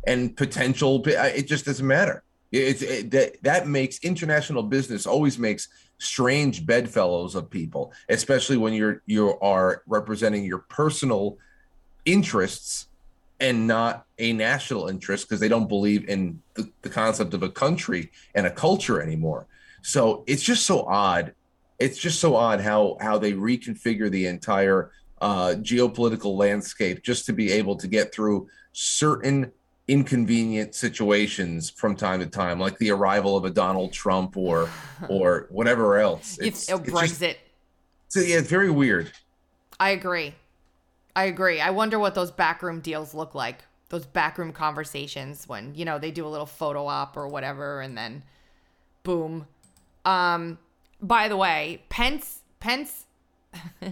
and 0.07 0.35
potential. 0.35 1.03
It 1.05 1.47
just 1.47 1.65
doesn't 1.65 1.85
matter. 1.85 2.23
It's 2.53 2.83
it, 2.83 3.09
that 3.11 3.41
that 3.41 3.67
makes 3.67 3.97
international 4.03 4.61
business 4.61 5.07
always 5.07 5.39
makes 5.39 5.69
strange 5.97 6.65
bedfellows 6.65 7.33
of 7.33 7.49
people, 7.49 7.91
especially 8.09 8.57
when 8.57 8.73
you're 8.73 9.01
you 9.07 9.39
are 9.39 9.81
representing 9.87 10.45
your 10.45 10.59
personal 10.59 11.37
interests 12.05 12.87
and 13.39 13.65
not 13.65 14.05
a 14.19 14.33
national 14.33 14.87
interest 14.87 15.27
because 15.27 15.39
they 15.39 15.47
don't 15.47 15.67
believe 15.67 16.07
in 16.07 16.39
the, 16.53 16.69
the 16.83 16.89
concept 16.89 17.33
of 17.33 17.41
a 17.41 17.49
country 17.49 18.11
and 18.35 18.45
a 18.45 18.51
culture 18.51 19.01
anymore. 19.01 19.47
So 19.81 20.23
it's 20.27 20.43
just 20.43 20.67
so 20.67 20.83
odd. 20.83 21.33
It's 21.79 21.97
just 21.97 22.19
so 22.19 22.35
odd 22.35 22.61
how 22.61 22.97
how 23.01 23.17
they 23.17 23.33
reconfigure 23.33 24.11
the 24.11 24.27
entire 24.27 24.91
uh, 25.19 25.55
geopolitical 25.57 26.37
landscape 26.37 27.01
just 27.01 27.25
to 27.25 27.33
be 27.33 27.51
able 27.51 27.77
to 27.77 27.87
get 27.87 28.13
through 28.13 28.47
certain 28.73 29.51
inconvenient 29.87 30.73
situations 30.75 31.69
from 31.69 31.95
time 31.95 32.19
to 32.19 32.25
time, 32.27 32.59
like 32.59 32.77
the 32.77 32.89
arrival 32.91 33.35
of 33.35 33.45
a 33.45 33.49
Donald 33.49 33.91
Trump 33.91 34.37
or 34.37 34.69
or 35.09 35.47
whatever 35.49 35.97
else. 35.97 36.37
It's, 36.39 36.69
It's, 36.69 36.79
it's 36.81 36.91
just- 37.01 37.37
so, 38.07 38.19
yeah, 38.19 38.37
it's 38.37 38.49
very 38.49 38.69
weird. 38.69 39.11
I 39.79 39.89
agree. 39.89 40.35
I 41.15 41.25
agree. 41.25 41.59
I 41.59 41.71
wonder 41.71 41.97
what 41.99 42.13
those 42.15 42.31
backroom 42.31 42.79
deals 42.79 43.13
look 43.13 43.33
like. 43.35 43.63
Those 43.89 44.05
backroom 44.05 44.53
conversations 44.53 45.47
when, 45.47 45.73
you 45.75 45.83
know, 45.85 45.99
they 45.99 46.11
do 46.11 46.25
a 46.25 46.29
little 46.29 46.45
photo 46.45 46.85
op 46.85 47.17
or 47.17 47.27
whatever 47.27 47.81
and 47.81 47.97
then 47.97 48.23
boom. 49.03 49.47
Um 50.05 50.57
by 51.01 51.27
the 51.27 51.35
way, 51.37 51.83
Pence 51.89 52.39
Pence 52.59 53.05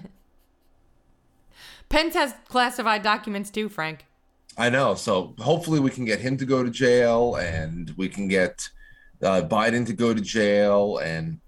Pence 1.89 2.13
has 2.13 2.33
classified 2.47 3.01
documents 3.03 3.49
too, 3.49 3.67
Frank. 3.69 4.05
I 4.57 4.69
know. 4.69 4.95
So 4.95 5.33
hopefully 5.39 5.79
we 5.79 5.89
can 5.89 6.05
get 6.05 6.19
him 6.19 6.37
to 6.37 6.45
go 6.45 6.63
to 6.63 6.69
jail, 6.69 7.35
and 7.35 7.93
we 7.97 8.09
can 8.09 8.27
get 8.27 8.69
uh, 9.23 9.41
Biden 9.41 9.85
to 9.87 9.93
go 9.93 10.13
to 10.13 10.21
jail, 10.21 10.97
and 10.97 11.39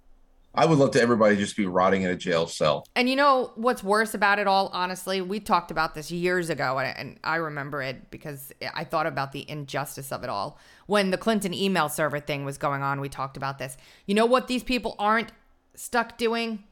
I 0.56 0.68
would 0.68 0.78
love 0.78 0.92
to 0.92 1.02
everybody 1.02 1.36
just 1.36 1.58
be 1.58 1.66
rotting 1.66 2.04
in 2.04 2.12
a 2.12 2.16
jail 2.16 2.46
cell. 2.46 2.86
And 2.96 3.10
you 3.10 3.16
know 3.16 3.52
what's 3.56 3.84
worse 3.84 4.14
about 4.14 4.38
it 4.38 4.46
all, 4.46 4.70
honestly? 4.72 5.20
We 5.20 5.40
talked 5.40 5.72
about 5.72 5.96
this 5.96 6.12
years 6.12 6.50
ago, 6.52 6.78
and, 6.78 6.98
and 6.98 7.20
I 7.24 7.38
remember 7.38 7.82
it 7.82 8.12
because 8.12 8.52
I 8.76 8.84
thought 8.84 9.08
about 9.08 9.32
the 9.32 9.50
injustice 9.50 10.12
of 10.12 10.24
it 10.24 10.30
all. 10.30 10.60
When 10.86 11.10
the 11.10 11.18
Clinton 11.18 11.54
email 11.54 11.90
server 11.90 12.20
thing 12.20 12.46
was 12.46 12.60
going 12.60 12.84
on, 12.84 13.02
we 13.02 13.10
talked 13.10 13.36
about 13.36 13.58
this. 13.58 13.78
You 14.06 14.14
know 14.14 14.28
what 14.28 14.48
these 14.48 14.64
people 14.64 14.96
aren't 15.00 15.32
stuck 15.74 16.20
doing? 16.20 16.64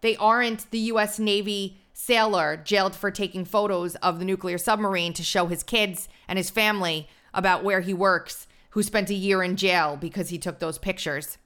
They 0.00 0.16
aren't 0.16 0.70
the 0.70 0.78
U.S. 0.78 1.18
Navy 1.18 1.78
sailor 1.98 2.58
jailed 2.58 2.94
for 2.94 3.10
taking 3.10 3.44
photos 3.44 3.94
of 3.96 4.18
the 4.18 4.24
nuclear 4.24 4.58
submarine 4.58 5.14
to 5.14 5.22
show 5.22 5.46
his 5.46 5.62
kids 5.62 6.08
and 6.28 6.36
his 6.36 6.50
family 6.50 7.08
about 7.32 7.64
where 7.64 7.80
he 7.80 7.94
works, 7.94 8.46
who 8.70 8.82
spent 8.82 9.08
a 9.08 9.14
year 9.14 9.42
in 9.42 9.56
jail 9.56 9.96
because 9.96 10.28
he 10.28 10.36
took 10.36 10.58
those 10.58 10.76
pictures 10.76 11.38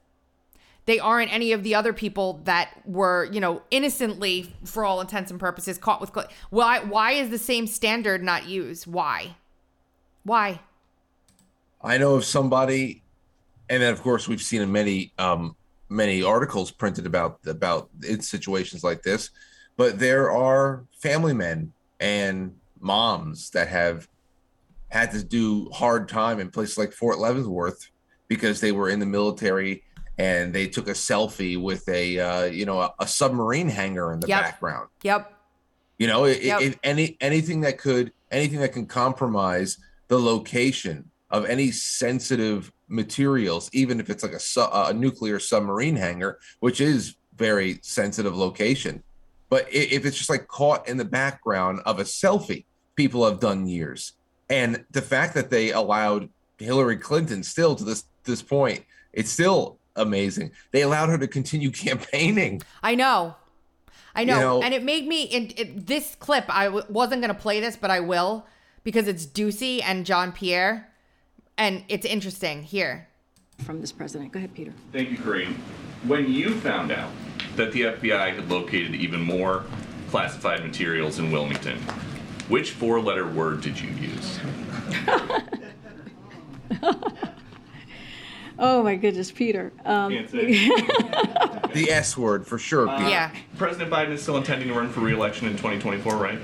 they 0.86 0.98
aren't 0.98 1.32
any 1.32 1.52
of 1.52 1.62
the 1.62 1.74
other 1.74 1.92
people 1.92 2.40
that 2.44 2.70
were, 2.84 3.28
you 3.32 3.40
know, 3.40 3.62
innocently, 3.70 4.52
for 4.64 4.84
all 4.84 5.00
intents 5.00 5.30
and 5.30 5.38
purposes, 5.38 5.78
caught 5.78 6.00
with. 6.00 6.12
Cl- 6.12 6.28
why? 6.50 6.80
Why 6.80 7.12
is 7.12 7.30
the 7.30 7.38
same 7.38 7.66
standard 7.66 8.24
not 8.24 8.48
used? 8.48 8.86
Why? 8.86 9.36
Why? 10.24 10.60
I 11.82 11.98
know 11.98 12.14
of 12.14 12.24
somebody, 12.24 13.02
and 13.68 13.82
then 13.82 13.92
of 13.92 14.02
course 14.02 14.26
we've 14.26 14.42
seen 14.42 14.62
in 14.62 14.72
many 14.72 15.12
um, 15.18 15.54
many 15.88 16.22
articles 16.22 16.70
printed 16.70 17.06
about 17.06 17.38
about 17.46 17.90
in 18.08 18.20
situations 18.20 18.82
like 18.82 19.02
this, 19.02 19.30
but 19.80 19.98
there 19.98 20.30
are 20.30 20.84
family 20.92 21.32
men 21.32 21.72
and 22.00 22.54
moms 22.80 23.48
that 23.52 23.66
have 23.68 24.06
had 24.90 25.10
to 25.10 25.24
do 25.24 25.70
hard 25.70 26.06
time 26.06 26.38
in 26.38 26.50
places 26.50 26.76
like 26.76 26.92
Fort 26.92 27.18
Leavenworth 27.18 27.88
because 28.28 28.60
they 28.60 28.72
were 28.72 28.90
in 28.90 28.98
the 29.00 29.06
military 29.06 29.82
and 30.18 30.52
they 30.52 30.66
took 30.66 30.86
a 30.86 30.92
selfie 30.92 31.58
with 31.58 31.88
a 31.88 32.20
uh, 32.20 32.44
you 32.44 32.66
know 32.66 32.78
a, 32.78 32.92
a 32.98 33.06
submarine 33.06 33.70
hangar 33.70 34.12
in 34.12 34.20
the 34.20 34.28
Yep. 34.28 34.42
background. 34.42 34.88
Yep. 35.02 35.32
You 35.98 36.08
know, 36.08 36.26
i- 36.26 36.28
i- 36.28 36.50
Yep. 36.52 36.60
if 36.60 36.78
any 36.84 37.16
anything 37.22 37.62
that 37.62 37.78
could 37.78 38.12
anything 38.30 38.60
that 38.60 38.74
can 38.74 38.84
compromise 38.84 39.78
the 40.08 40.18
location 40.18 41.10
of 41.30 41.46
any 41.46 41.70
sensitive 41.70 42.70
materials, 42.86 43.70
even 43.72 43.98
if 43.98 44.10
it's 44.10 44.22
like 44.22 44.34
a 44.34 44.40
su- 44.40 44.68
a 44.90 44.92
nuclear 44.92 45.38
submarine 45.38 45.96
hangar, 45.96 46.38
which 46.58 46.82
is 46.82 47.14
very 47.38 47.78
sensitive 47.82 48.36
location. 48.36 49.02
But 49.50 49.66
if 49.70 50.06
it's 50.06 50.16
just 50.16 50.30
like 50.30 50.48
caught 50.48 50.88
in 50.88 50.96
the 50.96 51.04
background 51.04 51.80
of 51.84 51.98
a 51.98 52.04
selfie, 52.04 52.64
people 52.96 53.24
have 53.28 53.40
done 53.40 53.66
years, 53.66 54.12
and 54.48 54.84
the 54.90 55.02
fact 55.02 55.34
that 55.34 55.50
they 55.50 55.72
allowed 55.72 56.30
Hillary 56.58 56.96
Clinton 56.96 57.42
still 57.42 57.74
to 57.76 57.84
this 57.84 58.04
this 58.24 58.40
point, 58.42 58.84
it's 59.12 59.30
still 59.30 59.78
amazing. 59.96 60.52
They 60.70 60.82
allowed 60.82 61.08
her 61.10 61.18
to 61.18 61.26
continue 61.28 61.70
campaigning. 61.86 62.62
I 62.82 62.94
know. 62.94 63.34
I 64.14 64.24
know. 64.24 64.34
You 64.34 64.40
know- 64.40 64.62
and 64.62 64.72
it 64.72 64.82
made 64.82 65.06
me 65.06 65.22
in 65.24 65.52
it, 65.56 65.86
this 65.86 66.14
clip 66.16 66.44
I 66.48 66.64
w- 66.66 66.84
wasn't 66.88 67.22
going 67.22 67.34
to 67.34 67.40
play 67.40 67.60
this, 67.60 67.76
but 67.76 67.90
I 67.90 68.00
will 68.00 68.46
because 68.84 69.08
it's 69.08 69.26
Doocy 69.26 69.82
and 69.84 70.06
Jean-Pierre 70.06 70.88
and 71.58 71.84
it's 71.88 72.06
interesting. 72.06 72.62
Here. 72.62 73.08
from 73.64 73.80
this 73.80 73.92
president. 73.92 74.32
Go 74.32 74.38
ahead, 74.38 74.54
Peter. 74.54 74.72
Thank 74.92 75.10
you, 75.10 75.18
Karine. 75.18 75.54
When 76.06 76.32
you 76.32 76.54
found 76.60 76.90
out 76.92 77.10
that 77.56 77.72
the 77.72 77.82
FBI 77.82 78.34
had 78.34 78.50
located 78.50 78.94
even 78.94 79.20
more 79.20 79.64
classified 80.10 80.64
materials 80.64 81.18
in 81.18 81.30
Wilmington, 81.30 81.78
which 82.48 82.72
four 82.72 83.00
letter 83.00 83.26
word 83.26 83.60
did 83.60 83.80
you 83.80 83.90
use? 83.90 84.38
Oh 88.62 88.82
my 88.82 88.94
goodness, 88.94 89.32
Peter. 89.32 89.72
Um, 89.86 90.12
The 91.72 91.86
S 91.88 92.16
word 92.16 92.46
for 92.46 92.58
sure. 92.58 92.86
Peter. 92.88 93.08
Yeah. 93.08 93.34
President 93.56 93.90
Biden 93.90 94.10
is 94.10 94.22
still 94.22 94.36
intending 94.36 94.68
to 94.68 94.74
run 94.74 94.90
for 94.90 95.00
re-election 95.00 95.46
in 95.46 95.52
2024, 95.54 96.16
right? 96.16 96.38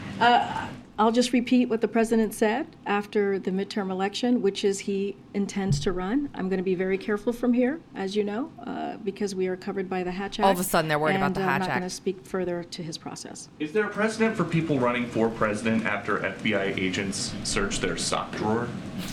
I'll 0.99 1.13
just 1.13 1.35
repeat 1.35 1.69
what 1.69 1.83
the 1.83 1.89
president 1.89 2.33
said 2.33 2.67
after 2.87 3.39
the 3.39 3.51
midterm 3.51 3.91
election, 3.91 4.41
which 4.41 4.65
is 4.65 4.79
he 4.79 5.15
intends 5.35 5.79
to 5.81 5.93
run. 5.93 6.31
I'm 6.35 6.49
going 6.49 6.57
to 6.57 6.65
be 6.65 6.75
very 6.75 6.97
careful 6.97 7.35
from 7.35 7.53
here, 7.53 7.81
as 7.95 8.17
you 8.17 8.25
know, 8.25 8.51
uh, 8.67 8.97
because 9.05 9.35
we 9.35 9.47
are 9.47 9.57
covered 9.57 9.91
by 9.91 10.03
the 10.03 10.11
Hatch 10.11 10.39
Act. 10.39 10.47
All 10.47 10.53
of 10.53 10.59
a 10.59 10.65
sudden 10.65 10.89
they're 10.89 10.99
worried 10.99 11.17
about 11.17 11.27
and 11.27 11.37
the 11.37 11.43
I'm 11.43 11.61
not 11.61 11.69
going 11.69 11.83
to 11.83 11.91
speak 11.91 12.25
further 12.25 12.65
to 12.65 12.83
his 12.83 12.97
process. 12.97 13.51
Is 13.59 13.73
there 13.73 13.85
a 13.85 13.91
precedent 13.91 14.37
for 14.37 14.45
people 14.45 14.79
running 14.79 15.07
for 15.07 15.29
president 15.29 15.85
after 15.85 16.19
FBI 16.19 16.79
agents 16.79 17.35
search 17.45 17.81
their 17.81 17.99
sock 17.99 18.35
drawer? 18.37 18.67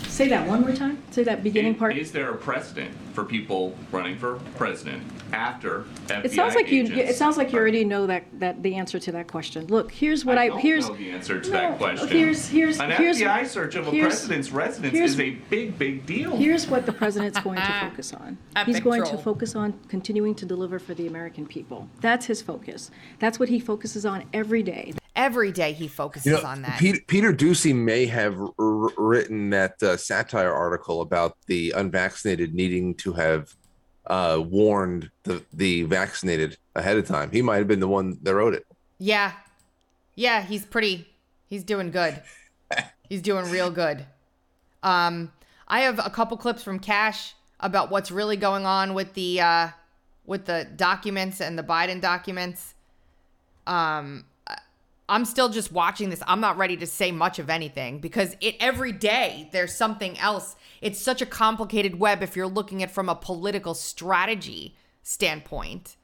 Say 0.08 0.28
that 0.28 0.48
one 0.48 0.62
more 0.62 0.72
time. 0.72 1.02
Say 1.10 1.24
that 1.24 1.42
beginning 1.42 1.74
part. 1.74 1.98
Is 1.98 2.12
there 2.12 2.30
a 2.30 2.36
precedent 2.36 2.94
for 3.12 3.24
people 3.24 3.76
running 3.92 4.16
for 4.16 4.36
president 4.56 5.02
after 5.32 5.84
FBI 6.06 6.24
It 6.24 6.32
sounds 6.32 6.54
like 6.54 6.70
you. 6.70 6.84
It 6.84 7.16
sounds 7.16 7.36
like 7.36 7.52
you 7.52 7.58
already 7.58 7.84
know 7.84 8.06
that 8.06 8.24
that 8.40 8.62
the 8.62 8.74
answer 8.74 8.98
to 8.98 9.12
that 9.12 9.28
question. 9.28 9.66
Look, 9.66 9.92
here's 9.92 10.24
what 10.24 10.38
I, 10.38 10.44
I 10.44 10.48
don't 10.48 10.58
here's. 10.58 10.88
know 10.88 10.96
the 10.96 11.10
answer 11.10 11.40
to 11.40 11.50
No, 11.50 11.56
that 11.56 11.73
question. 11.76 12.08
Here's 12.08 12.48
here's 12.48 12.80
An 12.80 12.90
here's 12.90 13.20
FBI 13.20 13.46
search 13.46 13.74
of 13.74 13.88
a 13.88 13.90
here's- 13.90 14.14
president's 14.20 14.50
residence 14.52 14.92
here's- 14.94 15.10
is 15.12 15.20
a 15.20 15.30
big, 15.50 15.78
big 15.78 16.06
deal. 16.06 16.36
Here's 16.36 16.66
what 16.66 16.86
the 16.86 16.92
president's 16.92 17.38
going 17.40 17.56
to 17.56 17.72
focus 17.90 18.12
on. 18.12 18.38
He's 18.66 18.76
Epic 18.76 18.84
going 18.84 19.02
troll. 19.02 19.16
to 19.16 19.22
focus 19.22 19.54
on 19.54 19.74
continuing 19.88 20.34
to 20.36 20.46
deliver 20.46 20.78
for 20.78 20.94
the 20.94 21.06
American 21.06 21.46
people. 21.46 21.88
That's 22.00 22.26
his 22.26 22.42
focus. 22.42 22.90
That's 23.18 23.38
what 23.38 23.48
he 23.48 23.58
focuses 23.60 24.04
on 24.06 24.24
every 24.32 24.62
day. 24.62 24.92
Every 25.16 25.52
day 25.52 25.72
he 25.72 25.86
focuses 25.86 26.26
You 26.26 26.32
know, 26.42 26.48
on 26.48 26.62
that. 26.62 26.78
Peter, 26.80 26.98
Peter 27.06 27.32
Doocy 27.32 27.72
may 27.74 28.06
have 28.06 28.40
r- 28.40 28.48
r- 28.58 28.90
written 28.96 29.50
that 29.50 29.80
uh, 29.82 29.96
satire 29.96 30.52
article 30.52 31.02
about 31.02 31.36
the 31.46 31.72
unvaccinated 31.76 32.52
needing 32.52 32.94
to 32.96 33.12
have 33.12 33.54
uh, 34.08 34.42
warned 34.44 35.08
the, 35.22 35.42
the 35.52 35.84
vaccinated 35.84 36.58
ahead 36.74 36.96
of 36.98 37.06
time. 37.06 37.30
He 37.30 37.42
might 37.42 37.58
have 37.58 37.68
been 37.68 37.78
the 37.80 37.88
one 37.88 38.18
that 38.22 38.34
wrote 38.34 38.54
it. 38.54 38.66
Yeah. 38.98 39.32
Yeah, 40.16 40.42
he's 40.42 40.64
pretty 40.66 41.06
he's 41.54 41.62
doing 41.62 41.92
good. 41.92 42.20
he's 43.08 43.22
doing 43.22 43.48
real 43.50 43.70
good. 43.70 44.04
Um 44.82 45.32
I 45.68 45.80
have 45.80 46.04
a 46.04 46.10
couple 46.10 46.36
clips 46.36 46.62
from 46.62 46.80
Kash 46.80 47.34
about 47.60 47.90
what's 47.90 48.10
really 48.10 48.36
going 48.36 48.66
on 48.66 48.92
with 48.92 49.14
the 49.14 49.40
uh 49.40 49.68
with 50.26 50.46
the 50.46 50.66
documents 50.76 51.40
and 51.40 51.56
the 51.56 51.62
Biden 51.62 52.00
documents. 52.00 52.74
Um 53.68 54.24
I'm 55.08 55.26
still 55.26 55.50
just 55.50 55.70
watching 55.70 56.08
this. 56.08 56.22
I'm 56.26 56.40
not 56.40 56.56
ready 56.56 56.76
to 56.78 56.86
say 56.86 57.12
much 57.12 57.38
of 57.38 57.50
anything 57.50 58.00
because 58.00 58.36
it 58.40 58.56
every 58.58 58.90
day 58.90 59.48
there's 59.52 59.74
something 59.74 60.18
else. 60.18 60.56
It's 60.80 60.98
such 60.98 61.22
a 61.22 61.26
complicated 61.26 62.00
web 62.00 62.22
if 62.22 62.34
you're 62.34 62.48
looking 62.48 62.82
at 62.82 62.90
from 62.90 63.08
a 63.08 63.14
political 63.14 63.74
strategy 63.74 64.74
standpoint. 65.02 65.96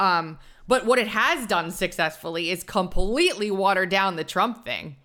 Um, 0.00 0.38
but 0.66 0.84
what 0.84 0.98
it 0.98 1.08
has 1.08 1.46
done 1.46 1.70
successfully 1.70 2.50
is 2.50 2.62
completely 2.62 3.50
water 3.50 3.86
down 3.86 4.16
the 4.16 4.24
Trump 4.24 4.64
thing. 4.64 4.96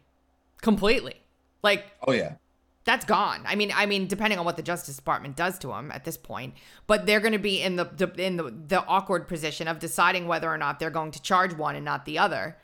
Completely. 0.61 1.15
Like 1.63 1.85
Oh 2.05 2.11
yeah. 2.11 2.35
that's 2.83 3.05
gone. 3.05 3.43
I 3.45 3.55
mean, 3.55 3.71
I 3.73 3.85
mean, 3.85 4.07
depending 4.07 4.37
on 4.37 4.45
what 4.45 4.57
the 4.57 4.63
Justice 4.63 4.97
Department 4.97 5.35
does 5.35 5.57
to 5.59 5.71
him 5.71 5.91
at 5.91 6.03
this 6.03 6.17
point, 6.17 6.53
but 6.85 7.05
they're 7.05 7.21
going 7.21 7.33
to 7.33 7.39
be 7.39 7.61
in 7.61 7.77
the, 7.77 7.85
the 7.85 8.11
in 8.21 8.37
the 8.37 8.53
the 8.67 8.85
awkward 8.85 9.27
position 9.27 9.67
of 9.67 9.79
deciding 9.79 10.27
whether 10.27 10.49
or 10.49 10.57
not 10.57 10.79
they're 10.79 10.89
going 10.89 11.11
to 11.11 11.21
charge 11.21 11.53
one 11.53 11.75
and 11.75 11.85
not 11.85 12.05
the 12.05 12.19
other. 12.19 12.57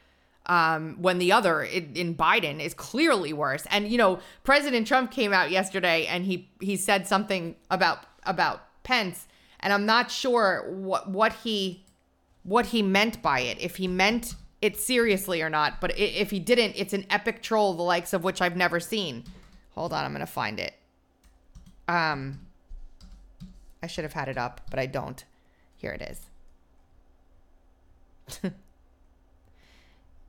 Um, 0.46 0.98
when 1.00 1.20
the 1.20 1.32
other 1.32 1.62
in, 1.62 1.94
in 1.96 2.16
Biden 2.16 2.60
is 2.60 2.74
clearly 2.74 3.34
worse, 3.34 3.66
and 3.70 3.88
you 3.88 3.98
know, 3.98 4.20
President 4.44 4.88
Trump 4.88 5.12
came 5.12 5.32
out 5.32 5.52
yesterday 5.52 6.06
and 6.08 6.26
he 6.26 6.50
he 6.60 6.76
said 6.76 7.08
something 7.08 7.56
about 7.70 8.00
about 8.24 8.62
Pence, 8.84 9.28
and 9.60 9.72
I'm 9.72 9.86
not 9.86 10.12
sure 10.12 10.66
what 10.70 11.10
what 11.10 11.34
he 11.44 11.86
what 12.44 12.68
he 12.68 12.82
meant 12.82 13.22
by 13.22 13.42
it. 13.42 13.60
If 13.60 13.78
he 13.78 13.88
meant 13.88 14.36
it 14.62 14.78
seriously 14.78 15.42
or 15.42 15.50
not, 15.50 15.80
but 15.80 15.98
if 15.98 16.32
he 16.32 16.40
didn't, 16.40 16.74
it's 16.76 16.94
an 16.94 17.06
epic 17.10 17.42
troll 17.42 17.74
the 17.74 17.84
likes 17.84 18.14
of 18.14 18.24
which 18.24 18.42
I've 18.42 18.58
never 18.58 18.80
seen. 18.80 19.24
Hold 19.76 19.94
on, 19.94 20.04
I'm 20.04 20.12
gonna 20.12 20.26
find 20.26 20.60
it. 20.60 20.74
Um, 21.88 22.42
I 23.82 23.88
should 23.88 24.04
have 24.04 24.14
had 24.14 24.28
it 24.28 24.38
up, 24.38 24.62
but 24.70 24.80
I 24.80 24.86
don't. 24.86 25.24
Here 25.78 25.92
it 25.92 26.02
is. 26.02 28.42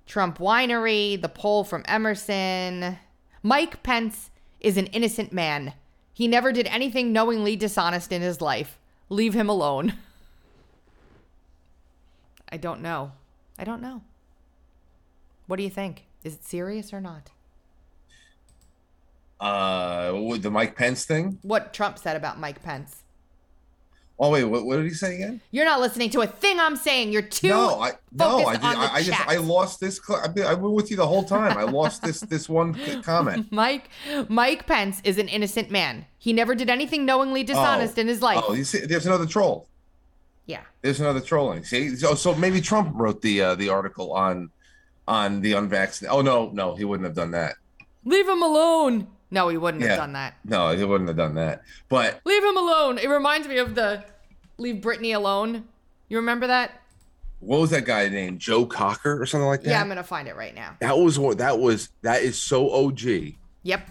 Trump 0.06 0.38
Winery, 0.38 1.20
the 1.20 1.28
poll 1.28 1.64
from 1.64 1.84
Emerson. 1.86 2.98
Mike 3.42 3.82
Pence 3.82 4.30
is 4.60 4.76
an 4.76 4.86
innocent 4.86 5.32
man. 5.32 5.74
He 6.12 6.28
never 6.28 6.52
did 6.52 6.66
anything 6.66 7.12
knowingly 7.12 7.56
dishonest 7.56 8.12
in 8.12 8.22
his 8.22 8.40
life. 8.40 8.78
Leave 9.08 9.34
him 9.34 9.48
alone. 9.48 9.94
I 12.52 12.56
don't 12.56 12.80
know. 12.80 13.12
I 13.58 13.64
don't 13.64 13.82
know. 13.82 14.02
What 15.46 15.56
do 15.56 15.62
you 15.62 15.70
think? 15.70 16.04
Is 16.24 16.34
it 16.34 16.44
serious 16.44 16.92
or 16.92 17.00
not? 17.00 17.30
Uh, 19.38 20.12
with 20.28 20.42
the 20.42 20.50
Mike 20.50 20.76
Pence 20.76 21.04
thing. 21.04 21.38
What 21.42 21.72
Trump 21.72 21.98
said 21.98 22.16
about 22.16 22.38
Mike 22.38 22.62
Pence. 22.62 23.02
Oh 24.22 24.30
wait, 24.30 24.44
what, 24.44 24.66
what 24.66 24.76
did 24.76 24.84
he 24.84 24.90
say 24.90 25.14
again? 25.14 25.40
You're 25.50 25.64
not 25.64 25.80
listening 25.80 26.10
to 26.10 26.20
a 26.20 26.26
thing 26.26 26.60
I'm 26.60 26.76
saying. 26.76 27.10
You're 27.10 27.22
too 27.22 27.48
no, 27.48 27.80
I 27.80 27.92
no, 28.12 28.40
I, 28.46 28.54
focused 28.54 28.60
did, 28.60 28.66
on 28.66 28.74
the 28.74 28.80
I, 28.80 28.94
I 28.96 29.02
just. 29.02 29.28
I 29.28 29.36
lost 29.38 29.80
this. 29.80 29.98
Cl- 30.04 30.20
I've 30.22 30.34
been, 30.34 30.46
I've 30.46 30.60
been 30.60 30.72
with 30.74 30.90
you 30.90 30.98
the 30.98 31.06
whole 31.06 31.24
time. 31.24 31.56
I 31.56 31.62
lost 31.62 32.02
this 32.02 32.20
this 32.28 32.46
one 32.46 32.74
comment. 33.02 33.50
Mike 33.50 33.88
Mike 34.28 34.66
Pence 34.66 35.00
is 35.04 35.16
an 35.16 35.26
innocent 35.28 35.70
man. 35.70 36.04
He 36.18 36.34
never 36.34 36.54
did 36.54 36.68
anything 36.68 37.06
knowingly 37.06 37.42
dishonest 37.44 37.96
Oh. 37.96 38.00
in 38.02 38.08
his 38.08 38.20
life. 38.20 38.44
Oh, 38.46 38.52
you 38.52 38.64
see, 38.64 38.80
there's 38.80 39.06
another 39.06 39.24
troll. 39.24 39.66
Yeah. 40.50 40.62
There's 40.82 40.98
another 41.00 41.20
trolling. 41.20 41.62
See, 41.64 41.94
so, 41.94 42.14
so 42.14 42.34
maybe 42.34 42.60
Trump 42.60 42.92
wrote 42.94 43.22
the 43.22 43.40
uh, 43.42 43.54
the 43.54 43.68
article 43.68 44.12
on 44.12 44.50
on 45.06 45.40
the 45.40 45.52
unvaccinated. 45.52 46.12
Oh 46.16 46.22
no, 46.22 46.50
no, 46.52 46.74
he 46.74 46.84
wouldn't 46.84 47.06
have 47.06 47.14
done 47.14 47.30
that. 47.32 47.54
Leave 48.04 48.28
him 48.28 48.42
alone. 48.42 49.06
No, 49.30 49.48
he 49.48 49.56
wouldn't 49.56 49.82
Yeah. 49.82 49.90
have 49.90 49.98
done 49.98 50.12
that. 50.14 50.34
No, 50.44 50.76
he 50.76 50.82
wouldn't 50.84 51.08
have 51.08 51.16
done 51.16 51.36
that. 51.36 51.62
But 51.88 52.20
Leave 52.24 52.42
him 52.42 52.56
alone. 52.56 52.98
It 52.98 53.08
reminds 53.08 53.46
me 53.46 53.58
of 53.58 53.74
the 53.76 54.04
leave 54.58 54.82
Britney 54.82 55.14
alone. 55.14 55.68
You 56.08 56.16
remember 56.18 56.46
that? 56.48 56.72
what 57.42 57.60
was 57.60 57.70
that 57.70 57.86
guy 57.86 58.06
named 58.10 58.38
Joe 58.38 58.66
Cocker 58.66 59.22
or 59.22 59.24
something 59.24 59.46
like 59.46 59.62
that? 59.62 59.70
Yeah, 59.70 59.80
I'm 59.80 59.88
gonna 59.88 60.02
find 60.02 60.26
it 60.28 60.36
right 60.36 60.54
now. 60.54 60.76
that 60.80 60.98
was 60.98 61.18
what 61.18 61.38
that 61.38 61.58
was. 61.58 61.88
That 62.02 62.22
is 62.22 62.42
so 62.42 62.70
OG. 62.70 63.34
Yep. 63.62 63.88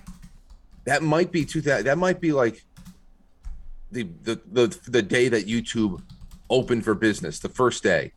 That 0.86 1.02
might 1.04 1.32
be 1.32 1.46
two 1.46 1.62
thousand. 1.62 1.86
That 1.86 1.98
might 1.98 2.20
be 2.22 2.32
like 2.32 2.64
the 3.92 4.04
the 4.24 4.40
the 4.52 4.68
the 4.88 5.02
day 5.02 5.30
that 5.30 5.48
YouTube 5.48 6.02
opened 6.50 6.84
for 6.84 6.94
business, 6.94 7.40
the 7.40 7.50
first 7.50 7.84
day. 7.84 8.14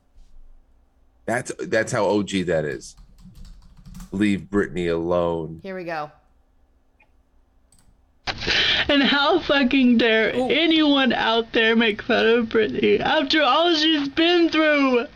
That's 1.24 1.52
that's 1.58 1.92
how 1.92 2.06
OG 2.06 2.30
that 2.46 2.64
is. 2.64 2.96
Leave 4.10 4.42
Britney 4.50 4.92
alone. 4.92 5.60
Here 5.62 5.76
we 5.76 5.84
go. 5.84 6.10
And 8.88 9.02
how 9.02 9.38
fucking 9.38 9.98
dare 9.98 10.32
anyone 10.34 11.12
out 11.12 11.52
there 11.52 11.76
make 11.76 12.02
fun 12.02 12.26
of 12.26 12.46
Britney 12.46 13.00
after 13.00 13.42
all 13.42 13.74
she's 13.74 14.08
been 14.08 14.48
through? 14.48 15.06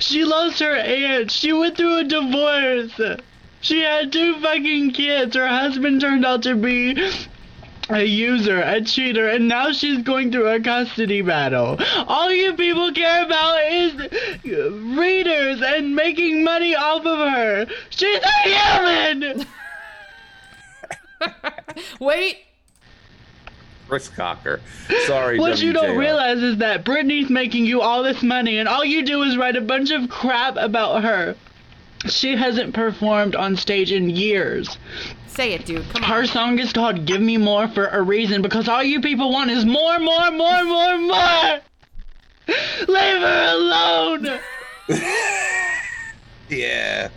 she 0.00 0.24
lost 0.24 0.60
her 0.60 0.76
aunt. 0.76 1.30
She 1.30 1.52
went 1.52 1.76
through 1.76 1.98
a 1.98 2.04
divorce. 2.04 3.00
She 3.60 3.80
had 3.80 4.12
two 4.12 4.40
fucking 4.40 4.92
kids. 4.92 5.36
Her 5.36 5.48
husband 5.48 6.00
turned 6.00 6.26
out 6.26 6.42
to 6.42 6.56
be 6.56 6.94
a 7.92 8.04
user, 8.04 8.60
a 8.60 8.80
cheater, 8.80 9.28
and 9.28 9.48
now 9.48 9.72
she's 9.72 10.02
going 10.02 10.32
through 10.32 10.48
a 10.48 10.60
custody 10.60 11.22
battle. 11.22 11.78
All 12.06 12.30
you 12.30 12.54
people 12.54 12.92
care 12.92 13.24
about 13.24 13.62
is 13.70 13.94
readers 14.96 15.62
and 15.62 15.94
making 15.94 16.44
money 16.44 16.74
off 16.74 17.04
of 17.06 17.18
her. 17.18 17.66
She's 17.90 18.20
a 18.22 18.48
human! 18.48 19.46
Wait. 22.00 22.38
Chris 23.88 24.08
Cocker. 24.08 24.60
Sorry. 25.06 25.38
What 25.38 25.60
you 25.60 25.72
don't 25.72 25.98
realize 25.98 26.38
is 26.38 26.58
that 26.58 26.84
Britney's 26.84 27.28
making 27.28 27.66
you 27.66 27.82
all 27.82 28.02
this 28.02 28.22
money, 28.22 28.58
and 28.58 28.68
all 28.68 28.84
you 28.84 29.04
do 29.04 29.22
is 29.22 29.36
write 29.36 29.56
a 29.56 29.60
bunch 29.60 29.90
of 29.90 30.08
crap 30.08 30.56
about 30.56 31.02
her. 31.02 31.36
She 32.06 32.34
hasn't 32.34 32.74
performed 32.74 33.36
on 33.36 33.56
stage 33.56 33.92
in 33.92 34.10
years. 34.10 34.78
Say 35.32 35.54
it, 35.54 35.64
dude. 35.64 35.88
Come 35.88 36.02
Her 36.02 36.26
song 36.26 36.58
is 36.58 36.74
called 36.74 37.06
Give 37.06 37.20
Me 37.20 37.38
More 37.38 37.66
for 37.66 37.86
a 37.86 38.02
reason 38.02 38.42
because 38.42 38.68
all 38.68 38.82
you 38.82 39.00
people 39.00 39.32
want 39.32 39.50
is 39.50 39.64
more, 39.64 39.98
more, 39.98 40.30
more, 40.30 40.64
more, 40.64 40.98
more! 40.98 41.60
Leave 42.88 43.20
her 43.20 43.46
alone! 43.54 44.40
Yeah. 46.48 47.08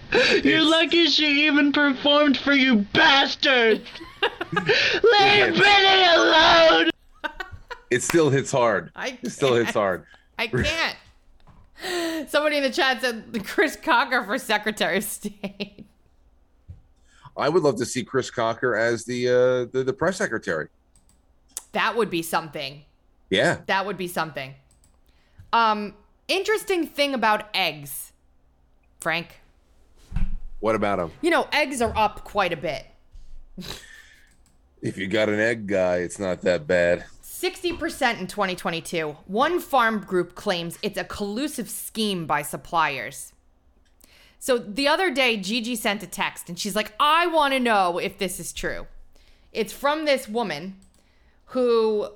You're 0.45 0.61
lucky 0.61 1.07
she 1.07 1.45
even 1.45 1.73
performed 1.73 2.37
for 2.37 2.53
you 2.53 2.85
bastards! 2.93 3.85
Leave 4.21 5.53
Britney 5.55 6.15
alone! 6.15 6.89
It 7.91 8.01
still 8.01 8.29
hits 8.29 8.49
hard. 8.49 8.91
I 8.95 9.19
it 9.21 9.31
still 9.31 9.55
hits 9.55 9.73
hard. 9.73 10.05
I 10.39 10.47
can't. 10.47 12.29
Somebody 12.29 12.57
in 12.57 12.63
the 12.63 12.69
chat 12.69 13.01
said 13.01 13.43
Chris 13.45 13.75
Cocker 13.75 14.23
for 14.23 14.37
Secretary 14.37 14.99
of 14.99 15.03
State. 15.03 15.84
I 17.37 17.49
would 17.49 17.63
love 17.63 17.75
to 17.77 17.85
see 17.85 18.03
Chris 18.03 18.29
Cocker 18.29 18.75
as 18.75 19.05
the 19.05 19.27
uh, 19.27 19.71
the, 19.71 19.83
the 19.83 19.93
press 19.93 20.17
secretary. 20.17 20.67
That 21.73 21.95
would 21.97 22.09
be 22.09 22.21
something. 22.21 22.83
Yeah. 23.29 23.59
That 23.65 23.85
would 23.85 23.97
be 23.97 24.07
something. 24.07 24.55
Um, 25.51 25.93
interesting 26.27 26.87
thing 26.87 27.13
about 27.13 27.49
eggs, 27.53 28.13
Frank. 28.99 29.41
What 30.59 30.75
about 30.75 30.97
them? 30.97 31.11
You 31.21 31.29
know, 31.29 31.47
eggs 31.51 31.81
are 31.81 31.93
up 31.95 32.23
quite 32.23 32.53
a 32.53 32.57
bit. 32.57 32.85
If 34.81 34.97
you 34.97 35.07
got 35.07 35.29
an 35.29 35.39
egg 35.39 35.67
guy, 35.67 35.97
it's 35.97 36.19
not 36.19 36.41
that 36.41 36.67
bad. 36.67 37.05
60% 37.23 38.19
in 38.19 38.27
2022. 38.27 39.17
One 39.25 39.59
farm 39.59 39.99
group 39.99 40.35
claims 40.35 40.77
it's 40.81 40.97
a 40.97 41.03
collusive 41.03 41.69
scheme 41.69 42.25
by 42.25 42.41
suppliers. 42.41 43.33
So 44.39 44.57
the 44.57 44.87
other 44.87 45.11
day, 45.11 45.37
Gigi 45.37 45.75
sent 45.75 46.03
a 46.03 46.07
text 46.07 46.49
and 46.49 46.59
she's 46.59 46.75
like, 46.75 46.93
I 46.99 47.27
want 47.27 47.53
to 47.53 47.59
know 47.59 47.97
if 47.97 48.17
this 48.17 48.39
is 48.39 48.53
true. 48.53 48.87
It's 49.51 49.73
from 49.73 50.05
this 50.05 50.27
woman 50.27 50.75
who 51.47 52.09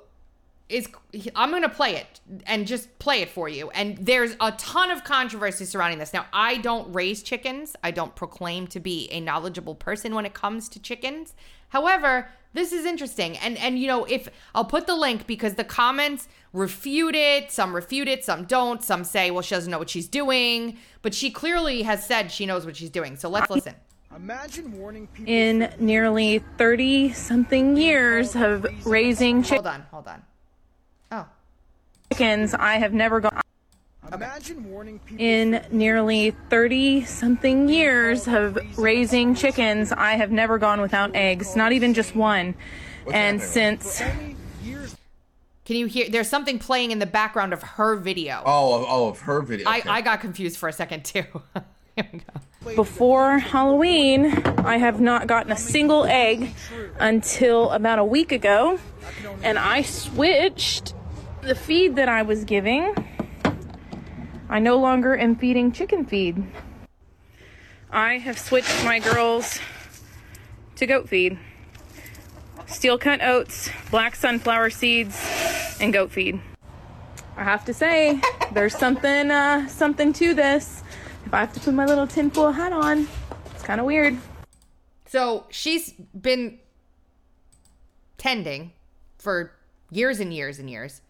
is, 0.68 0.88
I'm 1.36 1.50
going 1.50 1.64
to 1.64 1.70
play 1.70 1.96
it 1.96 2.20
and 2.46 2.68
just 2.68 3.00
play 3.00 3.22
it 3.22 3.30
for 3.30 3.50
you. 3.50 3.70
And 3.72 3.98
there's 3.98 4.36
a 4.40 4.52
ton 4.54 4.92
of 4.92 5.04
controversy 5.04 5.66
surrounding 5.66 5.98
this. 5.98 6.14
Now, 6.14 6.28
I 6.32 6.58
don't 6.58 6.94
raise 6.94 7.24
chickens, 7.24 7.76
I 7.84 7.92
don't 7.92 8.16
proclaim 8.16 8.68
to 8.68 8.80
be 8.80 9.10
a 9.12 9.20
knowledgeable 9.20 9.76
person 9.76 10.14
when 10.14 10.26
it 10.26 10.34
comes 10.34 10.70
to 10.70 10.80
chickens. 10.80 11.34
However, 11.70 12.30
this 12.54 12.72
is 12.72 12.86
interesting. 12.86 13.38
And 13.38 13.58
and 13.58 13.78
you 13.80 13.88
know, 13.88 14.06
if 14.06 14.28
I'll 14.56 14.66
put 14.66 14.88
the 14.88 14.96
link 14.96 15.28
because 15.28 15.56
the 15.56 15.64
comments 15.64 16.28
refute 16.54 17.16
it, 17.16 17.52
some 17.52 17.76
refute 17.76 18.08
it, 18.08 18.24
some 18.24 18.46
don't, 18.46 18.84
some 18.84 19.04
say, 19.04 19.32
well, 19.32 19.42
she 19.42 19.56
doesn't 19.56 19.70
know 19.70 19.80
what 19.80 19.90
she's 19.90 20.08
doing, 20.08 20.78
but 21.02 21.14
she 21.14 21.30
clearly 21.30 21.84
has 21.84 22.06
said 22.06 22.32
she 22.32 22.46
knows 22.46 22.66
what 22.66 22.76
she's 22.76 22.90
doing. 22.90 23.16
So 23.16 23.30
let's 23.30 23.50
listen. 23.50 23.76
Imagine 24.16 24.78
warning 24.78 25.08
people. 25.08 25.32
in 25.32 25.72
nearly 25.80 26.40
30 26.58 27.14
something 27.14 27.78
years 27.78 28.36
of 28.36 28.66
raising 28.86 29.44
chickens. 29.44 29.66
Hold 29.66 29.68
on, 29.68 29.86
hold 29.92 30.08
on. 30.08 30.24
Oh. 31.12 31.26
chickens, 32.12 32.56
I 32.56 32.78
have 32.78 32.92
never 32.92 33.20
gone. 33.20 33.42
Imagine 34.12 34.72
warning 34.72 34.98
people. 35.00 35.24
In 35.24 35.64
nearly 35.72 36.32
30 36.50 37.06
something 37.06 37.70
years 37.70 38.28
of 38.28 38.58
raising 38.78 39.36
chickens, 39.36 39.92
I 39.92 40.14
have 40.14 40.32
never 40.32 40.58
gone 40.58 40.82
without 40.82 41.16
eggs, 41.16 41.56
not 41.56 41.72
even 41.72 41.94
just 41.94 42.16
one. 42.16 42.56
and 43.14 43.40
since 43.42 44.02
Can 45.66 45.76
you 45.76 45.86
hear? 45.86 46.10
There's 46.10 46.30
something 46.30 46.60
playing 46.60 46.92
in 46.92 47.00
the 47.00 47.06
background 47.06 47.54
of 47.54 47.62
her 47.62 47.96
video. 47.96 48.42
Oh, 48.46 48.82
of, 48.82 48.86
oh, 48.90 49.10
of 49.10 49.20
her 49.22 49.42
video. 49.42 49.70
I, 49.70 49.84
I 49.86 50.02
got 50.02 50.22
confused 50.22 50.58
for 50.58 50.68
a 50.68 50.74
second 50.74 51.06
too. 51.06 51.26
before 52.76 53.40
Halloween, 53.40 54.26
I 54.60 54.78
have 54.78 55.00
not 55.00 55.28
gotten 55.28 55.52
a 55.52 55.58
single 55.58 56.06
egg 56.06 56.54
until 57.00 57.72
about 57.72 58.00
a 58.00 58.06
week 58.06 58.32
ago, 58.32 58.80
and 59.44 59.60
I 59.60 59.82
switched 59.84 60.94
the 61.42 61.56
feed 61.56 61.96
that 61.96 62.10
I 62.10 62.24
was 62.24 62.46
giving. 62.46 62.94
I 64.50 64.60
no 64.60 64.78
longer 64.78 65.16
am 65.16 65.36
feeding 65.36 65.72
chicken 65.72 66.06
feed. 66.06 66.44
I 67.92 68.18
have 68.18 68.38
switched 68.38 68.84
my 68.84 69.00
girls 69.00 69.60
to 70.76 70.86
goat 70.86 71.10
feed. 71.10 71.38
Steel 72.70 72.98
cut 72.98 73.22
oats, 73.22 73.70
black 73.92 74.16
sunflower 74.16 74.70
seeds, 74.70 75.18
and 75.82 75.92
goat 75.92 76.12
feed. 76.12 76.40
I 77.36 77.44
have 77.44 77.66
to 77.66 77.74
say, 77.74 78.22
there's 78.54 78.78
something 78.78 79.32
uh, 79.32 79.68
something 79.68 80.14
to 80.14 80.34
this. 80.34 80.84
If 81.26 81.34
I 81.34 81.40
have 81.40 81.54
to 81.54 81.60
put 81.60 81.74
my 81.74 81.86
little 81.86 82.08
tinfoil 82.08 82.52
hat 82.52 82.72
on, 82.74 83.08
it's 83.54 83.64
kind 83.64 83.80
of 83.80 83.86
weird. 83.86 84.18
So 85.08 85.46
she's 85.50 85.92
been 85.92 86.60
tending 88.18 88.74
for 89.18 89.52
years 89.92 90.20
and 90.20 90.34
years 90.34 90.60
and 90.60 90.70
years. 90.70 91.02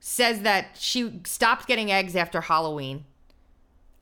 Says 0.00 0.42
that 0.42 0.76
she 0.78 1.20
stopped 1.24 1.66
getting 1.66 1.90
eggs 1.90 2.14
after 2.14 2.40
Halloween 2.42 3.04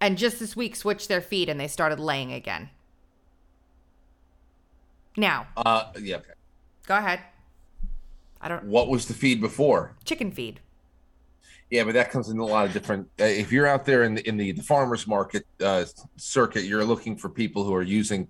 and 0.01 0.19
just 0.19 0.39
this 0.39 0.55
week 0.55 0.77
switched 0.77 1.09
their 1.09 1.23
feed 1.23 1.49
and 1.49 1.59
they 1.59 1.69
started 1.69 1.99
laying 1.99 2.33
again. 2.33 2.69
Now, 5.17 5.47
Uh, 5.57 5.85
yeah. 5.99 6.17
Okay. 6.17 6.33
Go 6.87 6.97
ahead. 6.97 7.21
I 8.41 8.49
don't 8.49 8.65
What 8.65 8.89
was 8.89 9.07
the 9.07 9.15
feed 9.15 9.41
before? 9.41 9.93
chicken 10.05 10.31
feed. 10.31 10.61
Yeah, 11.71 11.83
but 11.83 11.95
that 11.95 12.13
comes 12.13 12.29
in 12.29 12.39
a 12.39 12.45
lot 12.45 12.67
of 12.67 12.73
different. 12.73 13.09
Uh, 13.21 13.25
if 13.25 13.51
you're 13.51 13.67
out 13.67 13.85
there 13.85 14.05
in 14.05 14.15
the 14.15 14.29
in 14.29 14.37
the, 14.37 14.53
the 14.53 14.63
farmers 14.63 15.07
market 15.09 15.45
uh, 15.61 15.85
circuit, 16.17 16.63
you're 16.65 16.85
looking 16.85 17.17
for 17.17 17.29
people 17.29 17.65
who 17.65 17.75
are 17.75 17.83
using 17.83 18.29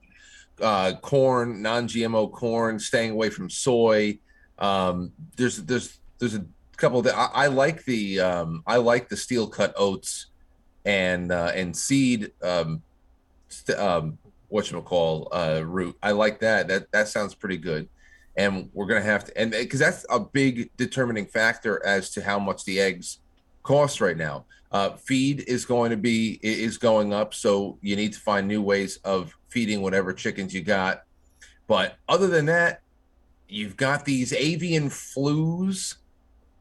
uh, 0.62 0.94
corn, 1.02 1.60
non-GMO 1.60 2.32
corn, 2.32 2.78
staying 2.78 3.10
away 3.10 3.28
from 3.28 3.50
soy. 3.50 4.18
Um, 4.58 5.12
there's 5.36 5.58
there's 5.58 5.98
there's 6.18 6.34
a 6.34 6.46
couple 6.78 7.02
that 7.02 7.14
I, 7.14 7.44
I 7.44 7.46
like 7.48 7.84
the 7.84 8.20
um, 8.20 8.62
I 8.66 8.76
like 8.78 9.10
the 9.10 9.16
steel 9.18 9.46
cut 9.46 9.74
oats 9.76 10.28
and 10.86 11.30
uh, 11.30 11.52
and 11.54 11.76
seed 11.76 12.32
um, 12.42 12.80
st- 13.48 13.78
um, 13.78 14.16
what 14.48 14.70
you 14.70 14.80
call 14.80 15.28
uh, 15.30 15.60
root. 15.62 15.94
I 16.02 16.12
like 16.12 16.40
that. 16.40 16.68
That 16.68 16.90
that 16.92 17.08
sounds 17.08 17.34
pretty 17.34 17.58
good. 17.58 17.86
And 18.36 18.68
we're 18.74 18.86
gonna 18.86 19.00
have 19.02 19.24
to, 19.26 19.38
and 19.38 19.50
because 19.50 19.80
that's 19.80 20.04
a 20.10 20.20
big 20.20 20.70
determining 20.76 21.26
factor 21.26 21.84
as 21.84 22.10
to 22.10 22.22
how 22.22 22.38
much 22.38 22.64
the 22.64 22.80
eggs 22.80 23.18
cost 23.62 24.00
right 24.00 24.16
now. 24.16 24.44
Uh, 24.72 24.90
feed 24.96 25.44
is 25.46 25.64
going 25.64 25.90
to 25.90 25.96
be 25.96 26.38
is 26.42 26.78
going 26.78 27.12
up, 27.12 27.34
so 27.34 27.78
you 27.82 27.96
need 27.96 28.12
to 28.12 28.20
find 28.20 28.46
new 28.46 28.62
ways 28.62 28.98
of 29.04 29.34
feeding 29.48 29.80
whatever 29.80 30.12
chickens 30.12 30.54
you 30.54 30.62
got. 30.62 31.04
But 31.66 31.96
other 32.08 32.26
than 32.26 32.46
that, 32.46 32.82
you've 33.48 33.76
got 33.76 34.04
these 34.04 34.32
avian 34.32 34.88
flus, 34.88 35.96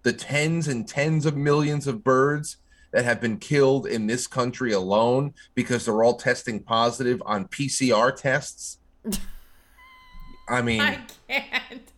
the 0.04 0.14
tens 0.14 0.68
and 0.68 0.88
tens 0.88 1.26
of 1.26 1.36
millions 1.36 1.88
of 1.88 2.04
birds 2.04 2.58
that 2.92 3.06
have 3.06 3.20
been 3.20 3.38
killed 3.38 3.88
in 3.88 4.08
this 4.08 4.28
country 4.28 4.72
alone 4.72 5.34
because 5.54 5.86
they're 5.86 6.04
all 6.04 6.16
testing 6.16 6.62
positive 6.62 7.22
on 7.26 7.48
PCR 7.48 8.16
tests. 8.16 8.80
I 10.50 10.62
mean, 10.62 10.80
can't. 11.28 11.92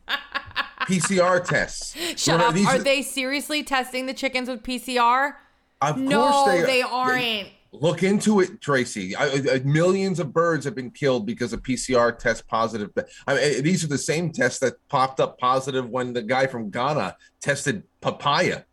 PCR 0.82 1.43
tests. 1.48 1.95
Shut 2.16 2.39
up. 2.39 2.54
these 2.54 2.68
Are 2.68 2.78
they 2.80 3.02
seriously 3.02 3.64
testing 3.64 4.06
the 4.06 4.14
chickens 4.14 4.50
with 4.50 4.64
PCR? 4.64 5.34
Of 5.82 5.98
no, 5.98 6.32
course 6.32 6.52
they, 6.62 6.64
they 6.64 6.82
aren't. 6.82 7.50
Look 7.74 8.02
into 8.02 8.39
it, 8.39 8.62
Tracy. 8.62 9.16
I, 9.16 9.26
I- 9.26 9.62
millions 9.66 10.20
of 10.20 10.34
birds 10.34 10.66
have 10.66 10.74
been 10.74 10.89
killed 10.89 11.26
because 11.26 11.54
of 11.54 11.62
PCR 11.62 12.18
test 12.18 12.48
positive. 12.48 12.91
I 13.28 13.34
mean, 13.36 13.43
eh, 13.43 13.62
these 13.62 13.84
are 13.84 13.88
the 13.88 13.98
same 13.98 14.32
tests 14.32 14.60
that 14.60 14.76
popped 14.88 15.20
up 15.20 15.38
positive 15.38 15.88
when 15.89 16.14
the 16.14 16.22
guy 16.22 16.48
from 16.48 16.70
Ghana 16.70 17.18
tested 17.41 17.84
papaya. 18.02 18.64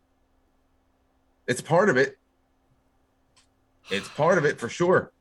It's 1.47 1.61
part 1.61 1.89
of 1.89 1.97
it. 1.97 2.17
It's 3.91 4.07
part 4.09 4.37
of 4.39 4.45
it 4.45 4.59
for 4.59 4.69
sure. 4.69 5.11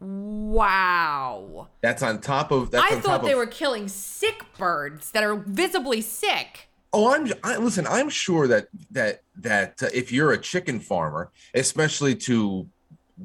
Wow. 0.00 1.68
That's 1.82 2.02
on 2.02 2.20
top 2.20 2.50
of. 2.52 2.70
That's 2.70 2.92
I 2.92 3.00
thought 3.00 3.22
they 3.22 3.32
of, 3.32 3.38
were 3.38 3.46
killing 3.46 3.88
sick 3.88 4.44
birds 4.56 5.10
that 5.10 5.24
are 5.24 5.34
visibly 5.34 6.00
sick. 6.00 6.68
Oh, 6.92 7.12
I'm. 7.12 7.32
I, 7.42 7.56
listen, 7.56 7.86
I'm 7.86 8.08
sure 8.08 8.46
that 8.46 8.68
that 8.92 9.22
that 9.36 9.82
uh, 9.82 9.88
if 9.92 10.12
you're 10.12 10.32
a 10.32 10.38
chicken 10.38 10.78
farmer, 10.80 11.30
especially 11.54 12.14
to 12.16 12.68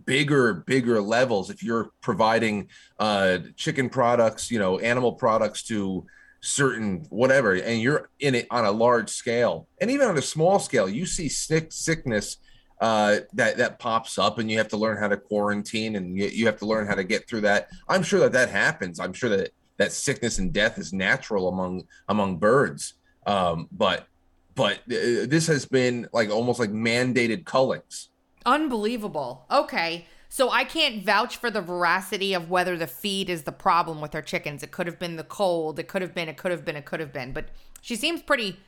bigger 0.06 0.54
bigger 0.54 1.00
levels, 1.00 1.50
if 1.50 1.62
you're 1.62 1.92
providing 2.02 2.70
uh, 3.00 3.40
chicken 3.56 3.90
products, 3.90 4.50
you 4.50 4.58
know, 4.58 4.80
animal 4.80 5.14
products 5.14 5.64
to 5.64 6.06
certain 6.42 7.06
whatever, 7.10 7.54
and 7.54 7.82
you're 7.82 8.10
in 8.20 8.34
it 8.36 8.48
on 8.50 8.66
a 8.66 8.72
large 8.72 9.10
scale, 9.10 9.68
and 9.80 9.92
even 9.92 10.08
on 10.08 10.18
a 10.18 10.22
small 10.24 10.58
scale, 10.58 10.90
you 10.90 11.06
see 11.06 11.30
sick 11.30 11.72
sickness 11.72 12.38
uh, 12.84 13.22
that 13.32 13.56
that 13.56 13.80
pops 13.80 14.20
up, 14.20 14.40
and 14.40 14.52
you 14.52 14.58
have 14.58 14.68
to 14.68 14.76
learn 14.76 14.98
how 14.98 15.08
to 15.08 15.16
quarantine, 15.16 15.96
and 15.96 16.18
you, 16.18 16.26
you 16.28 16.46
have 16.46 16.58
to 16.58 16.66
learn 16.66 16.86
how 16.86 16.96
to 16.96 17.04
get 17.06 17.26
through 17.30 17.40
that. 17.40 17.70
I'm 17.88 18.04
sure 18.04 18.20
that 18.20 18.34
that 18.34 18.50
happens. 18.50 19.00
I'm 19.00 19.14
sure 19.14 19.30
that 19.30 19.52
that 19.78 19.94
sickness 19.94 20.38
and 20.38 20.52
death 20.52 20.78
is 20.78 20.92
natural 20.92 21.48
among 21.48 21.84
among 22.10 22.40
birds, 22.40 22.96
um, 23.26 23.70
but 23.72 24.08
but 24.54 24.80
uh, 24.92 25.24
this 25.28 25.48
has 25.48 25.66
been 25.66 26.10
like 26.12 26.30
almost 26.30 26.60
like 26.60 26.72
mandated 26.72 27.46
cullings. 27.46 28.10
Unbelievable. 28.46 29.46
Okay. 29.50 30.06
So 30.28 30.50
I 30.50 30.66
can't 30.66 31.06
vouch 31.06 31.38
for 31.38 31.50
the 31.50 31.62
veracity 31.62 32.34
of 32.34 32.50
whether 32.50 32.76
the 32.76 32.88
feed 32.88 33.30
is 33.30 33.44
the 33.44 33.52
problem 33.54 34.02
with 34.02 34.12
her 34.12 34.22
chickens. 34.22 34.62
It 34.62 34.72
could 34.72 34.88
have 34.88 35.00
been 35.00 35.16
the 35.16 35.24
cold. 35.24 35.80
It 35.80 35.88
could 35.88 36.02
have 36.02 36.14
been, 36.14 36.28
it 36.28 36.38
could 36.38 36.52
have 36.52 36.66
been, 36.66 36.76
it 36.76 36.86
could 36.86 37.00
have 37.00 37.14
been. 37.14 37.32
But 37.32 37.46
she 37.82 37.96
seems 37.96 38.22
pretty 38.24 38.60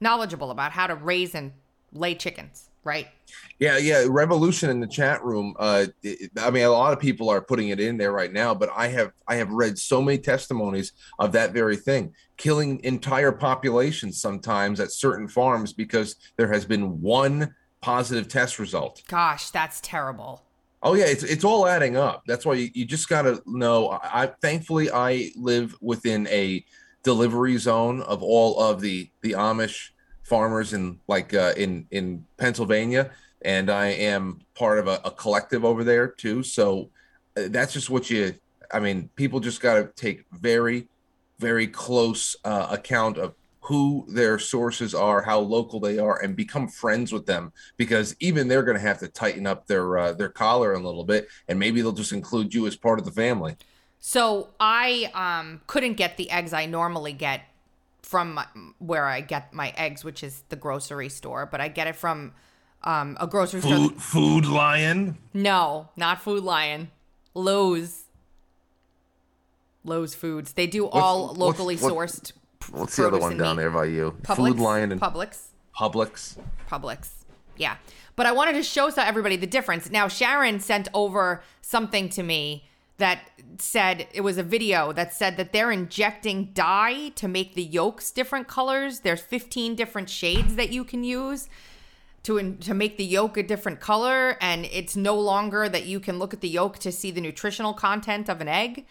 knowledgeable 0.00 0.50
about 0.50 0.72
how 0.72 0.86
to 0.86 0.94
raise 0.94 1.34
and 1.34 1.52
lay 1.92 2.14
chickens, 2.14 2.70
right? 2.84 3.08
Yeah, 3.58 3.78
yeah. 3.78 4.04
Revolution 4.08 4.70
in 4.70 4.80
the 4.80 4.86
chat 4.86 5.24
room. 5.24 5.54
Uh, 5.58 5.86
I 6.38 6.50
mean, 6.50 6.64
a 6.64 6.70
lot 6.70 6.92
of 6.92 7.00
people 7.00 7.28
are 7.28 7.40
putting 7.40 7.68
it 7.68 7.80
in 7.80 7.96
there 7.96 8.12
right 8.12 8.32
now, 8.32 8.54
but 8.54 8.70
I 8.74 8.88
have 8.88 9.12
I 9.26 9.36
have 9.36 9.50
read 9.50 9.78
so 9.78 10.02
many 10.02 10.18
testimonies 10.18 10.92
of 11.18 11.32
that 11.32 11.52
very 11.52 11.76
thing, 11.76 12.14
killing 12.36 12.80
entire 12.84 13.32
populations 13.32 14.20
sometimes 14.20 14.80
at 14.80 14.92
certain 14.92 15.28
farms 15.28 15.72
because 15.72 16.16
there 16.36 16.52
has 16.52 16.64
been 16.64 17.00
one 17.00 17.54
positive 17.80 18.28
test 18.28 18.58
result. 18.58 19.02
Gosh, 19.08 19.50
that's 19.50 19.80
terrible. 19.80 20.42
Oh 20.82 20.94
yeah, 20.94 21.06
it's 21.06 21.22
it's 21.22 21.44
all 21.44 21.66
adding 21.66 21.96
up. 21.96 22.24
That's 22.26 22.44
why 22.44 22.54
you, 22.54 22.70
you 22.74 22.84
just 22.84 23.08
gotta 23.08 23.42
know. 23.46 23.88
I, 23.88 24.24
I 24.24 24.26
thankfully 24.26 24.90
I 24.90 25.30
live 25.36 25.74
within 25.80 26.26
a 26.26 26.64
delivery 27.02 27.56
zone 27.56 28.02
of 28.02 28.22
all 28.22 28.60
of 28.60 28.80
the 28.80 29.10
the 29.22 29.32
Amish 29.32 29.90
farmers 30.24 30.72
in 30.72 30.98
like 31.06 31.32
uh, 31.32 31.54
in 31.56 31.86
in 31.92 32.26
Pennsylvania, 32.36 33.12
and 33.42 33.70
I 33.70 33.86
am 33.86 34.40
part 34.54 34.78
of 34.78 34.88
a, 34.88 35.00
a 35.04 35.10
collective 35.10 35.64
over 35.64 35.84
there 35.84 36.08
too. 36.08 36.42
So 36.42 36.90
uh, 37.36 37.42
that's 37.48 37.72
just 37.72 37.90
what 37.90 38.10
you. 38.10 38.34
I 38.72 38.80
mean, 38.80 39.08
people 39.14 39.38
just 39.38 39.60
gotta 39.60 39.90
take 39.94 40.24
very 40.32 40.88
very 41.38 41.66
close 41.66 42.36
uh, 42.44 42.68
account 42.70 43.18
of 43.18 43.34
who 43.60 44.04
their 44.08 44.38
sources 44.38 44.94
are, 44.94 45.22
how 45.22 45.38
local 45.38 45.80
they 45.80 45.98
are, 45.98 46.22
and 46.22 46.36
become 46.36 46.68
friends 46.68 47.12
with 47.12 47.24
them 47.24 47.50
because 47.78 48.14
even 48.20 48.46
they're 48.46 48.62
going 48.62 48.76
to 48.76 48.82
have 48.82 48.98
to 48.98 49.08
tighten 49.08 49.46
up 49.46 49.66
their 49.66 49.96
uh, 49.96 50.12
their 50.12 50.28
collar 50.28 50.74
a 50.74 50.78
little 50.78 51.04
bit, 51.04 51.28
and 51.48 51.58
maybe 51.58 51.80
they'll 51.80 51.92
just 51.92 52.12
include 52.12 52.52
you 52.52 52.66
as 52.66 52.76
part 52.76 52.98
of 52.98 53.04
the 53.04 53.10
family. 53.10 53.56
So 54.00 54.50
I 54.60 55.10
um, 55.14 55.62
couldn't 55.66 55.94
get 55.94 56.18
the 56.18 56.30
eggs 56.30 56.52
I 56.52 56.66
normally 56.66 57.14
get 57.14 57.40
from 58.14 58.34
my, 58.34 58.46
where 58.78 59.06
I 59.06 59.22
get 59.22 59.52
my 59.52 59.74
eggs, 59.76 60.04
which 60.04 60.22
is 60.22 60.44
the 60.48 60.54
grocery 60.54 61.08
store, 61.08 61.46
but 61.50 61.60
I 61.60 61.66
get 61.66 61.88
it 61.88 61.96
from 61.96 62.32
um, 62.84 63.16
a 63.18 63.26
grocery 63.26 63.60
food, 63.60 63.98
store. 63.98 64.00
Food 64.00 64.46
Lion? 64.46 65.18
No, 65.32 65.88
not 65.96 66.22
Food 66.22 66.44
Lion. 66.44 66.92
Lowe's. 67.34 68.04
Lowe's 69.82 70.14
Foods. 70.14 70.52
They 70.52 70.68
do 70.68 70.86
all 70.86 71.34
locally 71.34 71.74
what's- 71.74 71.92
sourced. 72.20 72.32
What's 72.70 72.94
the 72.94 73.08
other 73.08 73.18
one 73.18 73.36
down 73.36 73.56
meat. 73.56 73.62
there 73.62 73.70
by 73.72 73.86
you? 73.86 74.16
Publix, 74.22 74.36
Food 74.36 74.58
Lion 74.60 74.92
and 74.92 75.00
Publix. 75.00 75.48
Publix. 75.76 76.36
Publix. 76.70 77.08
Yeah. 77.56 77.78
But 78.14 78.26
I 78.26 78.32
wanted 78.32 78.52
to 78.52 78.62
show 78.62 78.90
so 78.90 79.02
everybody 79.02 79.34
the 79.34 79.48
difference. 79.48 79.90
Now 79.90 80.06
Sharon 80.06 80.60
sent 80.60 80.86
over 80.94 81.42
something 81.62 82.08
to 82.10 82.22
me 82.22 82.68
that 82.98 83.20
said 83.58 84.06
it 84.12 84.20
was 84.20 84.38
a 84.38 84.42
video 84.42 84.92
that 84.92 85.12
said 85.12 85.36
that 85.36 85.52
they're 85.52 85.72
injecting 85.72 86.50
dye 86.54 87.10
to 87.16 87.26
make 87.26 87.54
the 87.54 87.62
yolks 87.62 88.10
different 88.10 88.46
colors. 88.46 89.00
There's 89.00 89.20
15 89.20 89.74
different 89.74 90.08
shades 90.08 90.54
that 90.56 90.70
you 90.70 90.84
can 90.84 91.02
use 91.02 91.48
to 92.22 92.38
in, 92.38 92.58
to 92.58 92.72
make 92.72 92.96
the 92.96 93.04
yolk 93.04 93.36
a 93.36 93.42
different 93.42 93.80
color 93.80 94.36
and 94.40 94.66
it's 94.66 94.96
no 94.96 95.18
longer 95.18 95.68
that 95.68 95.86
you 95.86 96.00
can 96.00 96.18
look 96.18 96.32
at 96.32 96.40
the 96.40 96.48
yolk 96.48 96.78
to 96.78 96.92
see 96.92 97.10
the 97.10 97.20
nutritional 97.20 97.74
content 97.74 98.28
of 98.28 98.40
an 98.40 98.48
egg. 98.48 98.86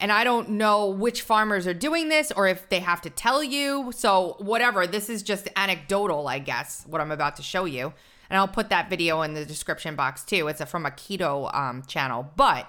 And 0.00 0.10
I 0.10 0.24
don't 0.24 0.50
know 0.50 0.88
which 0.88 1.22
farmers 1.22 1.66
are 1.68 1.74
doing 1.74 2.08
this 2.08 2.32
or 2.32 2.48
if 2.48 2.68
they 2.68 2.80
have 2.80 3.00
to 3.02 3.10
tell 3.10 3.44
you. 3.44 3.92
So, 3.94 4.34
whatever, 4.38 4.88
this 4.88 5.08
is 5.08 5.22
just 5.22 5.48
anecdotal, 5.54 6.26
I 6.26 6.40
guess, 6.40 6.84
what 6.88 7.00
I'm 7.00 7.12
about 7.12 7.36
to 7.36 7.42
show 7.42 7.64
you. 7.64 7.92
And 8.28 8.36
I'll 8.36 8.48
put 8.48 8.70
that 8.70 8.90
video 8.90 9.22
in 9.22 9.34
the 9.34 9.44
description 9.44 9.94
box 9.94 10.24
too. 10.24 10.48
It's 10.48 10.60
a, 10.60 10.66
from 10.66 10.84
a 10.84 10.90
keto 10.90 11.54
um, 11.54 11.82
channel. 11.86 12.28
But 12.34 12.66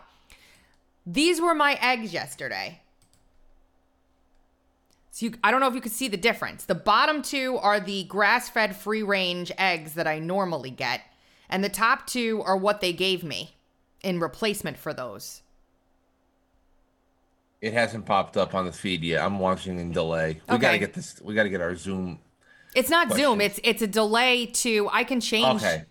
these 1.05 1.39
were 1.41 1.55
my 1.55 1.77
eggs 1.81 2.13
yesterday. 2.13 2.81
So 5.11 5.27
you, 5.27 5.33
I 5.43 5.51
don't 5.51 5.61
know 5.61 5.67
if 5.67 5.75
you 5.75 5.81
could 5.81 5.91
see 5.91 6.07
the 6.07 6.17
difference. 6.17 6.65
The 6.65 6.75
bottom 6.75 7.21
two 7.21 7.57
are 7.57 7.79
the 7.79 8.03
grass-fed 8.03 8.75
free-range 8.75 9.51
eggs 9.57 9.93
that 9.93 10.07
I 10.07 10.19
normally 10.19 10.71
get, 10.71 11.01
and 11.49 11.63
the 11.63 11.69
top 11.69 12.05
two 12.05 12.41
are 12.45 12.57
what 12.57 12.81
they 12.81 12.91
gave 12.91 13.23
me 13.23 13.55
in 14.03 14.19
replacement 14.19 14.77
for 14.77 14.93
those. 14.93 15.41
It 17.61 17.73
hasn't 17.73 18.05
popped 18.05 18.35
up 18.37 18.53
on 18.53 18.65
the 18.65 18.71
feed 18.71 19.03
yet. 19.03 19.23
I'm 19.23 19.39
watching 19.39 19.79
in 19.79 19.91
delay. 19.91 20.41
We 20.49 20.57
got 20.57 20.73
to 20.73 20.77
get 20.77 20.93
this. 20.93 21.19
We 21.23 21.33
got 21.33 21.43
to 21.43 21.49
get 21.49 21.61
our 21.61 21.75
Zoom. 21.75 22.19
It's 22.75 22.89
not 22.89 23.11
Zoom. 23.13 23.41
It's 23.41 23.59
it's 23.63 23.81
a 23.81 23.87
delay 23.87 24.45
to 24.47 24.89
I 24.91 25.03
can 25.03 25.21
change. 25.21 25.63
Okay. 25.63 25.85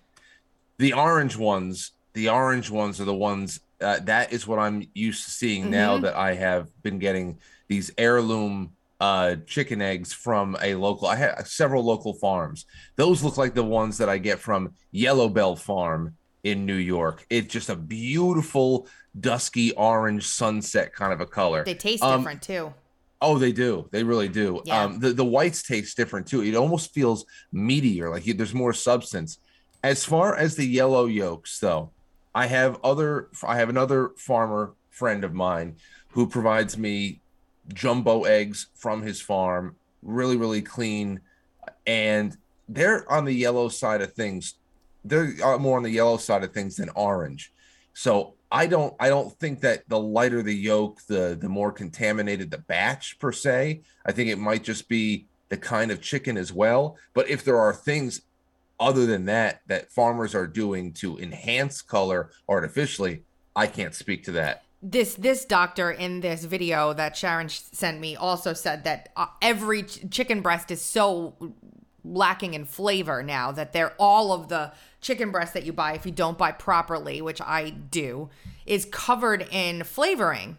The 0.76 0.92
orange 0.92 1.36
ones. 1.36 1.92
The 2.12 2.28
orange 2.28 2.70
ones 2.70 3.00
are 3.00 3.04
the 3.04 3.14
ones. 3.14 3.58
Uh, 3.80 3.98
that 4.00 4.32
is 4.32 4.46
what 4.46 4.58
I'm 4.58 4.86
used 4.94 5.24
to 5.24 5.30
seeing 5.30 5.70
now 5.70 5.98
Mhm. 5.98 6.02
that 6.02 6.14
I 6.16 6.34
have 6.34 6.68
been 6.82 6.98
getting 6.98 7.38
these 7.68 7.90
heirloom 7.98 8.72
uh 9.00 9.34
chicken 9.46 9.82
eggs 9.82 10.12
from 10.12 10.56
a 10.62 10.76
local 10.76 11.08
I 11.08 11.16
have 11.16 11.48
several 11.48 11.82
local 11.82 12.14
farms. 12.14 12.64
Those 12.96 13.22
look 13.24 13.36
like 13.36 13.54
the 13.54 13.64
ones 13.64 13.98
that 13.98 14.08
I 14.08 14.18
get 14.18 14.38
from 14.38 14.72
Yellow 14.92 15.28
Bell 15.28 15.56
Farm 15.56 16.14
in 16.44 16.64
New 16.64 16.76
York. 16.76 17.26
It's 17.28 17.52
just 17.52 17.68
a 17.70 17.74
beautiful 17.76 18.86
dusky 19.18 19.72
orange 19.72 20.26
sunset 20.26 20.92
kind 20.94 21.12
of 21.12 21.20
a 21.20 21.26
color. 21.26 21.64
They 21.64 21.74
taste 21.74 22.02
Um, 22.04 22.20
different 22.20 22.42
too. 22.42 22.72
Oh, 23.20 23.38
they 23.38 23.52
do. 23.52 23.88
They 23.90 24.04
really 24.04 24.28
do. 24.28 24.62
Yeah. 24.64 24.84
Um, 24.84 25.00
the 25.00 25.12
the 25.12 25.24
whites 25.24 25.62
taste 25.62 25.96
different 25.96 26.26
too. 26.28 26.42
It 26.42 26.54
almost 26.54 26.94
feels 26.94 27.24
meatier, 27.52 28.10
like 28.10 28.24
you, 28.26 28.34
there's 28.34 28.54
more 28.54 28.72
substance. 28.72 29.38
As 29.82 30.04
far 30.04 30.36
as 30.36 30.54
the 30.56 30.66
yellow 30.66 31.06
yolks, 31.06 31.58
though, 31.58 31.90
I 32.34 32.46
have 32.46 32.78
other. 32.82 33.28
I 33.46 33.56
have 33.56 33.68
another 33.68 34.10
farmer 34.16 34.74
friend 34.90 35.24
of 35.24 35.34
mine 35.34 35.76
who 36.08 36.26
provides 36.26 36.76
me 36.76 37.20
jumbo 37.72 38.24
eggs 38.24 38.66
from 38.74 39.02
his 39.02 39.20
farm, 39.20 39.76
really 40.02 40.36
really 40.36 40.62
clean, 40.62 41.20
and 41.86 42.36
they're 42.68 43.10
on 43.10 43.24
the 43.24 43.32
yellow 43.32 43.68
side 43.68 44.02
of 44.02 44.12
things. 44.12 44.54
They're 45.04 45.34
uh, 45.42 45.58
more 45.58 45.76
on 45.76 45.82
the 45.82 45.90
yellow 45.90 46.16
side 46.16 46.42
of 46.44 46.52
things 46.52 46.76
than 46.76 46.88
orange. 46.90 47.52
So 47.92 48.34
I 48.50 48.66
don't 48.66 48.94
I 48.98 49.08
don't 49.08 49.32
think 49.38 49.60
that 49.60 49.88
the 49.88 49.98
lighter 49.98 50.42
the 50.42 50.54
yolk, 50.54 51.00
the 51.06 51.36
the 51.40 51.48
more 51.48 51.72
contaminated 51.72 52.50
the 52.50 52.58
batch 52.58 53.18
per 53.18 53.32
se. 53.32 53.82
I 54.06 54.12
think 54.12 54.30
it 54.30 54.38
might 54.38 54.64
just 54.64 54.88
be 54.88 55.26
the 55.48 55.56
kind 55.56 55.90
of 55.90 56.00
chicken 56.00 56.36
as 56.36 56.52
well. 56.52 56.96
But 57.12 57.28
if 57.28 57.44
there 57.44 57.58
are 57.58 57.72
things 57.72 58.22
other 58.80 59.06
than 59.06 59.26
that 59.26 59.62
that 59.66 59.90
farmers 59.90 60.34
are 60.34 60.46
doing 60.46 60.92
to 60.94 61.18
enhance 61.18 61.82
color 61.82 62.30
artificially, 62.48 63.22
I 63.54 63.66
can't 63.66 63.94
speak 63.94 64.24
to 64.24 64.32
that. 64.32 64.64
This 64.82 65.14
this 65.14 65.44
doctor 65.44 65.90
in 65.90 66.20
this 66.20 66.44
video 66.44 66.92
that 66.92 67.16
Sharon 67.16 67.48
sent 67.48 68.00
me 68.00 68.16
also 68.16 68.52
said 68.52 68.84
that 68.84 69.10
uh, 69.16 69.26
every 69.40 69.84
ch- 69.84 70.10
chicken 70.10 70.42
breast 70.42 70.70
is 70.70 70.82
so 70.82 71.34
lacking 72.04 72.52
in 72.52 72.66
flavor 72.66 73.22
now 73.22 73.50
that 73.50 73.72
they're 73.72 73.94
all 73.98 74.32
of 74.32 74.48
the 74.48 74.72
chicken 75.00 75.30
breast 75.30 75.54
that 75.54 75.64
you 75.64 75.72
buy 75.72 75.94
if 75.94 76.04
you 76.04 76.12
don't 76.12 76.36
buy 76.36 76.52
properly, 76.52 77.22
which 77.22 77.40
I 77.40 77.70
do, 77.70 78.28
is 78.66 78.84
covered 78.84 79.48
in 79.50 79.84
flavoring. 79.84 80.58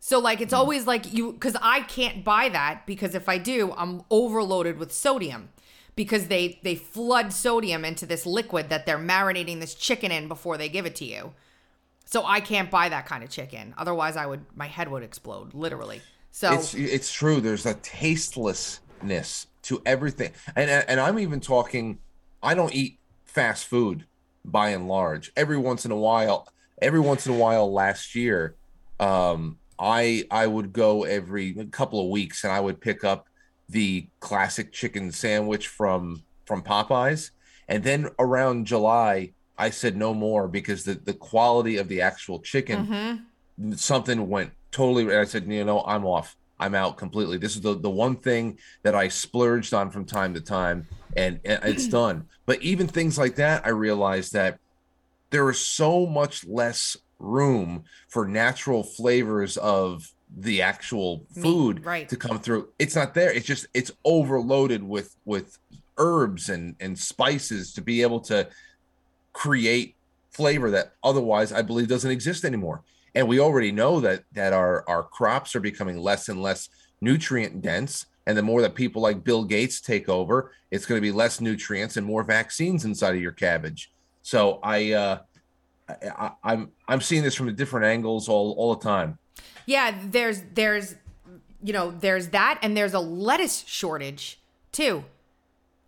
So 0.00 0.18
like 0.18 0.40
it's 0.40 0.52
always 0.52 0.86
like 0.86 1.12
you 1.12 1.34
cuz 1.34 1.54
I 1.62 1.82
can't 1.82 2.24
buy 2.24 2.48
that 2.48 2.84
because 2.84 3.14
if 3.14 3.28
I 3.28 3.38
do, 3.38 3.72
I'm 3.76 4.02
overloaded 4.10 4.78
with 4.78 4.92
sodium 4.92 5.50
because 5.96 6.28
they 6.28 6.60
they 6.62 6.74
flood 6.74 7.32
sodium 7.32 7.84
into 7.84 8.06
this 8.06 8.24
liquid 8.26 8.68
that 8.68 8.86
they're 8.86 8.98
marinating 8.98 9.60
this 9.60 9.74
chicken 9.74 10.12
in 10.12 10.28
before 10.28 10.56
they 10.56 10.68
give 10.68 10.86
it 10.86 10.94
to 10.96 11.04
you. 11.04 11.32
So 12.04 12.24
I 12.24 12.38
can't 12.40 12.70
buy 12.70 12.88
that 12.90 13.06
kind 13.06 13.24
of 13.24 13.30
chicken. 13.30 13.74
Otherwise 13.76 14.16
I 14.16 14.26
would 14.26 14.44
my 14.54 14.68
head 14.68 14.88
would 14.90 15.02
explode 15.02 15.54
literally. 15.54 16.02
So 16.30 16.52
it's 16.52 16.74
it's 16.74 17.12
true. 17.12 17.40
There's 17.40 17.66
a 17.66 17.74
tastelessness 17.74 19.46
to 19.62 19.82
everything, 19.86 20.32
and 20.54 20.70
and 20.70 21.00
I'm 21.00 21.18
even 21.18 21.40
talking. 21.40 21.98
I 22.42 22.54
don't 22.54 22.74
eat 22.74 22.98
fast 23.24 23.66
food 23.66 24.04
by 24.44 24.68
and 24.68 24.86
large. 24.86 25.32
Every 25.34 25.56
once 25.56 25.84
in 25.86 25.90
a 25.90 25.96
while, 25.96 26.46
every 26.80 27.00
once 27.00 27.26
in 27.26 27.32
a 27.32 27.36
while, 27.36 27.72
last 27.72 28.14
year, 28.14 28.54
um, 29.00 29.58
I 29.78 30.24
I 30.30 30.46
would 30.46 30.74
go 30.74 31.04
every 31.04 31.54
couple 31.70 32.00
of 32.00 32.10
weeks, 32.10 32.44
and 32.44 32.52
I 32.52 32.60
would 32.60 32.82
pick 32.82 33.02
up 33.02 33.28
the 33.68 34.08
classic 34.20 34.72
chicken 34.72 35.10
sandwich 35.12 35.68
from 35.68 36.22
from 36.46 36.62
Popeyes, 36.62 37.30
and 37.68 37.82
then 37.82 38.08
around 38.18 38.66
July, 38.66 39.32
I 39.58 39.70
said 39.70 39.96
no 39.96 40.14
more 40.14 40.48
because 40.48 40.84
the 40.84 40.94
the 40.94 41.14
quality 41.14 41.76
of 41.78 41.88
the 41.88 42.00
actual 42.02 42.40
chicken 42.40 42.86
Mhm. 43.58 43.78
something 43.78 44.28
went 44.28 44.52
totally. 44.70 45.04
And 45.04 45.14
I 45.20 45.24
said, 45.24 45.46
you 45.50 45.64
know, 45.64 45.82
I'm 45.86 46.04
off. 46.04 46.36
I'm 46.58 46.74
out 46.74 46.96
completely. 46.96 47.38
This 47.38 47.56
is 47.56 47.62
the 47.62 47.74
the 47.78 47.90
one 47.90 48.16
thing 48.16 48.58
that 48.82 48.94
I 48.94 49.08
splurged 49.08 49.74
on 49.74 49.90
from 49.90 50.04
time 50.04 50.34
to 50.34 50.40
time, 50.40 50.86
and, 51.16 51.40
and 51.44 51.60
it's 51.64 51.88
done. 51.88 52.28
But 52.46 52.62
even 52.62 52.86
things 52.86 53.18
like 53.18 53.36
that, 53.36 53.66
I 53.66 53.70
realized 53.70 54.32
that 54.34 54.58
there 55.30 55.50
is 55.50 55.58
so 55.60 56.06
much 56.06 56.46
less 56.46 56.96
room 57.18 57.84
for 58.08 58.28
natural 58.28 58.82
flavors 58.82 59.56
of 59.56 60.06
the 60.36 60.60
actual 60.60 61.24
Meat, 61.34 61.42
food 61.42 61.84
right. 61.84 62.08
to 62.08 62.16
come 62.16 62.38
through. 62.38 62.68
It's 62.78 62.94
not 62.94 63.14
there. 63.14 63.32
It's 63.32 63.46
just 63.46 63.66
it's 63.72 63.90
overloaded 64.04 64.82
with 64.82 65.16
with 65.24 65.58
herbs 65.98 66.50
and 66.50 66.76
and 66.78 66.98
spices 66.98 67.72
to 67.72 67.80
be 67.80 68.02
able 68.02 68.20
to 68.20 68.48
create 69.32 69.96
flavor 70.30 70.70
that 70.70 70.92
otherwise 71.02 71.52
I 71.52 71.62
believe 71.62 71.88
doesn't 71.88 72.10
exist 72.10 72.44
anymore. 72.44 72.82
And 73.14 73.26
we 73.26 73.40
already 73.40 73.72
know 73.72 74.00
that 74.00 74.24
that 74.32 74.52
our 74.52 74.84
our 74.86 75.02
crops 75.02 75.56
are 75.56 75.60
becoming 75.60 75.96
less 75.98 76.28
and 76.28 76.42
less 76.42 76.68
nutrient 77.00 77.62
dense. 77.62 78.06
And 78.26 78.36
the 78.36 78.42
more 78.42 78.60
that 78.62 78.74
people 78.74 79.00
like 79.00 79.24
Bill 79.24 79.44
Gates 79.44 79.80
take 79.80 80.08
over, 80.08 80.52
it's 80.70 80.84
going 80.84 80.98
to 80.98 81.02
be 81.02 81.12
less 81.12 81.40
nutrients 81.40 81.96
and 81.96 82.04
more 82.04 82.24
vaccines 82.24 82.84
inside 82.84 83.14
of 83.14 83.22
your 83.22 83.32
cabbage. 83.32 83.92
So 84.22 84.58
I, 84.64 84.92
uh, 84.92 85.18
I, 85.88 85.94
I 86.04 86.30
I'm 86.42 86.72
I'm 86.88 87.00
seeing 87.00 87.22
this 87.22 87.36
from 87.36 87.54
different 87.54 87.86
angles 87.86 88.28
all 88.28 88.52
all 88.58 88.74
the 88.74 88.82
time. 88.82 89.18
Yeah, 89.66 89.96
there's 90.10 90.42
there's 90.54 90.94
you 91.62 91.72
know, 91.72 91.90
there's 91.90 92.28
that 92.28 92.58
and 92.62 92.76
there's 92.76 92.94
a 92.94 93.00
lettuce 93.00 93.64
shortage 93.66 94.38
too. 94.72 95.04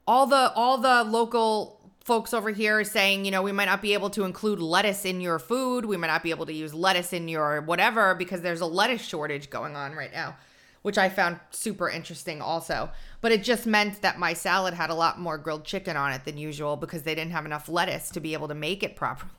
All 0.06 0.26
the 0.26 0.52
all 0.54 0.78
the 0.78 1.04
local 1.04 1.78
folks 2.00 2.32
over 2.32 2.50
here 2.50 2.80
are 2.80 2.84
saying, 2.84 3.24
you 3.24 3.30
know, 3.30 3.42
we 3.42 3.52
might 3.52 3.66
not 3.66 3.82
be 3.82 3.92
able 3.92 4.10
to 4.10 4.24
include 4.24 4.60
lettuce 4.60 5.04
in 5.04 5.20
your 5.20 5.38
food. 5.38 5.84
We 5.84 5.96
might 5.96 6.06
not 6.06 6.22
be 6.22 6.30
able 6.30 6.46
to 6.46 6.52
use 6.52 6.74
lettuce 6.74 7.12
in 7.12 7.28
your 7.28 7.60
whatever 7.60 8.14
because 8.14 8.40
there's 8.40 8.62
a 8.62 8.66
lettuce 8.66 9.02
shortage 9.02 9.50
going 9.50 9.76
on 9.76 9.92
right 9.92 10.12
now, 10.12 10.36
which 10.82 10.98
I 10.98 11.10
found 11.10 11.38
super 11.50 11.88
interesting 11.88 12.42
also. 12.42 12.90
But 13.20 13.30
it 13.30 13.44
just 13.44 13.66
meant 13.66 14.02
that 14.02 14.18
my 14.18 14.32
salad 14.32 14.74
had 14.74 14.90
a 14.90 14.94
lot 14.94 15.20
more 15.20 15.38
grilled 15.38 15.64
chicken 15.64 15.96
on 15.96 16.12
it 16.12 16.24
than 16.24 16.38
usual 16.38 16.76
because 16.76 17.02
they 17.02 17.14
didn't 17.14 17.32
have 17.32 17.44
enough 17.44 17.68
lettuce 17.68 18.10
to 18.10 18.20
be 18.20 18.32
able 18.32 18.48
to 18.48 18.54
make 18.54 18.82
it 18.82 18.96
properly. 18.96 19.30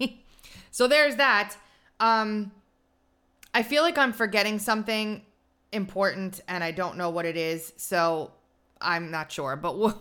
so 0.72 0.88
there's 0.88 1.16
that. 1.16 1.56
Um 2.00 2.50
I 3.56 3.62
feel 3.62 3.82
like 3.82 3.96
I'm 3.96 4.12
forgetting 4.12 4.58
something 4.58 5.22
important 5.72 6.42
and 6.46 6.62
I 6.62 6.72
don't 6.72 6.98
know 6.98 7.08
what 7.08 7.24
it 7.24 7.38
is. 7.38 7.72
So 7.78 8.32
I'm 8.82 9.10
not 9.10 9.32
sure. 9.32 9.56
But 9.56 9.78
we'll, 9.78 9.98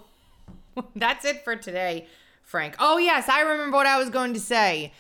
that's 0.97 1.23
it 1.23 1.45
for 1.45 1.55
today, 1.55 2.05
Frank. 2.41 2.75
Oh, 2.79 2.97
yes, 2.97 3.29
I 3.29 3.43
remember 3.43 3.77
what 3.77 3.87
I 3.87 3.97
was 3.97 4.09
going 4.09 4.33
to 4.33 4.41
say. 4.41 4.91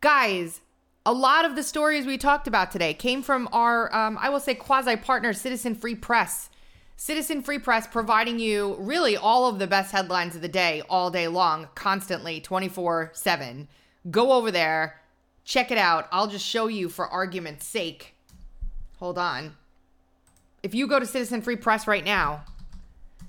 Guys, 0.00 0.60
a 1.04 1.12
lot 1.12 1.44
of 1.44 1.56
the 1.56 1.64
stories 1.64 2.06
we 2.06 2.16
talked 2.16 2.46
about 2.46 2.70
today 2.70 2.94
came 2.94 3.20
from 3.20 3.48
our, 3.50 3.92
um, 3.92 4.16
I 4.20 4.28
will 4.28 4.38
say, 4.38 4.54
quasi 4.54 4.94
partner, 4.94 5.32
Citizen 5.32 5.74
Free 5.74 5.96
Press. 5.96 6.50
Citizen 6.96 7.42
Free 7.42 7.58
Press 7.58 7.88
providing 7.88 8.38
you 8.38 8.76
really 8.78 9.16
all 9.16 9.48
of 9.48 9.58
the 9.58 9.66
best 9.66 9.90
headlines 9.90 10.36
of 10.36 10.40
the 10.40 10.46
day 10.46 10.84
all 10.88 11.10
day 11.10 11.26
long, 11.26 11.66
constantly, 11.74 12.40
24 12.40 13.10
7. 13.12 13.66
Go 14.08 14.30
over 14.30 14.52
there, 14.52 15.00
check 15.44 15.70
it 15.70 15.78
out. 15.78 16.08
I'll 16.10 16.26
just 16.26 16.46
show 16.46 16.66
you 16.66 16.88
for 16.88 17.06
argument's 17.06 17.66
sake. 17.66 18.14
Hold 18.98 19.18
on. 19.18 19.56
If 20.62 20.74
you 20.74 20.86
go 20.86 20.98
to 20.98 21.06
Citizen 21.06 21.42
Free 21.42 21.56
Press 21.56 21.86
right 21.86 22.04
now, 22.04 22.44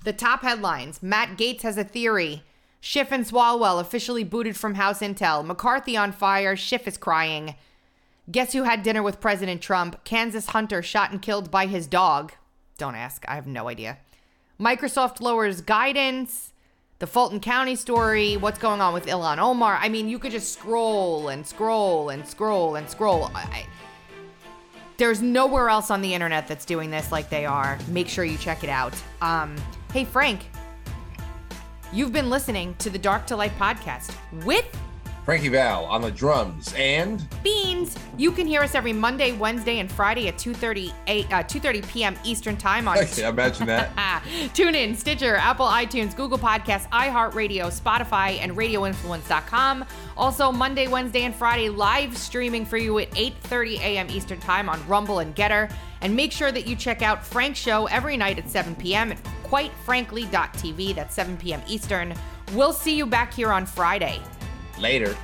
the 0.04 0.12
top 0.12 0.42
headlines 0.42 1.02
Matt 1.02 1.36
Gaetz 1.36 1.62
has 1.62 1.76
a 1.76 1.84
theory. 1.84 2.42
Schiff 2.80 3.10
and 3.10 3.24
Swalwell 3.24 3.80
officially 3.80 4.24
booted 4.24 4.56
from 4.56 4.74
House 4.74 5.00
Intel. 5.00 5.44
McCarthy 5.44 5.96
on 5.96 6.12
fire. 6.12 6.56
Schiff 6.56 6.86
is 6.86 6.96
crying. 6.96 7.56
Guess 8.30 8.52
who 8.52 8.62
had 8.62 8.82
dinner 8.82 9.02
with 9.02 9.20
President 9.20 9.60
Trump? 9.60 10.04
Kansas 10.04 10.46
hunter 10.46 10.82
shot 10.82 11.10
and 11.10 11.20
killed 11.20 11.50
by 11.50 11.66
his 11.66 11.86
dog. 11.86 12.32
Don't 12.78 12.94
ask. 12.94 13.24
I 13.28 13.34
have 13.34 13.46
no 13.46 13.68
idea. 13.68 13.98
Microsoft 14.60 15.20
lowers 15.20 15.60
guidance. 15.60 16.52
The 16.98 17.06
Fulton 17.06 17.40
County 17.40 17.76
story. 17.76 18.38
What's 18.38 18.58
going 18.58 18.80
on 18.80 18.94
with 18.94 19.04
Ilhan 19.04 19.36
Omar? 19.36 19.78
I 19.78 19.90
mean, 19.90 20.08
you 20.08 20.18
could 20.18 20.32
just 20.32 20.54
scroll 20.54 21.28
and 21.28 21.46
scroll 21.46 22.08
and 22.08 22.26
scroll 22.26 22.76
and 22.76 22.88
scroll. 22.88 23.30
I, 23.34 23.66
there's 24.96 25.20
nowhere 25.20 25.68
else 25.68 25.90
on 25.90 26.00
the 26.00 26.14
internet 26.14 26.48
that's 26.48 26.64
doing 26.64 26.90
this 26.90 27.12
like 27.12 27.28
they 27.28 27.44
are. 27.44 27.78
Make 27.88 28.08
sure 28.08 28.24
you 28.24 28.38
check 28.38 28.64
it 28.64 28.70
out. 28.70 28.94
Um, 29.20 29.56
hey, 29.92 30.06
Frank, 30.06 30.48
you've 31.92 32.14
been 32.14 32.30
listening 32.30 32.74
to 32.78 32.88
the 32.88 32.98
Dark 32.98 33.26
to 33.26 33.36
Light 33.36 33.52
podcast 33.58 34.14
with 34.46 34.66
Frankie 35.26 35.48
Val 35.48 35.84
on 35.86 36.02
the 36.02 36.10
drums 36.12 36.72
and 36.76 37.26
Beans. 37.42 37.98
You 38.16 38.30
can 38.30 38.46
hear 38.46 38.62
us 38.62 38.76
every 38.76 38.92
Monday, 38.92 39.32
Wednesday, 39.32 39.80
and 39.80 39.90
Friday 39.90 40.28
at 40.28 40.38
2:30 40.38 40.92
a- 41.08 41.24
uh, 41.24 41.42
2:30 41.42 41.88
p.m. 41.88 42.16
Eastern 42.22 42.56
Time 42.56 42.86
on 42.86 42.96
Yeah, 43.16 43.30
imagine 43.30 43.66
that. 43.66 43.90
TuneIn, 44.54 44.94
Stitcher, 44.94 45.34
Apple 45.34 45.66
iTunes, 45.66 46.14
Google 46.16 46.38
Podcasts, 46.38 46.88
iHeartRadio, 46.90 47.72
Spotify, 47.76 48.38
and 48.40 48.52
RadioInfluence.com. 48.56 49.84
Also, 50.16 50.52
Monday, 50.52 50.86
Wednesday, 50.86 51.24
and 51.24 51.34
Friday 51.34 51.70
live 51.70 52.16
streaming 52.16 52.64
for 52.64 52.76
you 52.76 52.96
at 53.00 53.10
8:30 53.10 53.80
a.m. 53.80 54.06
Eastern 54.08 54.38
Time 54.38 54.68
on 54.68 54.80
Rumble 54.86 55.18
and 55.18 55.34
Gettr. 55.34 55.72
And 56.02 56.14
make 56.14 56.30
sure 56.30 56.52
that 56.52 56.68
you 56.68 56.76
check 56.76 57.02
out 57.02 57.26
Frank's 57.26 57.58
show 57.58 57.86
every 57.86 58.16
night 58.16 58.38
at 58.38 58.48
7 58.48 58.76
p.m. 58.76 59.10
at 59.10 59.18
quitefrankly.tv. 59.42 60.94
That's 60.94 61.16
7 61.16 61.36
p.m. 61.36 61.62
Eastern. 61.66 62.14
We'll 62.52 62.72
see 62.72 62.96
you 62.96 63.06
back 63.06 63.34
here 63.34 63.50
on 63.50 63.66
Friday. 63.66 64.20
Later. 64.78 65.16